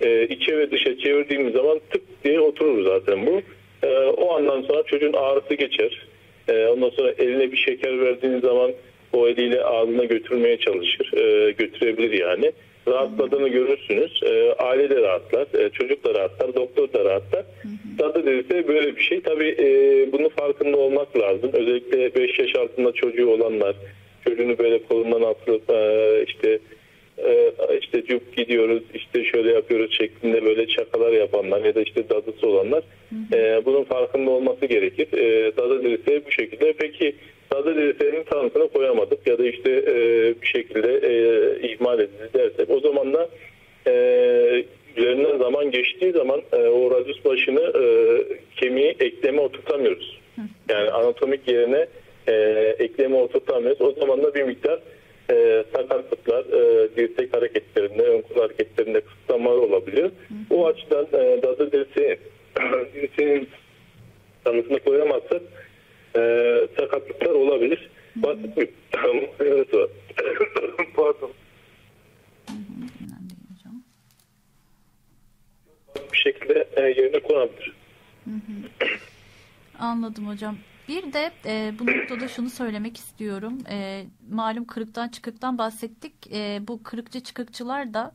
e, 0.00 0.26
içe 0.26 0.58
ve 0.58 0.70
dışa 0.70 0.98
çevirdiğimiz 0.98 1.52
zaman 1.52 1.80
tık 1.90 2.24
diye 2.24 2.40
oturur 2.40 2.84
zaten 2.84 3.26
bu. 3.26 3.42
E, 3.86 3.96
o 3.98 4.34
andan 4.34 4.62
sonra 4.62 4.82
çocuğun 4.82 5.12
ağrısı 5.12 5.54
geçer. 5.54 6.06
E, 6.48 6.66
ondan 6.66 6.90
sonra 6.90 7.10
eline 7.18 7.52
bir 7.52 7.56
şeker 7.56 8.00
verdiğiniz 8.00 8.40
zaman 8.40 8.72
o 9.12 9.28
eliyle 9.28 9.64
ağzına 9.64 10.04
götürmeye 10.04 10.56
çalışır. 10.56 11.12
E, 11.16 11.50
götürebilir 11.50 12.12
yani. 12.12 12.52
Rahatladığını 12.88 13.48
görürsünüz. 13.48 14.20
E, 14.22 14.52
aile 14.52 14.90
de 14.90 15.02
rahatlar, 15.02 15.46
e, 15.60 15.70
çocuk 15.70 16.04
da 16.04 16.14
rahatlar, 16.14 16.54
doktor 16.54 16.92
da 16.92 17.04
rahatlar. 17.04 17.44
Tadı 17.98 18.26
dediyse 18.26 18.68
böyle 18.68 18.96
bir 18.96 19.02
şey. 19.02 19.20
Tabii 19.20 19.56
e, 19.58 19.68
bunun 20.12 20.28
farkında 20.28 20.76
olmak 20.76 21.18
lazım. 21.18 21.50
Özellikle 21.52 22.14
5 22.14 22.38
yaş 22.38 22.56
altında 22.56 22.92
çocuğu 22.92 23.30
olanlar, 23.30 23.76
çocuğunu 24.24 24.58
böyle 24.58 24.82
kolundan 24.82 25.22
asılıp 25.22 25.70
e, 25.70 26.24
işte 26.28 26.58
e, 27.18 27.52
işte 27.80 28.02
cüp 28.04 28.36
gidiyoruz 28.36 28.82
işte 28.94 29.24
şöyle 29.24 29.52
yapıyoruz 29.52 29.96
şeklinde 29.98 30.44
böyle 30.44 30.66
çakalar 30.66 31.12
yapanlar 31.12 31.64
ya 31.64 31.74
da 31.74 31.82
işte 31.82 32.08
dadısı 32.08 32.46
olanlar 32.48 32.82
e, 33.32 33.62
bunun 33.64 33.84
farkında 33.84 34.30
olması 34.30 34.66
gerekir. 34.66 35.18
E, 35.18 35.56
dadı 35.56 35.82
dirseği 35.82 36.22
bu 36.26 36.30
şekilde. 36.30 36.72
Peki 36.72 37.14
dadı 37.52 37.76
dirseğinin 37.76 38.24
tanısını 38.24 38.68
koyamadık 38.68 39.26
ya 39.26 39.38
da 39.38 39.46
işte 39.46 39.70
e, 39.70 39.94
bir 40.42 40.46
şekilde 40.46 41.00
e, 41.02 41.72
ihmal 41.72 42.00
edildi 42.00 42.30
dersek 42.34 42.70
o 42.70 42.80
zaman 42.80 43.14
da 43.14 43.28
e, 43.86 44.64
üzerinden 44.96 45.38
zaman 45.38 45.70
geçtiği 45.70 46.12
zaman 46.12 46.42
e, 46.52 46.56
o 46.56 46.90
radyüs 46.90 47.24
başını 47.24 47.60
e, 47.60 47.84
kemiği 48.56 48.96
ekleme 49.00 49.40
oturtamıyoruz. 49.40 50.20
Yani 50.68 50.90
anatomik 50.90 51.48
yerine 51.48 51.86
e, 52.26 52.34
ekleme 52.78 53.16
oturtamıyoruz. 53.16 53.80
O 53.80 53.92
zaman 53.92 54.22
da 54.22 54.34
bir 54.34 54.42
miktar 54.42 54.80
e, 55.30 55.64
sakatlıklar, 55.76 56.44
e, 56.44 56.88
dirsek 56.96 57.36
hareketlerinde, 57.36 58.02
ön 58.02 58.20
kol 58.20 58.40
hareketlerinde 58.40 59.00
kısıtlamalar 59.00 59.56
olabiliyor. 59.56 60.10
O 60.50 60.66
açıdan 60.66 61.06
e, 61.12 61.42
dadı 61.42 61.72
dirseği, 61.72 62.18
dirseğin 62.94 63.48
tanısını 64.44 64.78
koyamazsak 64.78 65.42
e, 66.16 66.20
sakatlıklar 66.78 67.30
olabilir. 67.30 67.90
Basit 68.16 68.56
bir 68.56 68.68
evet, 69.40 69.74
var. 69.74 69.88
Pardon. 70.96 71.30
Önemli 72.48 73.30
değil 73.30 73.46
hocam. 73.54 73.82
Bir 76.12 76.18
şekilde 76.18 76.66
e, 76.76 76.82
yerine 76.82 77.20
konabilir. 77.20 77.72
Anladım 79.78 80.28
hocam. 80.28 80.56
Bir 80.88 81.12
de 81.12 81.30
e, 81.46 81.72
bu 81.78 81.84
noktada 82.10 82.28
şunu 82.28 82.50
söylemek 82.50 82.96
istiyorum. 82.96 83.58
E, 83.70 84.04
malum 84.30 84.64
kırıktan 84.64 85.08
çıkıktan 85.08 85.58
bahsettik. 85.58 86.12
E, 86.32 86.58
bu 86.68 86.82
kırıkçı 86.82 87.20
çıkıkçılar 87.20 87.94
da 87.94 88.12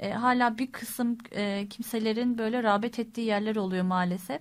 e, 0.00 0.08
hala 0.10 0.58
bir 0.58 0.72
kısım 0.72 1.18
e, 1.36 1.66
kimselerin 1.70 2.38
böyle 2.38 2.62
rağbet 2.62 2.98
ettiği 2.98 3.26
yerler 3.26 3.56
oluyor 3.56 3.84
maalesef. 3.84 4.40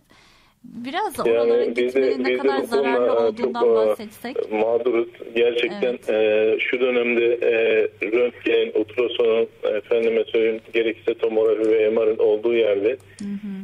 Biraz 0.64 1.18
da 1.18 1.24
oralara 1.24 1.64
Yani 1.64 1.76
biz 1.76 1.96
de, 1.96 2.16
ne 2.20 2.30
biz 2.30 2.38
kadar 2.38 2.60
zararlı 2.60 3.08
e, 3.08 3.12
olduğundan 3.12 3.62
çok, 3.62 3.72
e, 3.72 3.76
bahsetsek. 3.76 4.52
mağduruz. 4.52 5.08
Gerçekten 5.36 5.98
Evet. 6.08 6.10
e, 6.10 6.58
şu 6.60 6.80
dönemde 6.80 7.26
e, 7.26 7.54
röntgen, 8.12 8.80
ultrasonun, 8.82 9.48
efendime 9.64 10.24
söyleyeyim 10.24 10.62
gerekirse 10.74 11.14
tomografi 11.14 11.70
ve 11.70 11.90
MR'ın 11.90 12.18
olduğu 12.18 12.54
yerde 12.54 12.98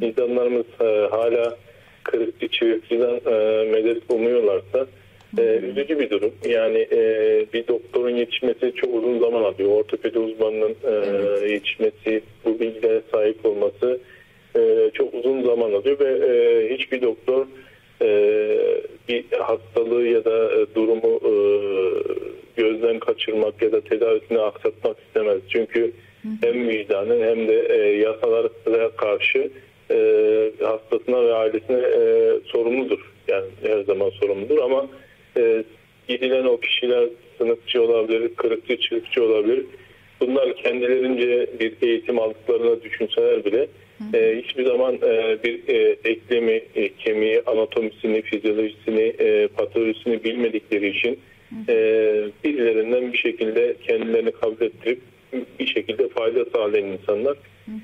insanlarımız 0.02 0.66
e, 0.80 0.84
hala 1.10 1.56
kırıkçı 2.02 2.48
çıkıkçıdan 2.48 3.14
e, 3.16 3.64
medet 3.70 4.02
umuyorlarsa 4.08 4.86
E, 5.38 5.42
üzücü 5.42 5.98
bir 5.98 6.10
durum. 6.10 6.32
Yani 6.48 6.86
e, 6.92 7.00
bir 7.52 7.66
doktorun 7.68 8.16
yetişmesi 8.16 8.72
çok 8.76 8.94
uzun 8.94 9.18
zaman 9.18 9.42
alıyor. 9.42 9.70
Ortopedi 9.70 10.18
uzmanının 10.18 10.70
e, 10.70 10.90
Evet. 10.90 11.50
yetişmesi, 11.50 12.22
bu 12.44 12.60
bilgilere 12.60 13.02
sahip 13.12 13.46
olması 13.46 14.00
e, 14.56 14.90
çok 14.94 15.14
uzun 15.14 15.42
zaman 15.42 15.72
alıyor 15.72 15.98
ve 16.00 16.26
e, 16.26 16.74
hiçbir 16.74 17.02
doktor 17.02 17.46
e, 18.02 18.08
bir 19.08 19.24
hastalığı 19.38 20.08
ya 20.08 20.24
da 20.24 20.52
e, 20.52 20.66
durumu 20.74 21.20
e, 21.24 21.32
gözden 22.56 22.98
kaçırmak 22.98 23.62
ya 23.62 23.72
da 23.72 23.80
tedavisini 23.80 24.38
aksatmak 24.40 24.96
istemez. 25.06 25.38
Çünkü 25.48 25.92
hem 26.42 26.68
vicdanın 26.68 27.22
hem 27.22 27.48
de 27.48 27.66
e, 27.68 27.96
yasalara 27.96 28.90
karşı 28.96 29.50
e, 29.90 29.96
hastasına 30.62 31.24
ve 31.26 31.34
ailesine 31.34 31.78
e, 31.78 32.32
sorumludur. 32.46 33.12
Yani 33.28 33.44
her 33.62 33.82
zaman 33.82 34.10
sorumludur 34.10 34.58
ama 34.58 34.86
e, 35.36 35.64
gidilen 36.08 36.44
o 36.44 36.60
kişiler 36.60 37.08
sınıfçı 37.38 37.82
olabilir, 37.82 38.34
kırıkçı, 38.34 38.76
çırpçı 38.80 39.24
olabilir. 39.24 39.64
Bunlar 40.20 40.56
kendilerince 40.56 41.46
bir 41.60 41.72
eğitim 41.82 42.18
aldıklarını 42.18 42.82
düşünseler 42.82 43.44
bile 43.44 43.68
e, 44.14 44.42
hiçbir 44.42 44.66
zaman 44.66 44.94
e, 44.94 45.38
bir 45.44 45.68
e, 45.68 45.96
eklemi, 46.04 46.62
e, 46.74 46.88
kemiği, 46.94 47.42
anatomisini, 47.46 48.22
fizyolojisini, 48.22 49.02
e, 49.18 49.48
patolojisini 49.48 50.24
bilmedikleri 50.24 50.88
için 50.88 51.18
e, 51.68 51.74
birilerinden 52.44 53.12
bir 53.12 53.18
şekilde 53.18 53.76
kendilerini 53.86 54.30
kabul 54.30 54.66
ettirip 54.66 55.00
bir 55.60 55.66
şekilde 55.66 56.08
fayda 56.08 56.44
sağlayan 56.44 56.86
insanlar. 56.86 57.36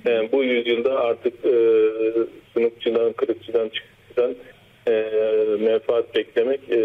E, 0.06 0.32
bu 0.32 0.44
yüzyılda 0.44 1.00
artık 1.00 1.34
e, 1.44 1.54
sınıfçıdan, 2.54 3.12
kırıkçıdan, 3.12 3.68
çıkıkçıdan 3.68 4.34
e, 4.88 5.04
menfaat 5.60 6.14
beklemek 6.14 6.60
e, 6.70 6.80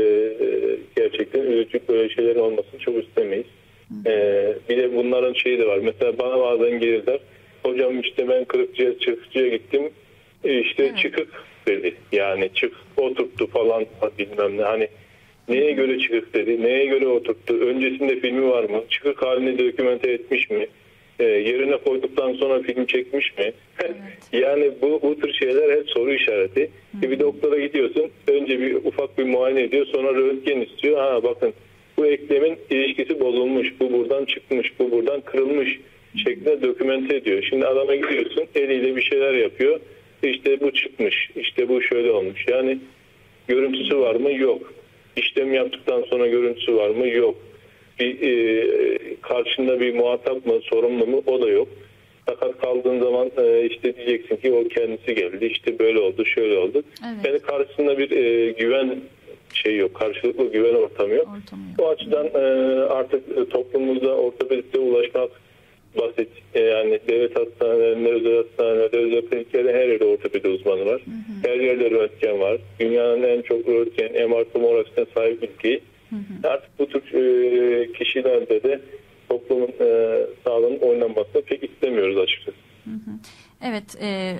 gerçekten 0.95 1.41
üzücü 1.41 1.80
böyle 1.89 2.10
şeylerin 2.10 2.39
olmasını 2.39 2.80
çok 2.80 3.04
istemeyiz. 3.04 3.45
E, 4.06 4.14
bir 4.70 4.78
de 4.78 4.95
bunların 4.95 5.34
şeyi 5.34 5.60
de 5.60 5.68
var. 5.68 5.78
Mesela 5.78 6.18
bana 6.18 6.39
bazen 6.39 6.80
gelirler. 6.80 7.20
Hocam 7.64 7.99
işte 7.99 8.28
ben 8.28 8.45
kırıkçıya, 8.45 8.99
çıkıkçıya 8.99 9.47
gittim. 9.47 9.89
E, 10.43 10.60
işte 10.60 10.84
Evet. 10.84 10.97
çıkık 10.97 11.43
dedi. 11.68 11.95
Yani 12.12 12.49
çık 12.54 12.74
oturttu 12.97 13.47
falan 13.47 13.86
bilmem 14.20 14.58
ne. 14.58 14.62
Hani 14.62 14.88
neye 15.47 15.72
göre 15.72 15.99
çıkık 15.99 16.34
dedi, 16.34 16.64
neye 16.64 16.86
göre 16.86 17.08
oturttu, 17.08 17.54
öncesinde 17.54 18.20
filmi 18.20 18.49
var 18.49 18.64
mı, 18.64 18.84
çıkık 18.89 19.22
halini 19.22 19.60
dokümente 19.60 20.12
etmiş 20.12 20.49
mi, 20.49 20.68
E, 21.24 21.26
yerine 21.26 21.78
koyduktan 21.78 22.34
sonra 22.34 22.61
film 22.61 22.86
çekmiş 22.86 23.38
mi? 23.38 23.53
yani 24.39 24.71
bu, 24.82 25.01
bu 25.03 25.19
tür 25.19 25.34
şeyler 25.34 25.78
hep 25.78 25.89
soru 25.89 26.13
işareti. 26.13 26.69
E, 27.03 27.11
bir 27.11 27.19
doktora 27.19 27.59
gidiyorsun, 27.59 28.11
önce 28.28 28.59
bir 28.59 28.76
ufak 28.76 29.17
bir 29.17 29.24
muayene 29.24 29.61
ediyor, 29.61 29.86
sonra 29.86 30.13
röntgen 30.13 30.61
istiyor. 30.61 30.97
Ha 30.97 31.24
bakın 31.24 31.53
bu 31.97 32.05
eklemin 32.05 32.57
ilişkisi 32.69 33.19
bozulmuş, 33.19 33.74
bu 33.80 33.93
buradan 33.93 34.26
çıkmış, 34.26 34.80
bu 34.80 34.91
buradan 34.91 35.21
kırılmış 35.21 35.80
şeklinde 36.15 36.61
dokümente 36.61 37.15
ediyor. 37.15 37.43
Şimdi 37.49 37.65
adama 37.65 37.95
gidiyorsun, 37.95 38.45
eliyle 38.55 38.95
bir 38.95 39.01
şeyler 39.01 39.34
yapıyor. 39.34 39.80
İşte 40.24 40.59
bu 40.59 40.71
çıkmış, 40.71 41.30
işte 41.36 41.69
bu 41.69 41.82
şöyle 41.82 42.11
olmuş. 42.11 42.45
Yani 42.47 42.78
görüntüsü 43.47 43.99
var 43.99 44.15
mı? 44.15 44.34
Yok. 44.34 44.74
İşlem 45.17 45.53
yaptıktan 45.53 46.01
sonra 46.01 46.28
görüntüsü 46.28 46.76
var 46.76 46.89
mı? 46.89 47.07
Yok. 47.07 47.36
Bir 48.00 48.22
e, 48.22 49.16
karşında 49.22 49.80
bir 49.80 49.96
muhatap 49.96 50.46
mı, 50.46 50.54
sorumlu 50.64 51.08
mu? 51.08 51.24
O 51.26 51.41
da 51.41 51.50
yok. 51.50 51.68
Fakat 52.26 52.62
kaldığın 52.62 53.00
zaman 53.00 53.32
e, 53.38 53.66
işte 53.66 53.96
diyeceksin 53.96 54.36
ki 54.36 54.54
o 54.54 54.68
kendisi 54.68 55.16
geldi. 55.16 55.46
İşte 55.46 55.80
böyle 55.80 56.00
oldu, 56.00 56.26
şöyle 56.26 56.58
oldu. 56.58 56.84
Evet. 57.06 57.26
Yani 57.26 57.39
karşısında 57.39 57.98
bir 57.98 58.12
e, 58.12 58.52
güven 58.52 59.00
şey 59.54 59.78
yok, 59.78 59.94
karşılıklı 59.96 60.52
güven 60.52 60.76
ortamı 60.76 61.14
yok. 61.14 61.28
Ortamı 61.28 61.64
yok. 61.70 61.78
Bu 61.78 61.89
açıdan 61.89 62.26
e, 62.26 62.39
artık 62.84 63.38
e, 63.38 63.50
toplumumuzda 63.50 64.16
ortopediste 64.16 64.80
ulaşmak 64.80 65.30
basit. 65.98 66.30
E, 66.54 66.62
yani 66.62 67.00
devlet 67.08 67.39
hastanelerinde, 67.39 68.10
özel 68.10 68.36
hastanelerde, 68.36 68.98
özel 68.98 69.22
kliniklerde 69.22 69.74
her 69.74 69.88
yerde 69.88 70.06
ortopedi 70.06 70.48
uzmanı 70.48 70.86
var. 70.86 71.02
Her 71.46 71.60
yerde 71.60 71.91
röntgen 71.91 72.39
var. 72.39 72.58
Dünyanın 72.80 73.24
en 73.24 73.41
çok 73.41 73.68
röntgen, 73.68 74.30
MR 74.30 74.44
tomografisine 74.44 75.06
sahip 75.14 75.44
ülkeyi. 75.44 75.82
Artık 76.43 76.80
bu 76.80 76.88
tür 76.88 77.14
e, 77.14 77.91
kişilerde 77.93 78.64
de 78.64 78.82
toplumun 79.30 79.72
e, 79.80 80.20
sağlığının 80.43 80.80
oynanmasını 80.80 81.41
pek 81.41 81.64
istemiyoruz 81.64 82.18
açıkçası. 82.18 82.57
Evet, 83.61 83.95
e, 84.01 84.38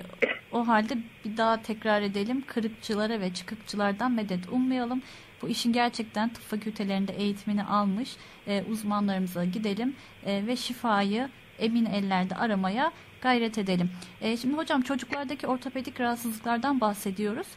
o 0.52 0.68
halde 0.68 0.94
bir 1.26 1.38
daha 1.38 1.62
tekrar 1.62 2.02
edelim. 2.02 2.44
Kırıkçılara 2.48 3.22
ve 3.22 3.34
çıkıkçılardan 3.34 4.12
medet 4.12 4.50
ummayalım. 4.52 5.02
Bu 5.42 5.50
işin 5.50 5.74
gerçekten 5.74 6.30
tıp 6.30 6.44
fakültelerinde 6.44 7.14
eğitimini 7.14 7.64
almış 7.64 8.10
e, 8.48 8.64
uzmanlarımıza 8.72 9.46
gidelim 9.46 9.96
e, 10.26 10.48
ve 10.48 10.56
şifayı 10.56 11.30
emin 11.60 11.86
ellerde 11.86 12.36
aramaya 12.36 12.92
gayret 13.22 13.58
edelim. 13.58 13.90
E, 14.22 14.38
şimdi 14.38 14.56
hocam 14.56 14.82
çocuklardaki 14.82 15.48
ortopedik 15.48 16.00
rahatsızlıklardan 16.00 16.82
bahsediyoruz. 16.82 17.48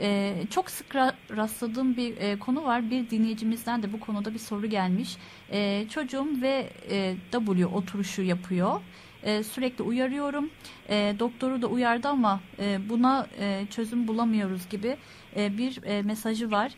E, 0.00 0.34
çok 0.50 0.70
sık 0.70 0.86
ra- 0.94 1.14
rastladığım 1.36 1.96
bir 1.96 2.16
e, 2.16 2.38
konu 2.38 2.64
var. 2.64 2.90
Bir 2.90 3.10
dinleyicimizden 3.10 3.82
de 3.82 3.92
bu 3.92 4.00
konuda 4.00 4.34
bir 4.34 4.38
soru 4.38 4.66
gelmiş. 4.66 5.16
E, 5.52 5.86
çocuğum 5.88 6.28
ve 6.42 6.70
e, 6.90 7.14
W 7.32 7.66
oturuşu 7.66 8.22
yapıyor. 8.22 8.80
E, 9.22 9.42
sürekli 9.42 9.84
uyarıyorum. 9.84 10.50
E, 10.88 11.14
doktoru 11.18 11.62
da 11.62 11.66
uyardı 11.66 12.08
ama 12.08 12.40
e, 12.58 12.78
buna 12.88 13.26
e, 13.40 13.66
çözüm 13.70 14.08
bulamıyoruz 14.08 14.68
gibi 14.68 14.96
e, 15.36 15.58
bir 15.58 15.82
e, 15.84 16.02
mesajı 16.02 16.50
var. 16.50 16.72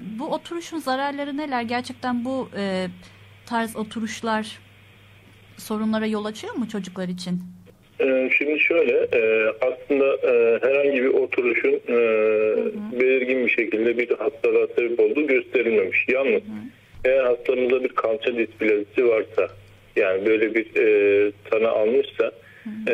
Bu 0.00 0.26
oturuşun 0.26 0.78
zararları 0.78 1.36
neler? 1.36 1.62
Gerçekten 1.62 2.24
bu 2.24 2.48
e, 2.56 2.88
tarz 3.46 3.76
oturuşlar 3.76 4.58
sorunlara 5.56 6.06
yol 6.06 6.24
açıyor 6.24 6.54
mu 6.54 6.68
çocuklar 6.68 7.08
için? 7.08 7.55
Ee, 8.00 8.30
Şimdi 8.38 8.60
şöyle 8.60 8.92
e, 8.92 9.50
aslında 9.60 10.14
e, 10.14 10.58
herhangi 10.66 11.02
bir 11.02 11.08
oturuşun 11.08 11.80
e, 11.88 11.96
belirgin 13.00 13.46
bir 13.46 13.50
şekilde 13.50 13.98
bir 13.98 14.08
hastalığa 14.08 14.66
sebep 14.66 15.00
olduğu 15.00 15.26
gösterilmemiş. 15.26 16.06
Yalnız 16.08 16.42
eğer 17.04 17.24
hastamızda 17.24 17.84
bir 17.84 17.88
kalça 17.88 18.36
displazisi 18.36 19.08
varsa 19.08 19.48
yani 19.96 20.26
böyle 20.26 20.54
bir 20.54 20.66
tanı 21.50 21.68
almışsa 21.68 22.32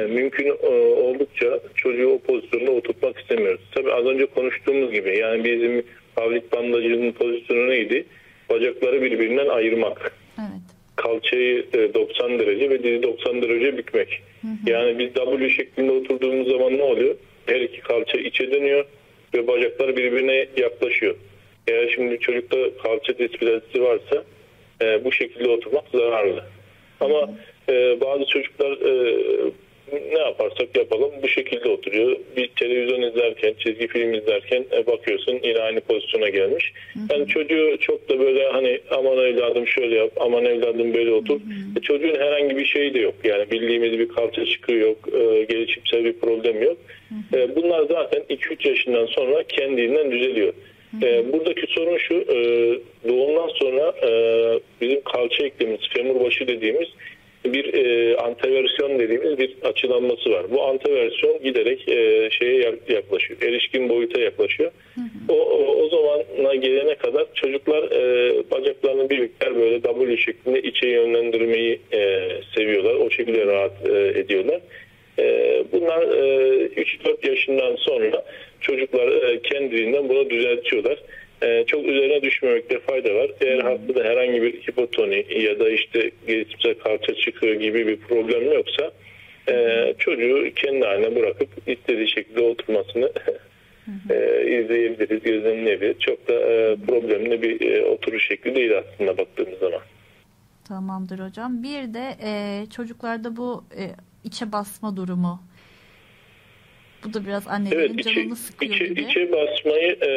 mümkün 0.09 0.49
oldukça 0.97 1.61
çocuğu 1.75 2.09
o 2.09 2.19
pozisyonda 2.19 2.71
oturtmak 2.71 3.19
istemiyoruz. 3.19 3.61
Tabii 3.75 3.93
az 3.93 4.07
önce 4.07 4.27
konuştuğumuz 4.27 4.93
gibi 4.93 5.19
yani 5.19 5.45
bizim 5.45 5.83
pavlik 6.17 6.53
bandajının 6.53 7.13
pozisyonu 7.13 7.69
neydi? 7.69 8.05
Bacakları 8.51 9.03
birbirinden 9.03 9.47
ayırmak 9.49 10.13
Evet. 10.39 10.63
kalçayı 10.97 11.67
e, 11.75 11.95
90 11.95 12.39
derece 12.39 12.71
ve 12.71 12.83
dizi 12.83 13.03
90 13.03 13.43
derece 13.43 13.79
bükmek. 13.79 14.23
Yani 14.67 14.99
biz 14.99 15.09
W 15.15 15.51
şeklinde 15.51 15.93
oturduğumuz 15.93 16.49
zaman 16.51 16.79
ne 16.79 16.83
oluyor? 16.83 17.15
Her 17.47 17.61
iki 17.61 17.81
kalça 17.81 18.19
içe 18.19 18.53
dönüyor 18.53 18.85
ve 19.35 19.47
bacaklar 19.47 19.97
birbirine 19.97 20.47
yaklaşıyor. 20.57 21.15
Eğer 21.69 21.89
şimdi 21.89 22.19
çocukta 22.19 22.57
kalça 22.83 23.19
displazisi 23.19 23.83
varsa 23.83 24.25
e, 24.83 25.05
bu 25.05 25.13
şekilde 25.13 25.49
oturmak 25.49 25.85
zararlı. 25.95 26.45
Ama 27.01 27.31
e, 27.69 28.01
bazı 28.01 28.27
çocuklar 28.27 28.73
e, 28.73 29.15
ne 30.13 30.19
yaparsak 30.19 30.77
yapalım 30.77 31.11
bu 31.23 31.29
şekilde 31.29 31.69
oturuyor. 31.69 32.17
Bir 32.37 32.49
televizyon 32.49 33.03
izlerken, 33.03 33.55
çizgi 33.59 33.87
film 33.87 34.15
izlerken 34.15 34.65
e, 34.73 34.87
bakıyorsun 34.87 35.41
yine 35.45 35.59
aynı 35.59 35.81
pozisyona 35.81 36.29
gelmiş. 36.29 36.73
Yani 37.11 37.27
çocuğu 37.27 37.77
çok 37.81 38.09
da 38.09 38.19
böyle 38.19 38.49
hani 38.49 38.81
aman 38.91 39.19
evladım 39.19 39.67
şöyle 39.67 39.95
yap, 39.95 40.11
aman 40.21 40.45
evladım 40.45 40.95
böyle 40.95 41.13
otur. 41.13 41.41
E, 41.77 41.81
çocuğun 41.81 42.15
herhangi 42.15 42.57
bir 42.57 42.65
şeyi 42.65 42.95
de 42.95 42.99
yok. 42.99 43.15
Yani 43.25 43.51
bildiğimiz 43.51 43.99
bir 43.99 44.09
kalça 44.09 44.47
çıkığı 44.47 44.73
yok, 44.73 44.99
e, 45.13 45.45
gelişimsel 45.45 46.05
bir 46.05 46.13
problem 46.13 46.63
yok. 46.63 46.77
E, 47.35 47.57
bunlar 47.57 47.87
zaten 47.91 48.23
2-3 48.31 48.69
yaşından 48.69 49.07
sonra 49.07 49.43
kendiliğinden 49.43 50.13
düzeliyor. 50.13 50.53
E, 51.03 51.33
buradaki 51.33 51.67
sorun 51.69 51.99
şu, 51.99 52.15
e, 52.15 52.37
doğumdan 53.09 53.49
sonra 53.49 53.95
e, 54.09 54.11
bizim 54.81 55.01
kalça 55.01 55.47
eklemimiz, 55.47 55.81
femur 55.89 56.25
başı 56.25 56.49
dediğimiz 56.49 56.89
bir 57.45 57.75
e, 57.75 58.17
anteversiyon 58.17 58.99
dediğimiz 58.99 59.39
bir 59.39 59.57
açılanması 59.63 60.31
var. 60.31 60.47
Bu 60.51 60.63
anteversiyon 60.63 61.43
giderek 61.43 61.89
e, 61.89 62.31
şeye 62.31 62.59
yak- 62.59 62.91
yaklaşıyor. 62.91 63.43
Erişkin 63.43 63.89
boyuta 63.89 64.21
yaklaşıyor. 64.21 64.71
O, 65.29 65.35
o, 65.35 65.83
o 65.83 65.89
zamana 65.89 66.55
gelene 66.55 66.95
kadar 66.95 67.27
çocuklar 67.35 67.83
e, 67.83 68.33
bacaklarını 68.51 69.11
bir 69.11 69.19
miktar 69.19 69.57
böyle 69.57 69.81
W 69.81 70.17
şeklinde 70.17 70.63
içe 70.63 70.89
yönlendirmeyi 70.89 71.81
e, 71.93 72.29
seviyorlar. 72.57 72.95
O 72.95 73.11
şekilde 73.11 73.47
rahat 73.47 73.73
e, 73.89 74.19
ediyorlar. 74.21 74.61
E, 75.19 75.65
bunlar 75.73 76.03
e, 76.03 76.67
3-4 76.67 77.29
yaşından 77.31 77.77
sonra 77.77 78.25
çocuklar 78.61 79.09
e, 79.09 79.43
kendiliğinden 79.43 80.09
bunu 80.09 80.31
düzeltiyorlar. 80.31 80.99
E, 81.43 81.65
çok 81.67 81.87
üzerine 81.87 82.23
düşmemekte 82.23 82.79
fayda 82.79 83.15
var. 83.15 83.31
Eğer 83.41 83.59
hastada 83.59 84.05
herhangi 84.05 84.43
bir 84.43 84.53
hipotoni 84.53 85.27
ya 85.43 85.61
da 85.61 85.71
işte 85.71 86.11
gelişimsel 86.27 86.75
kalça 86.75 87.15
çıkığı 87.15 87.55
gibi 87.55 87.87
bir 87.87 87.97
problem 87.97 88.53
yoksa 88.53 88.93
e, 89.49 89.95
çocuğu 89.99 90.51
kendi 90.57 90.85
haline 90.85 91.17
bırakıp 91.17 91.49
istediği 91.67 92.09
şekilde 92.09 92.41
oturmasını 92.41 93.13
e, 94.11 94.43
izleyebiliriz, 94.61 95.23
gözlemleyebiliriz. 95.23 95.99
Çok 96.01 96.29
da 96.29 96.35
e, 96.35 96.77
problemli 96.87 97.43
bir 97.43 97.61
e, 97.61 98.55
değil 98.55 98.73
aslında 98.79 99.19
baktığımız 99.19 99.59
zaman. 99.59 99.81
Tamamdır 100.69 101.19
hocam. 101.19 101.63
Bir 101.63 101.95
de 101.95 102.17
e, 102.25 102.67
çocuklarda 102.77 103.37
bu 103.37 103.65
e, 103.79 103.85
içe 104.25 104.53
basma 104.53 104.97
durumu. 104.97 105.43
Bu 107.05 107.15
da 107.15 107.27
biraz 107.27 107.49
annelerin 107.49 107.79
Evet, 107.81 108.01
içe, 108.07 108.15
canını 108.15 108.37
sıkıyor 108.37 108.75
içe, 108.75 108.85
gibi. 108.87 109.01
içe 109.01 109.33
basmayı 109.33 109.97
e, 110.03 110.11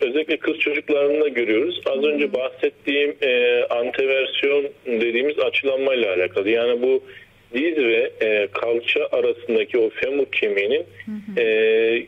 özellikle 0.00 0.36
kız 0.36 0.58
çocuklarında 0.58 1.28
görüyoruz. 1.28 1.80
Az 1.86 2.04
önce 2.04 2.32
bahsettiğim 2.32 3.14
e, 3.22 3.62
anteversiyon 3.70 4.64
dediğimiz 4.86 5.38
açılanmayla 5.38 6.14
alakalı. 6.14 6.50
Yani 6.50 6.82
bu 6.82 7.04
diz 7.54 7.76
ve 7.76 8.10
e, 8.20 8.48
kalça 8.52 9.08
arasındaki 9.12 9.78
o 9.78 9.90
femur 9.90 10.26
kemiğinin 10.26 10.84
e, 11.36 11.42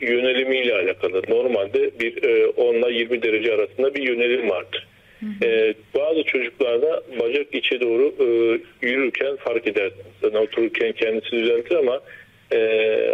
yönelimiyle 0.01 0.75
alakalı. 0.75 1.23
Normalde 1.29 1.91
bir 2.01 2.23
e, 2.23 2.47
10 2.47 2.75
ile 2.75 2.99
20 2.99 3.23
derece 3.23 3.55
arasında 3.55 3.95
bir 3.95 4.03
yönelim 4.03 4.51
vardır. 4.51 4.87
E, 5.43 5.75
bazı 5.95 6.23
çocuklarda 6.23 7.03
bacak 7.21 7.47
içe 7.55 7.81
doğru 7.81 8.15
e, 8.21 8.27
yürürken 8.87 9.37
fark 9.37 9.67
edersiniz. 9.67 10.05
Yani 10.23 10.39
otururken 10.39 10.93
kendisi 10.93 11.31
düzeltir 11.31 11.75
ama 11.77 12.01
e, 12.53 13.11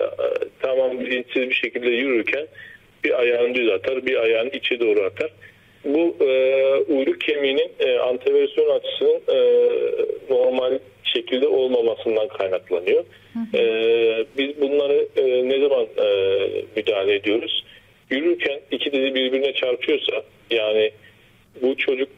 tamam 0.60 1.00
bilinçsiz 1.00 1.50
bir 1.50 1.54
şekilde 1.54 1.90
yürürken 1.90 2.46
bir 3.04 3.20
ayağını 3.20 3.54
düz 3.54 3.70
atar, 3.70 4.06
bir 4.06 4.16
ayağını 4.16 4.48
içe 4.48 4.80
doğru 4.80 5.04
atar. 5.04 5.30
Bu 5.84 6.16
e, 6.24 6.64
uyluk 6.88 7.20
kemiğinin 7.20 7.72
e, 7.80 7.98
anteversiyon 7.98 8.78
açısının 8.78 9.20
e, 9.28 9.38
normal 10.30 10.78
şekilde 11.04 11.48
olmamasından 11.48 12.28
kaynaklanıyor. 12.28 13.04
E, 13.54 13.62
biz 14.38 14.60
bunları 14.60 15.08
e, 15.16 15.48
ne 15.48 15.60
zaman 15.60 15.86
e, 15.98 16.06
müdahale 16.76 17.14
ediyoruz? 17.14 17.64
Yürürken 18.10 18.60
iki 18.70 18.92
dizi 18.92 19.14
birbirine 19.14 19.52
çarpıyorsa 19.52 20.22
yani 20.50 20.90
bu 21.62 21.76
çocuk 21.76 22.08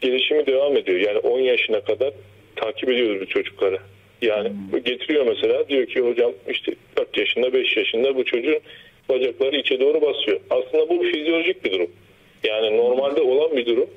gelişimi 0.00 0.46
devam 0.46 0.76
ediyor. 0.76 1.00
Yani 1.00 1.18
10 1.18 1.40
yaşına 1.40 1.80
kadar 1.80 2.12
takip 2.56 2.88
ediyoruz 2.88 3.20
bu 3.20 3.26
çocukları. 3.26 3.78
Yani 4.24 4.52
getiriyor 4.84 5.26
mesela 5.26 5.68
diyor 5.68 5.86
ki 5.86 6.00
hocam 6.00 6.32
işte 6.48 6.72
4 6.98 7.18
yaşında 7.18 7.52
5 7.52 7.76
yaşında 7.76 8.16
bu 8.16 8.24
çocuğun 8.24 8.60
bacakları 9.08 9.56
içe 9.56 9.80
doğru 9.80 10.02
basıyor. 10.02 10.40
Aslında 10.50 10.88
bu 10.88 11.02
fizyolojik 11.02 11.64
bir 11.64 11.72
durum. 11.72 11.90
Yani 12.44 12.76
normalde 12.76 13.20
olan 13.20 13.56
bir 13.56 13.66
durum. 13.66 13.90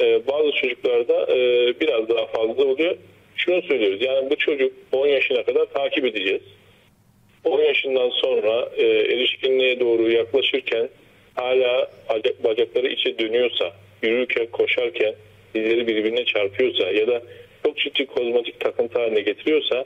Ee, 0.00 0.26
bazı 0.26 0.52
çocuklarda 0.52 1.36
e, 1.36 1.36
biraz 1.80 2.08
daha 2.08 2.26
fazla 2.26 2.64
oluyor. 2.64 2.96
Şunu 3.36 3.62
söylüyoruz 3.62 4.02
yani 4.02 4.30
bu 4.30 4.36
çocuk 4.36 4.72
10 4.92 5.06
yaşına 5.06 5.42
kadar 5.42 5.64
takip 5.64 6.04
edeceğiz. 6.04 6.42
10 7.44 7.60
yaşından 7.60 8.10
sonra 8.10 8.70
e, 8.76 8.86
erişkinliğe 8.86 9.80
doğru 9.80 10.10
yaklaşırken 10.10 10.88
hala 11.34 11.90
bacak, 12.08 12.44
bacakları 12.44 12.88
içe 12.88 13.18
dönüyorsa, 13.18 13.72
yürürken, 14.02 14.46
koşarken 14.46 15.14
dizleri 15.54 15.86
birbirine 15.86 16.24
çarpıyorsa 16.24 16.90
ya 16.90 17.06
da 17.06 17.22
çok 17.64 17.76
ciddi 17.76 18.06
kozmetik 18.06 18.60
takıntı 18.60 18.98
haline 18.98 19.20
getiriyorsa 19.20 19.84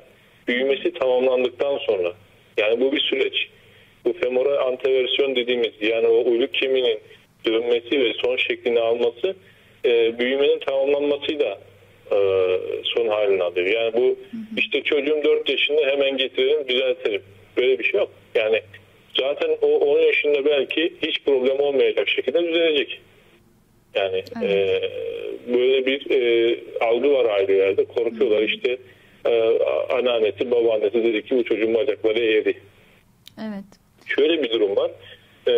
büyümesi 0.48 0.92
tamamlandıktan 0.92 1.78
sonra 1.78 2.12
yani 2.56 2.80
bu 2.80 2.92
bir 2.92 3.00
süreç. 3.00 3.48
Bu 4.04 4.12
femoral 4.12 4.66
anteversiyon 4.66 5.36
dediğimiz 5.36 5.72
yani 5.80 6.06
o 6.06 6.30
uyluk 6.30 6.54
kemiğinin 6.54 6.98
dönmesi 7.46 8.00
ve 8.00 8.12
son 8.14 8.36
şeklini 8.36 8.80
alması 8.80 9.36
e, 9.84 10.18
büyümenin 10.18 10.58
tamamlanmasıyla 10.58 11.58
e, 12.12 12.18
son 12.84 13.08
halini 13.08 13.42
alıyor. 13.42 13.66
Yani 13.66 13.92
bu 13.92 14.18
işte 14.56 14.82
çocuğum 14.82 15.20
4 15.24 15.48
yaşında 15.48 15.86
hemen 15.86 16.16
getirelim 16.16 16.68
düzeltelim. 16.68 17.22
Böyle 17.56 17.78
bir 17.78 17.84
şey 17.84 18.00
yok. 18.00 18.10
Yani 18.34 18.60
zaten 19.20 19.56
o 19.62 19.66
10 19.66 19.98
yaşında 19.98 20.44
belki 20.44 20.92
hiç 21.02 21.22
problem 21.24 21.60
olmayacak 21.60 22.08
şekilde 22.08 22.48
düzelecek. 22.48 23.00
Yani 23.96 24.24
Evet. 24.42 24.82
e, 24.82 25.54
böyle 25.54 25.86
bir 25.86 26.10
e, 26.10 26.58
algı 26.80 27.12
var 27.12 27.24
ailelerde. 27.24 27.84
Korkuyorlar 27.84 28.42
işte 28.42 28.76
e, 29.26 29.58
anneannesi 29.90 30.50
babaannesi 30.50 31.04
dedi 31.04 31.24
ki 31.24 31.36
bu 31.36 31.44
çocuğun 31.44 31.74
bacakları 31.74 32.18
eğri. 32.18 32.54
Evet. 33.40 33.64
Şöyle 34.06 34.42
bir 34.42 34.50
durum 34.50 34.76
var. 34.76 34.90
E, 35.48 35.52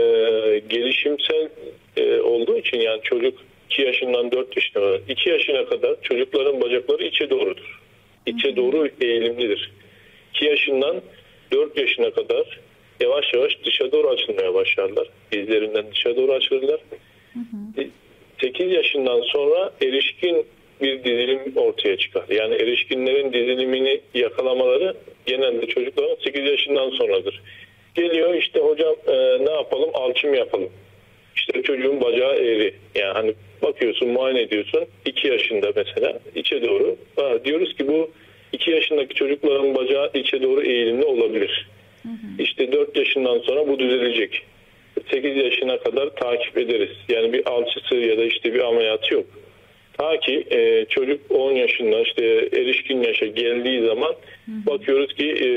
gelişimsel 0.68 1.49
e, 1.97 2.20
olduğu 2.20 2.59
için 2.59 2.80
yani 2.80 3.01
çocuk 3.03 3.39
2 3.70 3.82
yaşından 3.82 4.32
4 4.32 4.57
yaşına 4.57 4.82
kadar 4.82 5.01
2 5.09 5.30
yaşına 5.30 5.64
kadar 5.64 5.97
çocukların 6.03 6.61
bacakları 6.61 7.05
içe 7.05 7.30
doğrudur. 7.30 7.80
İçe 8.26 8.57
doğru 8.57 8.89
eğilimlidir. 9.01 9.72
2 10.34 10.45
yaşından 10.45 11.03
4 11.53 11.78
yaşına 11.78 12.11
kadar 12.11 12.61
yavaş 13.01 13.34
yavaş 13.34 13.53
dışa 13.64 13.93
doğru 13.93 14.09
açılmaya 14.09 14.55
başlarlar. 14.55 15.09
Dizlerinden 15.32 15.84
dışa 15.93 16.16
doğru 16.16 16.32
açılırlar. 16.32 16.80
8 18.41 18.72
yaşından 18.72 19.20
sonra 19.20 19.72
erişkin 19.82 20.47
bir 20.82 21.05
dizilim 21.05 21.53
ortaya 21.57 21.97
çıkar. 21.97 22.24
Yani 22.30 22.55
erişkinlerin 22.55 23.32
dizilimini 23.32 24.01
yakalamaları 24.14 24.95
genelde 25.26 25.66
çocukların 25.66 26.16
8 26.24 26.45
yaşından 26.45 26.91
sonradır. 26.91 27.43
Geliyor 27.95 28.34
işte 28.34 28.61
hocam 28.61 28.95
e, 29.07 29.45
ne 29.45 29.51
yapalım 29.51 29.91
alçım 29.95 30.34
yapalım. 30.34 30.70
İşte 31.36 31.62
çocuğun 31.62 32.01
bacağı 32.01 32.34
eğri. 32.34 32.74
Yani 32.95 33.12
hani 33.12 33.34
bakıyorsun 33.62 34.09
muayene 34.09 34.41
ediyorsun 34.41 34.84
2 35.07 35.28
yaşında 35.28 35.72
mesela 35.76 36.20
içe 36.34 36.62
doğru. 36.62 36.97
Ha, 37.16 37.45
diyoruz 37.45 37.76
ki 37.76 37.89
bu 37.89 38.11
2 38.53 38.70
yaşındaki 38.70 39.14
çocukların 39.14 39.74
bacağı 39.74 40.11
içe 40.14 40.43
doğru 40.43 40.62
eğilimli 40.62 41.05
olabilir. 41.05 41.68
İşte 42.39 42.72
4 42.72 42.97
yaşından 42.97 43.39
sonra 43.39 43.68
bu 43.68 43.78
düzelecek. 43.78 44.43
8 45.11 45.37
yaşına 45.37 45.79
kadar 45.79 46.09
takip 46.09 46.59
ederiz. 46.59 46.97
Yani 47.09 47.33
bir 47.33 47.47
alçısı 47.47 47.95
ya 47.95 48.19
da 48.19 48.25
işte 48.25 48.55
bir 48.55 48.61
ameliyatı 48.61 49.15
yok. 49.15 49.27
Ta 49.99 50.21
ki 50.21 50.45
e, 50.51 50.85
çocuk 50.85 51.21
10 51.31 51.53
yaşında 51.53 52.01
işte 52.01 52.25
erişkin 52.53 53.03
yaşa 53.03 53.27
geldiği 53.27 53.87
zaman 53.87 54.15
bakıyoruz 54.47 55.15
ki 55.15 55.25
e, 55.25 55.49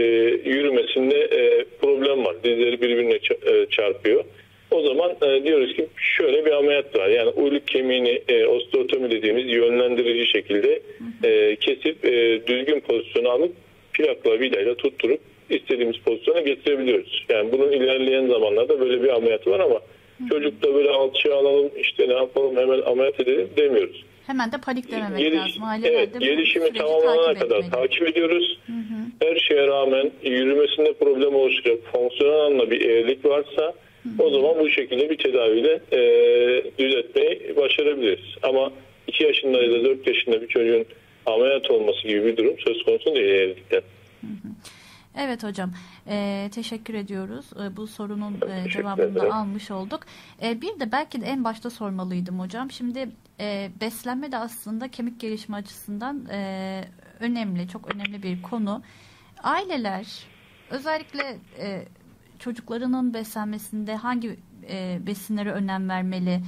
yürümesinde 0.50 1.20
e, 1.20 1.66
problem 1.82 2.26
var. 2.26 2.36
Dizleri 2.44 2.82
birbirine 2.82 3.14
e, 3.46 3.66
çarpıyor. 3.70 4.24
O 4.72 4.82
zaman 4.82 5.12
e, 5.22 5.44
diyoruz 5.44 5.76
ki 5.76 5.88
şöyle 5.98 6.46
bir 6.46 6.52
ameliyat 6.52 6.96
var. 7.00 7.08
Yani 7.08 7.30
uyluk 7.30 7.68
kemiğini 7.68 8.22
e, 8.28 8.46
osteotomi 8.46 9.12
dediğimiz 9.12 9.46
yönlendirici 9.48 10.32
şekilde 10.32 10.82
e, 11.24 11.56
kesip 11.56 12.06
e, 12.06 12.42
düzgün 12.48 12.80
pozisyona 12.80 13.30
alıp 13.30 13.52
plakla 13.94 14.40
vidayla 14.40 14.76
tutturup 14.76 15.20
istediğimiz 15.56 15.98
pozisyona 15.98 16.42
getirebiliyoruz. 16.42 17.26
Yani 17.30 17.52
bunun 17.52 17.72
ilerleyen 17.72 18.28
zamanlarda 18.28 18.80
böyle 18.80 19.04
bir 19.04 19.10
ameliyatı 19.10 19.52
var 19.52 19.60
ama 19.60 19.80
çocukta 20.30 20.74
böyle 20.74 20.90
alçıya 20.90 21.36
alalım 21.36 21.72
işte 21.78 22.10
ne 22.10 22.14
yapalım 22.14 22.58
hemen 22.58 22.82
ameliyat 22.82 23.20
edelim 23.20 23.50
demiyoruz. 23.58 24.04
Hemen 24.28 24.52
de 24.52 24.56
paniklememek 24.66 25.20
Geliş- 25.20 25.40
lazım. 25.40 25.64
Aileler 25.64 25.92
evet, 25.94 26.20
gelişimi 26.20 26.74
tamamlanana 26.74 27.26
takip 27.26 27.42
kadar 27.42 27.56
etmeli. 27.58 27.72
takip 27.72 28.08
ediyoruz. 28.08 28.60
Her 29.22 29.36
şeye 29.40 29.68
rağmen 29.68 30.12
yürümesinde 30.24 30.94
problem 30.94 31.36
oluşacak 31.36 31.78
fonksiyonel 31.94 32.40
anlamda 32.40 32.72
bir 32.72 32.90
eğrilik 32.90 33.26
varsa 33.26 33.74
o 34.20 34.30
zaman 34.30 34.60
bu 34.60 34.70
şekilde 34.70 35.10
bir 35.10 35.18
tedaviyle 35.18 35.80
e, 35.92 36.00
düzeltmeyi 36.80 37.56
başarabiliriz. 37.58 38.26
Ama 38.44 38.72
2 39.08 39.24
yaşında 39.24 39.64
ya 39.64 39.72
da 39.72 39.84
4 39.86 40.08
yaşında 40.08 40.42
bir 40.42 40.48
çocuğun 40.48 40.86
ameliyat 41.26 41.72
olması 41.72 42.08
gibi 42.08 42.26
bir 42.26 42.38
durum 42.38 42.56
söz 42.68 42.84
konusu 42.84 43.16
değil 43.16 43.26
eğrilikten. 43.30 43.82
Evet 45.16 45.44
hocam. 45.44 45.72
Ee, 46.08 46.50
teşekkür 46.54 46.94
ediyoruz. 46.94 47.46
Ee, 47.62 47.78
bu 47.78 47.88
sorunun 47.88 48.42
e, 48.50 48.70
cevabını 48.70 49.16
da 49.16 49.34
almış 49.34 49.72
olduk. 49.72 50.02
Ee, 50.42 50.62
bir 50.62 50.80
de 50.80 50.92
belki 50.92 51.22
de 51.22 51.26
en 51.26 51.44
başta 51.44 51.70
sormalıydım 51.70 52.40
hocam. 52.40 52.72
Şimdi 52.72 53.10
e, 53.40 53.72
beslenme 53.82 54.32
de 54.32 54.38
aslında 54.38 54.88
kemik 54.88 55.20
gelişimi 55.20 55.56
açısından 55.56 56.26
e, 56.26 56.84
önemli, 57.20 57.68
çok 57.68 57.96
önemli 57.96 58.24
bir 58.24 58.42
konu. 58.42 58.82
Aileler 59.44 60.26
özellikle 60.70 61.38
e, 61.60 61.86
çocuklarının 62.40 63.14
beslenmesinde 63.14 63.96
hangi 63.96 64.40
e, 64.70 65.00
besinlere 65.08 65.52
önem 65.52 65.90
vermeli, 65.90 66.42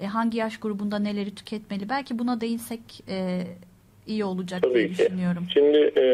e, 0.00 0.06
hangi 0.06 0.38
yaş 0.38 0.56
grubunda 0.56 0.98
neleri 0.98 1.34
tüketmeli? 1.34 1.88
Belki 1.88 2.18
buna 2.18 2.40
değinsek 2.40 3.04
e, 3.08 3.46
iyi 4.06 4.24
olacak 4.24 4.62
diye 4.62 4.72
Tabii 4.72 4.94
ki. 4.96 4.98
düşünüyorum. 5.04 5.44
Şimdi 5.52 5.78
e, 5.96 6.04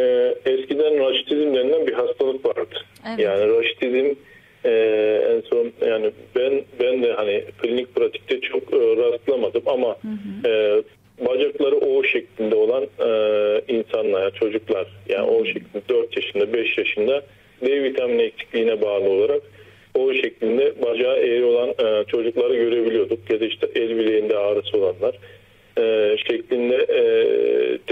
eskiden 0.52 0.98
raşitizm 0.98 1.54
denilen 1.54 1.86
bir 1.86 1.92
hastalık 1.92 2.46
vardı. 2.46 2.84
Evet. 3.08 3.18
Yani 3.18 3.48
raşitizm 3.48 4.14
e, 4.64 4.70
en 5.30 5.40
son 5.40 5.72
yani 5.86 6.10
ben 6.36 6.62
ben 6.80 7.02
de 7.02 7.12
hani 7.12 7.44
klinik 7.62 7.94
pratikte 7.94 8.40
çok 8.40 8.62
e, 8.72 8.76
rastlamadım 8.76 9.62
ama 9.66 9.96
e, 10.46 10.82
bacakları 11.26 11.76
O 11.76 12.02
şeklinde 12.04 12.54
olan 12.54 12.82
e, 12.82 13.08
insanlar, 13.74 14.30
çocuklar 14.34 14.86
yani 15.08 15.30
O 15.30 15.44
şeklinde 15.44 15.82
4 15.88 16.16
yaşında 16.16 16.52
5 16.52 16.78
yaşında 16.78 17.22
D 17.66 17.82
vitamini 17.82 18.22
eksikliğine 18.22 18.82
bağlı 18.82 19.10
olarak 19.10 19.42
O 19.94 20.12
şeklinde 20.14 20.82
bacağı 20.82 21.16
eğri 21.16 21.44
olan 21.44 21.68
e, 21.68 22.04
çocukları 22.04 22.54
görebiliyorduk 22.56 23.30
ya 23.30 23.40
da 23.40 23.44
işte 23.44 23.68
el 23.74 23.98
bileğinde 23.98 24.38
ağrısı 24.38 24.76
olanlar 24.78 25.14
e, 25.78 26.16
şeklinde 26.30 26.76
e, 26.76 27.02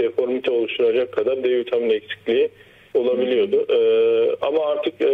deformite 0.03 0.51
oluşturacak 0.51 1.11
kadar 1.11 1.43
D 1.43 1.57
vitamini 1.57 1.93
eksikliği 1.93 2.49
olabiliyordu. 2.93 3.65
E, 3.69 3.79
ama 4.41 4.65
artık 4.65 5.01
e, 5.01 5.09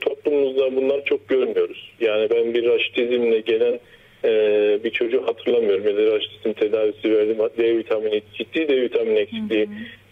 toplumumuzda 0.00 0.76
bunları 0.76 1.04
çok 1.04 1.28
görmüyoruz. 1.28 1.92
Yani 2.00 2.30
ben 2.30 2.54
bir 2.54 2.66
raşitizmle 2.66 3.40
gelen 3.40 3.80
e, 4.24 4.30
bir 4.84 4.90
çocuğu 4.90 5.22
hatırlamıyorum. 5.26 5.86
Ya 5.86 5.96
da 5.96 6.18
tedavisi 6.54 7.16
verdim. 7.16 7.36
D 7.58 7.76
vitamini, 7.76 8.22
ciddi 8.34 8.68
D 8.68 8.82
vitamini 8.82 9.18
eksikliği 9.18 9.68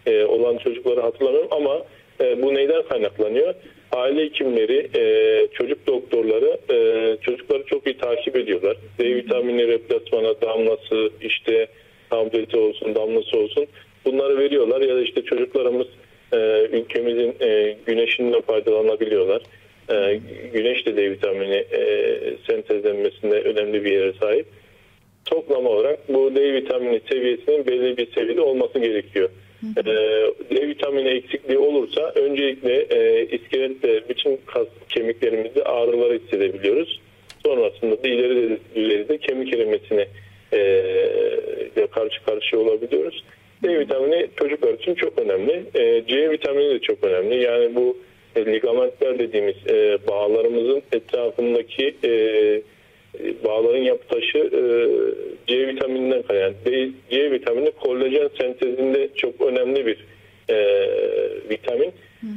e, 0.06 0.24
olan 0.24 0.56
çocukları 0.56 1.00
hatırlamıyorum 1.00 1.48
ama 1.50 1.82
e, 2.20 2.42
bu 2.42 2.54
neyden 2.54 2.82
kaynaklanıyor? 2.82 3.54
Aile 3.92 4.24
hekimleri, 4.24 4.90
e, 4.96 5.02
çocuk 5.52 5.86
doktorları 5.86 6.58
e, 6.70 7.16
çocukları 7.22 7.62
çok 7.66 7.86
iyi 7.86 7.98
takip 7.98 8.36
ediyorlar. 8.36 8.76
D 8.98 9.16
vitamini 9.16 9.68
replasmana 9.68 10.40
damlası, 10.40 11.10
işte 11.22 11.66
tableti 12.10 12.56
olsun, 12.56 12.94
damlası 12.94 13.38
olsun 13.38 13.66
bunları 14.04 14.38
veriyorlar 14.38 14.80
ya 14.80 14.96
da 14.96 15.02
işte 15.02 15.22
çocuklarımız 15.22 15.86
e, 16.32 16.36
ülkemizin 16.72 17.34
e, 17.40 17.76
güneşinden 17.86 18.40
faydalanabiliyorlar. 18.40 19.42
E, 19.92 20.20
güneş 20.52 20.86
de 20.86 20.96
D 20.96 21.10
vitamini 21.10 21.64
e, 21.72 21.82
sentezlenmesinde 22.46 23.40
önemli 23.40 23.84
bir 23.84 23.92
yere 23.92 24.12
sahip. 24.12 24.46
Toplam 25.24 25.66
olarak 25.66 25.98
bu 26.08 26.34
D 26.34 26.52
vitamini 26.52 27.00
seviyesinin 27.10 27.66
belli 27.66 27.96
bir 27.96 28.12
seviyede 28.14 28.40
olması 28.40 28.78
gerekiyor. 28.78 29.30
E, 29.76 29.84
D 30.56 30.68
vitamini 30.68 31.08
eksikliği 31.08 31.58
olursa 31.58 32.12
öncelikle 32.14 32.86
e, 32.90 33.26
iskelette 33.26 34.08
bütün 34.08 34.40
kas 34.46 34.66
kemiklerimizde 34.88 35.62
ağrılar 35.62 36.18
hissedebiliyoruz. 36.18 37.00
Sonrasında 37.46 38.02
da 38.02 38.08
ileri 38.08 38.58
düzeyde 38.74 39.18
kemik 39.18 39.54
erimesine 39.54 40.06
e, 40.52 41.86
karşı 41.90 42.24
karşıya 42.24 42.62
olabiliyoruz. 42.62 43.24
D 43.62 43.78
vitamini 43.78 44.28
çocuklar 44.36 44.74
için 44.74 44.94
çok 44.94 45.18
önemli. 45.18 45.62
E, 45.74 46.04
C 46.06 46.30
vitamini 46.30 46.70
de 46.70 46.78
çok 46.78 47.04
önemli. 47.04 47.42
Yani 47.42 47.74
bu 47.74 47.96
e, 48.36 48.46
ligamentler 48.46 49.18
dediğimiz 49.18 49.56
e, 49.68 49.98
bağlarımızın 50.08 50.82
etrafındaki 50.92 51.94
e, 52.04 52.12
bağların 53.44 53.82
yapı 53.82 54.08
taşı 54.08 54.38
e, 54.38 54.62
C 55.46 55.68
vitamininden 55.68 56.22
kaynaklı. 56.22 56.72
C 57.10 57.30
vitamini 57.30 57.70
kolajen 57.70 58.30
sentezinde 58.40 59.08
çok 59.16 59.40
önemli 59.40 59.86
bir 59.86 60.06
e, 60.48 60.88
vitamin. 61.50 61.92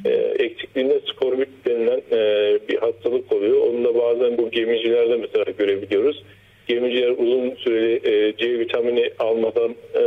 E, 0.05 0.09
eksikliğinde 0.39 0.99
skorbut 1.05 1.47
denilen 1.65 2.01
e, 2.11 2.59
bir 2.69 2.77
hastalık 2.77 3.31
oluyor. 3.31 3.57
Onu 3.57 3.83
da 3.83 3.95
bazen 3.95 4.37
bu 4.37 4.51
gemicilerde 4.51 5.17
mesela 5.17 5.45
görebiliyoruz 5.57 6.23
gemiciler 6.67 7.09
uzun 7.09 7.55
süreli 7.55 7.95
e, 7.95 8.37
C 8.37 8.59
vitamini 8.59 9.09
almadan 9.19 9.75
e, 9.95 10.03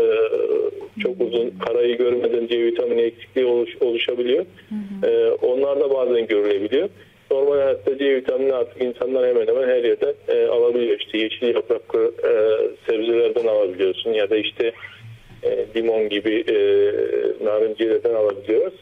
çok 1.02 1.20
uzun 1.20 1.54
karayı 1.66 1.98
görmeden 1.98 2.46
C 2.46 2.64
vitamini 2.64 3.00
eksikliği 3.00 3.46
oluş, 3.46 3.76
oluşabiliyor. 3.80 4.44
Hı 4.68 5.06
hı. 5.06 5.10
E, 5.10 5.30
onlar 5.30 5.80
da 5.80 5.90
bazen 5.90 6.26
görülebiliyor. 6.26 6.88
Normal 7.30 7.56
hayatta 7.56 7.98
C 7.98 8.16
vitamini 8.16 8.52
artık 8.52 8.82
insanlar 8.82 9.28
hemen 9.28 9.46
hemen 9.46 9.68
her 9.68 9.84
yerden 9.84 10.14
e, 10.28 10.46
alabiliyor. 10.46 11.00
İşte 11.00 11.18
yeşil 11.18 11.54
yapraklı 11.54 12.12
e, 12.24 12.32
sebzelerden 12.90 13.46
alabiliyorsun 13.46 14.12
ya 14.12 14.30
da 14.30 14.36
işte 14.36 14.72
e, 15.42 15.66
limon 15.76 16.08
gibi 16.08 16.44
e, 16.48 16.54
narinciyelerden 17.44 18.14
alabiliyoruz. 18.14 18.74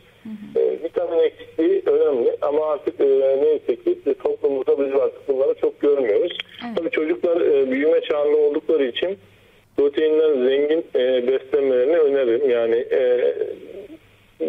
E, 0.57 0.85
vitamin 0.85 1.19
eksikliği 1.19 1.83
önemli 1.87 2.37
ama 2.41 2.67
artık 2.67 3.01
e, 3.01 3.07
neyse 3.43 3.77
ki 3.77 4.15
toplumumuzda 4.23 4.79
biz 4.79 5.01
artık 5.01 5.29
bunları 5.29 5.55
çok 5.61 5.81
görmüyoruz. 5.81 6.39
Evet. 6.65 6.77
Tabii 6.77 6.91
çocuklar 6.91 7.41
e, 7.41 7.71
büyüme 7.71 8.01
çağında 8.01 8.37
oldukları 8.37 8.85
için 8.85 9.19
proteinden 9.77 10.49
zengin 10.49 10.85
e, 10.95 11.27
beslenmelerini 11.27 11.97
öneririm. 11.97 12.51
Yani 12.51 12.77
e, 12.91 13.35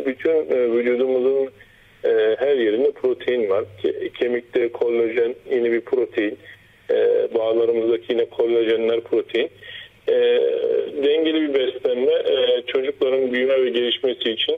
bütün 0.05 0.32
e, 0.32 0.71
vücudumuzun 0.71 1.49
e, 2.03 2.36
her 2.39 2.55
yerinde 2.55 2.91
protein 2.91 3.49
var. 3.49 3.65
Ke, 3.82 4.09
kemikte 4.09 4.71
kollajen 4.71 5.36
yine 5.51 5.71
bir 5.71 5.82
protein. 5.82 6.38
E, 6.91 7.28
bağlarımızdaki 7.34 8.13
yine 8.13 8.26
kollajenler 8.26 9.01
protein. 9.01 9.49
E, 10.07 10.13
dengeli 11.03 11.41
bir 11.41 11.53
beslenme 11.53 12.13
e, 12.13 12.61
çocukların 12.67 13.32
büyüme 13.32 13.65
ve 13.65 13.69
gelişmesi 13.69 14.32
için 14.32 14.57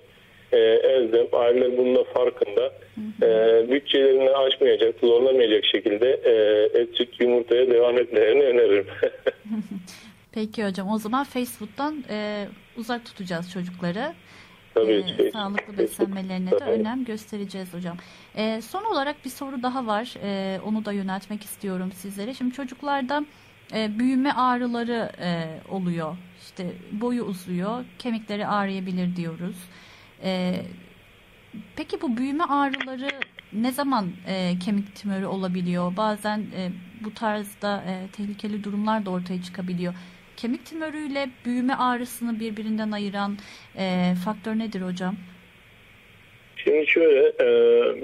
e, 0.54 1.78
bunun 1.78 1.96
da 1.96 2.04
farkında. 2.04 2.74
E, 3.22 3.30
bütçelerini 3.72 4.30
aşmayacak, 4.30 4.96
zorlamayacak 5.02 5.66
şekilde 5.66 6.10
e, 6.10 6.34
et, 6.82 6.90
süt, 6.94 7.22
yumurtaya 7.22 7.70
devam 7.70 7.98
etmelerini 7.98 8.44
öneririm. 8.44 8.88
Peki 10.32 10.66
hocam 10.66 10.90
o 10.90 10.98
zaman 10.98 11.24
Facebook'tan 11.24 12.04
e, 12.10 12.48
uzak 12.78 13.06
tutacağız 13.06 13.52
çocukları. 13.52 14.14
Tabii 14.74 15.06
e, 15.20 15.32
sağlıklı 15.32 15.78
beslenmelerine 15.78 16.52
de 16.52 16.56
önem 16.56 17.06
göstereceğiz 17.06 17.74
hocam. 17.74 17.98
E, 18.36 18.62
son 18.62 18.84
olarak 18.84 19.26
bir 19.26 19.30
soru 19.30 19.64
daha 19.64 19.88
var. 19.88 20.14
E, 20.24 20.60
onu 20.66 20.86
da 20.86 20.92
yöneltmek 20.92 21.44
istiyorum 21.44 21.92
sizlere. 21.92 22.34
Şimdi 22.34 22.54
çocuklarda 22.54 23.26
e, 23.76 24.00
büyüme 24.00 24.32
ağrıları 24.32 25.12
e, 25.22 25.48
oluyor. 25.72 26.18
İşte 26.42 26.66
boyu 26.92 27.24
uzuyor, 27.24 27.86
kemikleri 28.00 28.48
ağrıyabilir 28.48 29.16
diyoruz. 29.16 29.56
E, 30.24 30.62
peki 31.76 32.02
bu 32.02 32.18
büyüme 32.18 32.44
ağrıları 32.44 33.10
ne 33.54 33.72
zaman 33.72 34.12
e, 34.28 34.60
kemik 34.60 34.96
tümörü 34.96 35.26
olabiliyor? 35.26 35.98
Bazen 35.98 36.40
e, 36.40 36.72
bu 37.04 37.14
tarzda 37.14 37.84
e, 37.84 38.08
tehlikeli 38.12 38.64
durumlar 38.64 39.06
da 39.06 39.10
ortaya 39.10 39.44
çıkabiliyor. 39.44 39.94
Kemik 40.38 40.66
tümörüyle 40.66 41.30
büyüme 41.46 41.76
ağrısını 41.76 42.40
birbirinden 42.40 42.92
ayıran 42.92 43.38
e, 43.76 44.16
faktör 44.26 44.60
nedir 44.60 44.82
hocam? 44.82 45.16
Şimdi 46.68 46.88
şöyle 46.88 47.20
e, 47.20 47.48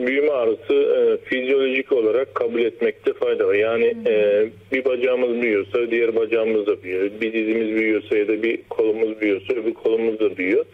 büyüme 0.07 0.31
ağrısı 0.31 0.73
e, 0.73 1.29
fizyolojik 1.29 1.91
olarak 1.91 2.35
kabul 2.35 2.61
etmekte 2.61 3.13
fayda 3.13 3.47
var. 3.47 3.53
Yani 3.53 3.93
e, 4.07 4.45
bir 4.71 4.85
bacağımız 4.85 5.41
büyüyorsa 5.41 5.91
diğer 5.91 6.15
bacağımız 6.15 6.67
da 6.67 6.83
büyüyor. 6.83 7.11
Bir 7.21 7.33
dizimiz 7.33 7.75
büyüyorsa 7.75 8.17
ya 8.17 8.27
da 8.27 8.43
bir 8.43 8.59
kolumuz 8.69 9.21
büyüyorsa 9.21 9.53
öbür 9.53 9.73
kolumuz 9.73 10.19
da 10.19 10.37
büyüyor. 10.37 10.65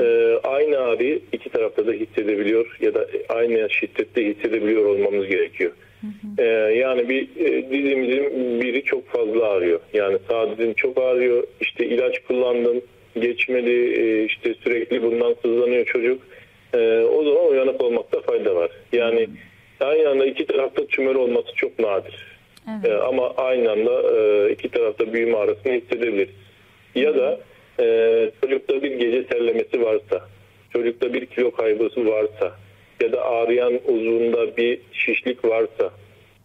E, 0.00 0.36
aynı 0.44 0.78
ağrıyı 0.78 1.20
iki 1.32 1.50
tarafta 1.50 1.86
da 1.86 1.92
hissedebiliyor 1.92 2.76
ya 2.80 2.94
da 2.94 3.06
aynı 3.28 3.70
şiddette 3.70 4.24
hissedebiliyor 4.24 4.84
olmamız 4.84 5.26
gerekiyor. 5.26 5.72
E, 6.38 6.44
yani 6.76 7.08
bir 7.08 7.22
e, 7.22 7.70
dizimizin 7.70 8.60
biri 8.60 8.82
çok 8.82 9.08
fazla 9.08 9.48
ağrıyor. 9.48 9.80
Yani 9.94 10.18
sağ 10.28 10.50
dizim 10.50 10.74
çok 10.74 10.98
ağrıyor. 10.98 11.44
İşte 11.60 11.86
ilaç 11.86 12.18
kullandım 12.18 12.80
geçmedi 13.20 13.70
e, 13.70 14.24
işte 14.24 14.54
sürekli 14.54 15.02
bundan 15.02 15.34
sızlanıyor 15.42 15.84
çocuk 15.84 16.20
e, 16.76 17.04
o 17.04 17.24
zaman 17.24 17.50
uyanık 17.50 17.80
olmakta 17.80 18.20
fayda 18.20 18.54
var. 18.54 18.70
Yani 18.92 19.28
aynı 19.80 20.08
anda 20.08 20.26
iki 20.26 20.46
tarafta 20.46 20.86
tümör 20.86 21.14
olması 21.14 21.54
çok 21.54 21.78
nadir. 21.78 22.36
Evet. 22.70 22.90
E, 22.90 22.94
ama 22.94 23.34
aynı 23.36 23.70
anda 23.70 24.18
e, 24.18 24.52
iki 24.52 24.68
tarafta 24.68 25.12
büyüme 25.12 25.36
arasını 25.36 25.72
hissedebiliriz. 25.72 26.34
Ya 26.94 27.14
da 27.16 27.40
e, 27.80 28.30
çocukta 28.40 28.82
bir 28.82 28.90
gece 28.90 29.26
terlemesi 29.26 29.82
varsa, 29.82 30.28
çocukta 30.72 31.14
bir 31.14 31.26
kilo 31.26 31.50
kaybısı 31.50 32.06
varsa 32.06 32.52
ya 33.00 33.12
da 33.12 33.24
ağrıyan 33.24 33.80
uzvunda 33.86 34.56
bir 34.56 34.78
şişlik 34.92 35.44
varsa, 35.44 35.90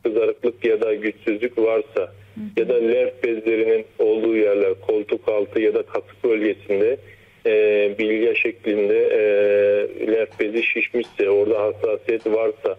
kızarıklık 0.04 0.66
ya 0.66 0.82
da 0.82 0.94
güçsüzlük 0.94 1.58
varsa 1.58 2.14
ya 2.58 2.70
da 2.70 2.74
lenf 2.74 3.24
bezlerinin 3.24 3.86
olduğu 4.00 4.36
yerler 4.36 4.74
koltuk 4.88 5.30
altı 5.30 5.62
ya 5.62 5.74
da 5.74 5.84
kasık 5.84 6.24
bölgesinde 6.24 6.98
e, 7.46 7.52
bilya 8.00 8.36
şeklinde 8.36 8.98
e, 8.98 9.22
lenf 10.12 10.66
şişmişse, 10.66 11.30
orada 11.30 11.60
hassasiyet 11.60 12.28
varsa. 12.28 12.78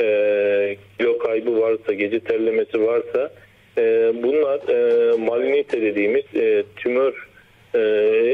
E, 0.00 0.76
kilo 0.98 1.18
kaybı 1.18 1.60
varsa, 1.60 1.92
gece 1.92 2.20
terlemesi 2.20 2.82
varsa 2.86 3.32
e, 3.78 4.12
bunlar 4.22 4.68
e, 4.68 5.16
malinite 5.16 5.82
dediğimiz 5.82 6.24
e, 6.34 6.64
tümör 6.76 7.28
e, 7.74 7.80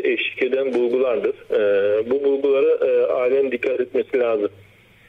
eşlik 0.05 0.43
eden 0.43 0.75
bulgulardır. 0.75 1.35
E, 1.51 2.11
bu 2.11 2.25
bulgulara 2.25 2.87
e, 2.87 3.07
ailenin 3.07 3.53
dikkat 3.53 3.81
etmesi 3.81 4.19
lazım. 4.19 4.51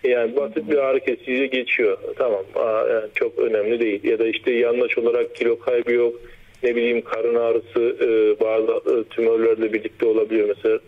Yani 0.04 0.36
basit 0.36 0.70
bir 0.70 0.78
ağrı 0.78 1.00
kesici 1.00 1.50
geçiyor. 1.50 1.98
Tamam 2.18 2.44
yani 2.56 3.10
çok 3.16 3.40
önemli 3.40 3.80
değil. 3.80 4.04
Ya 4.04 4.20
da 4.20 4.28
işte 4.28 4.52
yanlış 4.52 4.98
olarak 4.98 5.36
kilo 5.36 5.60
kaybı 5.60 5.92
yok 5.92 6.16
ne 6.64 6.76
bileyim 6.76 7.02
karın 7.02 7.36
ağrısı 7.36 7.98
e, 8.02 8.40
bazı 8.40 8.72
e, 8.72 9.04
tümörlerle 9.04 9.74
birlikte 9.74 10.06
olabiliyor. 10.06 10.48
Mesela 10.56 10.80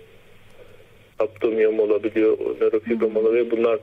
aptomiyom 1.20 1.80
olabiliyor, 1.80 2.38
nörofibrom 2.62 3.16
olabiliyor. 3.16 3.52
Bunlar 3.52 3.80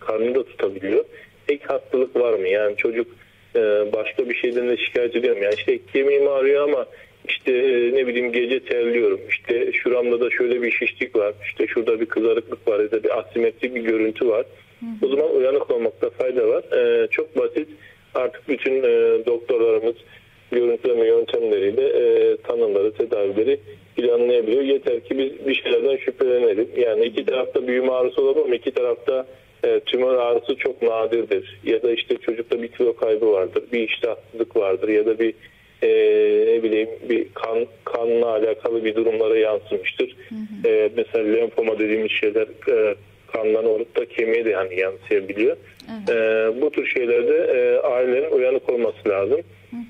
karnını 0.00 0.34
da 0.34 0.44
tutabiliyor. 0.44 1.04
Ek 1.48 1.64
hastalık 1.66 2.16
var 2.16 2.32
mı? 2.32 2.48
Yani 2.48 2.76
çocuk 2.76 3.06
e, 3.56 3.60
başka 3.92 4.28
bir 4.28 4.34
şeyden 4.34 4.68
de 4.68 4.76
şikayet 4.76 5.16
ediyor 5.16 5.36
mu? 5.36 5.42
Yani 5.44 5.54
işte 5.54 5.78
kemiğim 5.92 6.28
ağrıyor 6.28 6.68
ama 6.68 6.86
işte 7.28 7.52
e, 7.52 7.94
ne 7.94 8.06
bileyim 8.06 8.32
gece 8.32 8.60
terliyorum. 8.60 9.20
İşte 9.28 9.72
şuramda 9.72 10.20
da 10.20 10.30
şöyle 10.30 10.62
bir 10.62 10.70
şişlik 10.70 11.16
var. 11.16 11.34
İşte 11.44 11.66
şurada 11.66 12.00
bir 12.00 12.06
kızarıklık 12.06 12.68
var 12.68 12.80
ya 12.80 12.90
da 12.90 13.02
bir 13.04 13.18
asimetrik 13.18 13.74
bir 13.74 13.80
görüntü 13.80 14.28
var. 14.28 14.46
O 15.02 15.08
zaman 15.08 15.36
uyanık 15.36 15.70
olmakta 15.70 16.10
fayda 16.10 16.48
var. 16.48 16.64
E, 16.72 17.08
çok 17.10 17.36
basit. 17.38 17.68
Artık 18.14 18.48
bütün 18.48 18.82
e, 18.82 19.26
doktorlarımız 20.54 20.82
görüntüleme 20.82 21.06
yöntemleriyle 21.06 21.86
e, 21.88 22.36
tanıları, 22.36 22.92
tedavileri 22.92 23.60
planlayabiliyor. 23.96 24.62
Yeter 24.62 25.00
ki 25.00 25.18
biz 25.18 25.46
bir 25.46 25.54
şeylerden 25.54 25.96
şüphelenelim. 25.96 26.68
Yani 26.76 27.04
iki 27.04 27.26
tarafta 27.26 27.66
büyüme 27.66 27.92
ağrısı 27.92 28.22
olabilir 28.22 28.44
ama 28.44 28.54
iki 28.54 28.70
tarafta 28.70 29.26
e, 29.64 29.80
tümör 29.80 30.14
ağrısı 30.14 30.56
çok 30.56 30.82
nadirdir. 30.82 31.60
Ya 31.64 31.82
da 31.82 31.92
işte 31.92 32.16
çocukta 32.16 32.62
bir 32.62 32.68
kilo 32.68 32.96
kaybı 32.96 33.32
vardır, 33.32 33.64
bir 33.72 33.88
iştahsızlık 33.88 34.56
vardır 34.56 34.88
ya 34.88 35.06
da 35.06 35.18
bir 35.18 35.34
e, 35.82 35.88
ne 36.54 36.62
bileyim 36.62 36.88
bir 37.08 37.26
kan 37.34 37.66
kanla 37.84 38.26
alakalı 38.26 38.84
bir 38.84 38.94
durumlara 38.94 39.38
yansımıştır. 39.38 40.16
E, 40.66 40.90
mesela 40.96 41.36
lenfoma 41.36 41.78
dediğimiz 41.78 42.10
şeyler 42.10 42.46
e, 42.68 42.94
kandan 43.32 43.64
olup 43.64 43.96
da 43.96 44.04
kemiğe 44.04 44.44
de 44.44 44.50
yani 44.50 44.80
yansıyabiliyor. 44.80 45.56
E, 46.10 46.14
bu 46.60 46.70
tür 46.70 46.86
şeylerde 46.86 47.36
e, 47.36 47.86
ailelerin 47.86 48.30
uyanık 48.30 48.70
olması 48.70 49.08
lazım. 49.08 49.40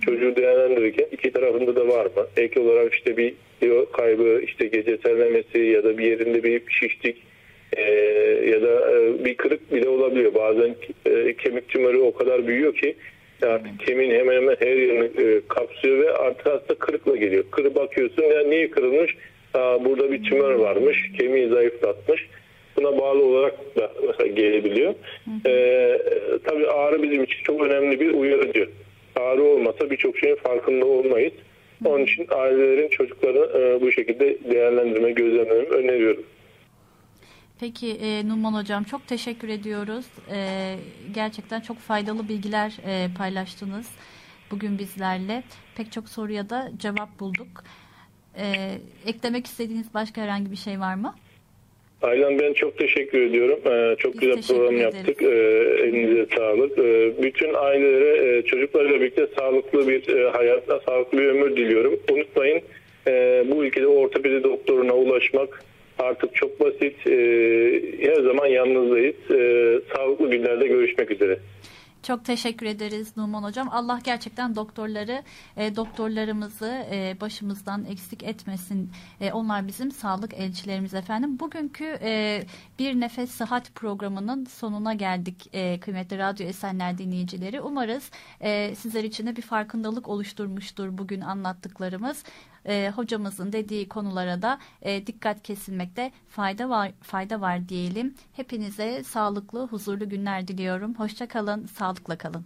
Çocuğu 0.04 0.36
değerlendirirken 0.36 1.06
iki 1.12 1.32
tarafında 1.32 1.76
da 1.76 1.88
var 1.88 2.04
mı? 2.04 2.26
Ek 2.36 2.60
olarak 2.60 2.94
işte 2.94 3.16
bir 3.16 3.34
kilo 3.60 3.90
kaybı, 3.90 4.40
işte 4.44 4.66
gece 4.66 4.96
terlemesi 4.96 5.58
ya 5.58 5.84
da 5.84 5.98
bir 5.98 6.04
yerinde 6.04 6.42
bir 6.42 6.62
şişlik 6.68 7.16
e, 7.76 7.82
ya 8.50 8.62
da 8.62 8.92
e, 8.92 9.24
bir 9.24 9.34
kırık 9.34 9.72
bile 9.72 9.88
olabiliyor. 9.88 10.34
Bazen 10.34 10.76
e, 11.06 11.34
kemik 11.34 11.68
tümörü 11.68 11.98
o 11.98 12.14
kadar 12.14 12.46
büyüyor 12.46 12.74
ki 12.74 12.96
artık 13.42 13.80
kemiğin 13.86 14.10
hemen 14.10 14.34
hemen 14.34 14.56
her 14.60 14.76
yerini 14.76 15.28
e, 15.28 15.40
kapsıyor 15.48 15.98
ve 15.98 16.12
artık 16.12 16.46
hasta 16.46 16.74
kırıkla 16.74 17.16
geliyor. 17.16 17.44
Kırı 17.50 17.74
bakıyorsun 17.74 18.22
ya 18.22 18.42
niye 18.42 18.70
kırılmış? 18.70 19.16
Aa, 19.54 19.84
burada 19.84 20.12
bir 20.12 20.22
tümör 20.22 20.54
varmış, 20.54 21.10
kemiği 21.18 21.48
zayıflatmış. 21.48 22.28
Buna 22.76 22.98
bağlı 22.98 23.24
olarak 23.24 23.76
da 23.76 23.92
mesela 24.06 24.26
gelebiliyor. 24.26 24.94
Ee, 25.46 25.98
tabii 26.44 26.68
ağrı 26.68 27.02
bizim 27.02 27.22
için 27.24 27.42
çok 27.42 27.62
önemli 27.62 28.00
bir 28.00 28.14
uyarıcı. 28.14 28.68
Ağrı 29.16 29.42
olmasa 29.44 29.90
birçok 29.90 30.18
şeyin 30.18 30.36
farkında 30.36 30.86
olmayız. 30.86 31.32
Onun 31.84 32.04
için 32.04 32.26
ailelerin 32.30 32.88
çocuklarını 32.88 33.58
e, 33.58 33.80
bu 33.80 33.92
şekilde 33.92 34.38
değerlendirme, 34.50 35.12
gözlemleme 35.12 35.68
öneriyorum. 35.68 36.24
Peki 37.60 37.90
e, 37.90 38.28
Numan 38.28 38.54
Hocam 38.54 38.84
çok 38.84 39.06
teşekkür 39.06 39.48
ediyoruz. 39.48 40.06
E, 40.32 40.76
gerçekten 41.14 41.60
çok 41.60 41.78
faydalı 41.78 42.28
bilgiler 42.28 42.76
e, 42.86 43.08
paylaştınız 43.18 43.90
bugün 44.50 44.78
bizlerle. 44.78 45.42
Pek 45.76 45.92
çok 45.92 46.08
soruya 46.08 46.50
da 46.50 46.70
cevap 46.76 47.20
bulduk. 47.20 47.64
E, 48.38 48.78
eklemek 49.06 49.46
istediğiniz 49.46 49.94
başka 49.94 50.22
herhangi 50.22 50.50
bir 50.50 50.56
şey 50.56 50.80
var 50.80 50.94
mı? 50.94 51.14
Aylan 52.04 52.38
ben 52.38 52.52
çok 52.52 52.78
teşekkür 52.78 53.20
ediyorum. 53.20 53.58
Ee, 53.66 53.96
çok 53.98 54.14
Biz 54.14 54.20
güzel 54.20 54.42
program 54.48 54.76
yaptık. 54.76 55.22
Ee, 55.22 55.26
elinize 55.82 56.26
sağlık. 56.36 56.78
Ee, 56.78 57.12
bütün 57.22 57.54
ailelere 57.54 58.36
e, 58.36 58.42
çocuklarla 58.42 59.00
birlikte 59.00 59.26
sağlıklı 59.38 59.88
bir 59.88 60.08
e, 60.08 60.60
sağlıklı 60.86 61.18
bir 61.18 61.26
ömür 61.26 61.56
diliyorum. 61.56 62.00
Unutmayın 62.12 62.60
e, 63.06 63.44
bu 63.50 63.64
ülkede 63.64 63.86
ortopedi 63.86 64.44
doktoruna 64.44 64.92
ulaşmak 64.92 65.62
artık 65.98 66.34
çok 66.34 66.60
basit. 66.60 67.06
E, 67.06 67.16
her 68.00 68.14
zaman 68.14 68.46
yanınızdayız. 68.46 69.30
E, 69.30 69.80
sağlıklı 69.94 70.30
günlerde 70.30 70.66
görüşmek 70.66 71.10
üzere. 71.10 71.38
Çok 72.04 72.24
teşekkür 72.24 72.66
ederiz 72.66 73.16
Numan 73.16 73.42
Hocam. 73.42 73.68
Allah 73.72 74.00
gerçekten 74.04 74.56
doktorları, 74.56 75.22
e, 75.56 75.76
doktorlarımızı 75.76 76.86
e, 76.90 77.16
başımızdan 77.20 77.84
eksik 77.84 78.22
etmesin. 78.22 78.92
E, 79.20 79.32
onlar 79.32 79.66
bizim 79.66 79.90
sağlık 79.90 80.34
elçilerimiz 80.34 80.94
efendim. 80.94 81.38
Bugünkü 81.40 81.98
e, 82.02 82.42
Bir 82.78 83.00
Nefes 83.00 83.30
Sıhhat 83.30 83.74
programının 83.74 84.44
sonuna 84.44 84.94
geldik 84.94 85.48
e, 85.52 85.80
kıymetli 85.80 86.18
Radyo 86.18 86.46
Esenler 86.46 86.98
dinleyicileri. 86.98 87.60
Umarız 87.60 88.10
e, 88.40 88.74
sizler 88.74 89.04
için 89.04 89.26
de 89.26 89.36
bir 89.36 89.42
farkındalık 89.42 90.08
oluşturmuştur 90.08 90.98
bugün 90.98 91.20
anlattıklarımız. 91.20 92.24
E, 92.66 92.92
hocamızın 92.96 93.52
dediği 93.52 93.88
konulara 93.88 94.42
da 94.42 94.58
e, 94.82 95.06
dikkat 95.06 95.42
kesilmekte 95.42 96.12
fayda 96.28 96.68
var 96.68 96.92
fayda 97.02 97.40
var 97.40 97.68
diyelim. 97.68 98.14
Hepinize 98.32 99.04
sağlıklı, 99.04 99.66
huzurlu 99.66 100.08
günler 100.08 100.48
diliyorum. 100.48 100.94
Hoşça 100.94 101.28
kalın, 101.28 101.66
sağlıkla 101.66 102.18
kalın. 102.18 102.42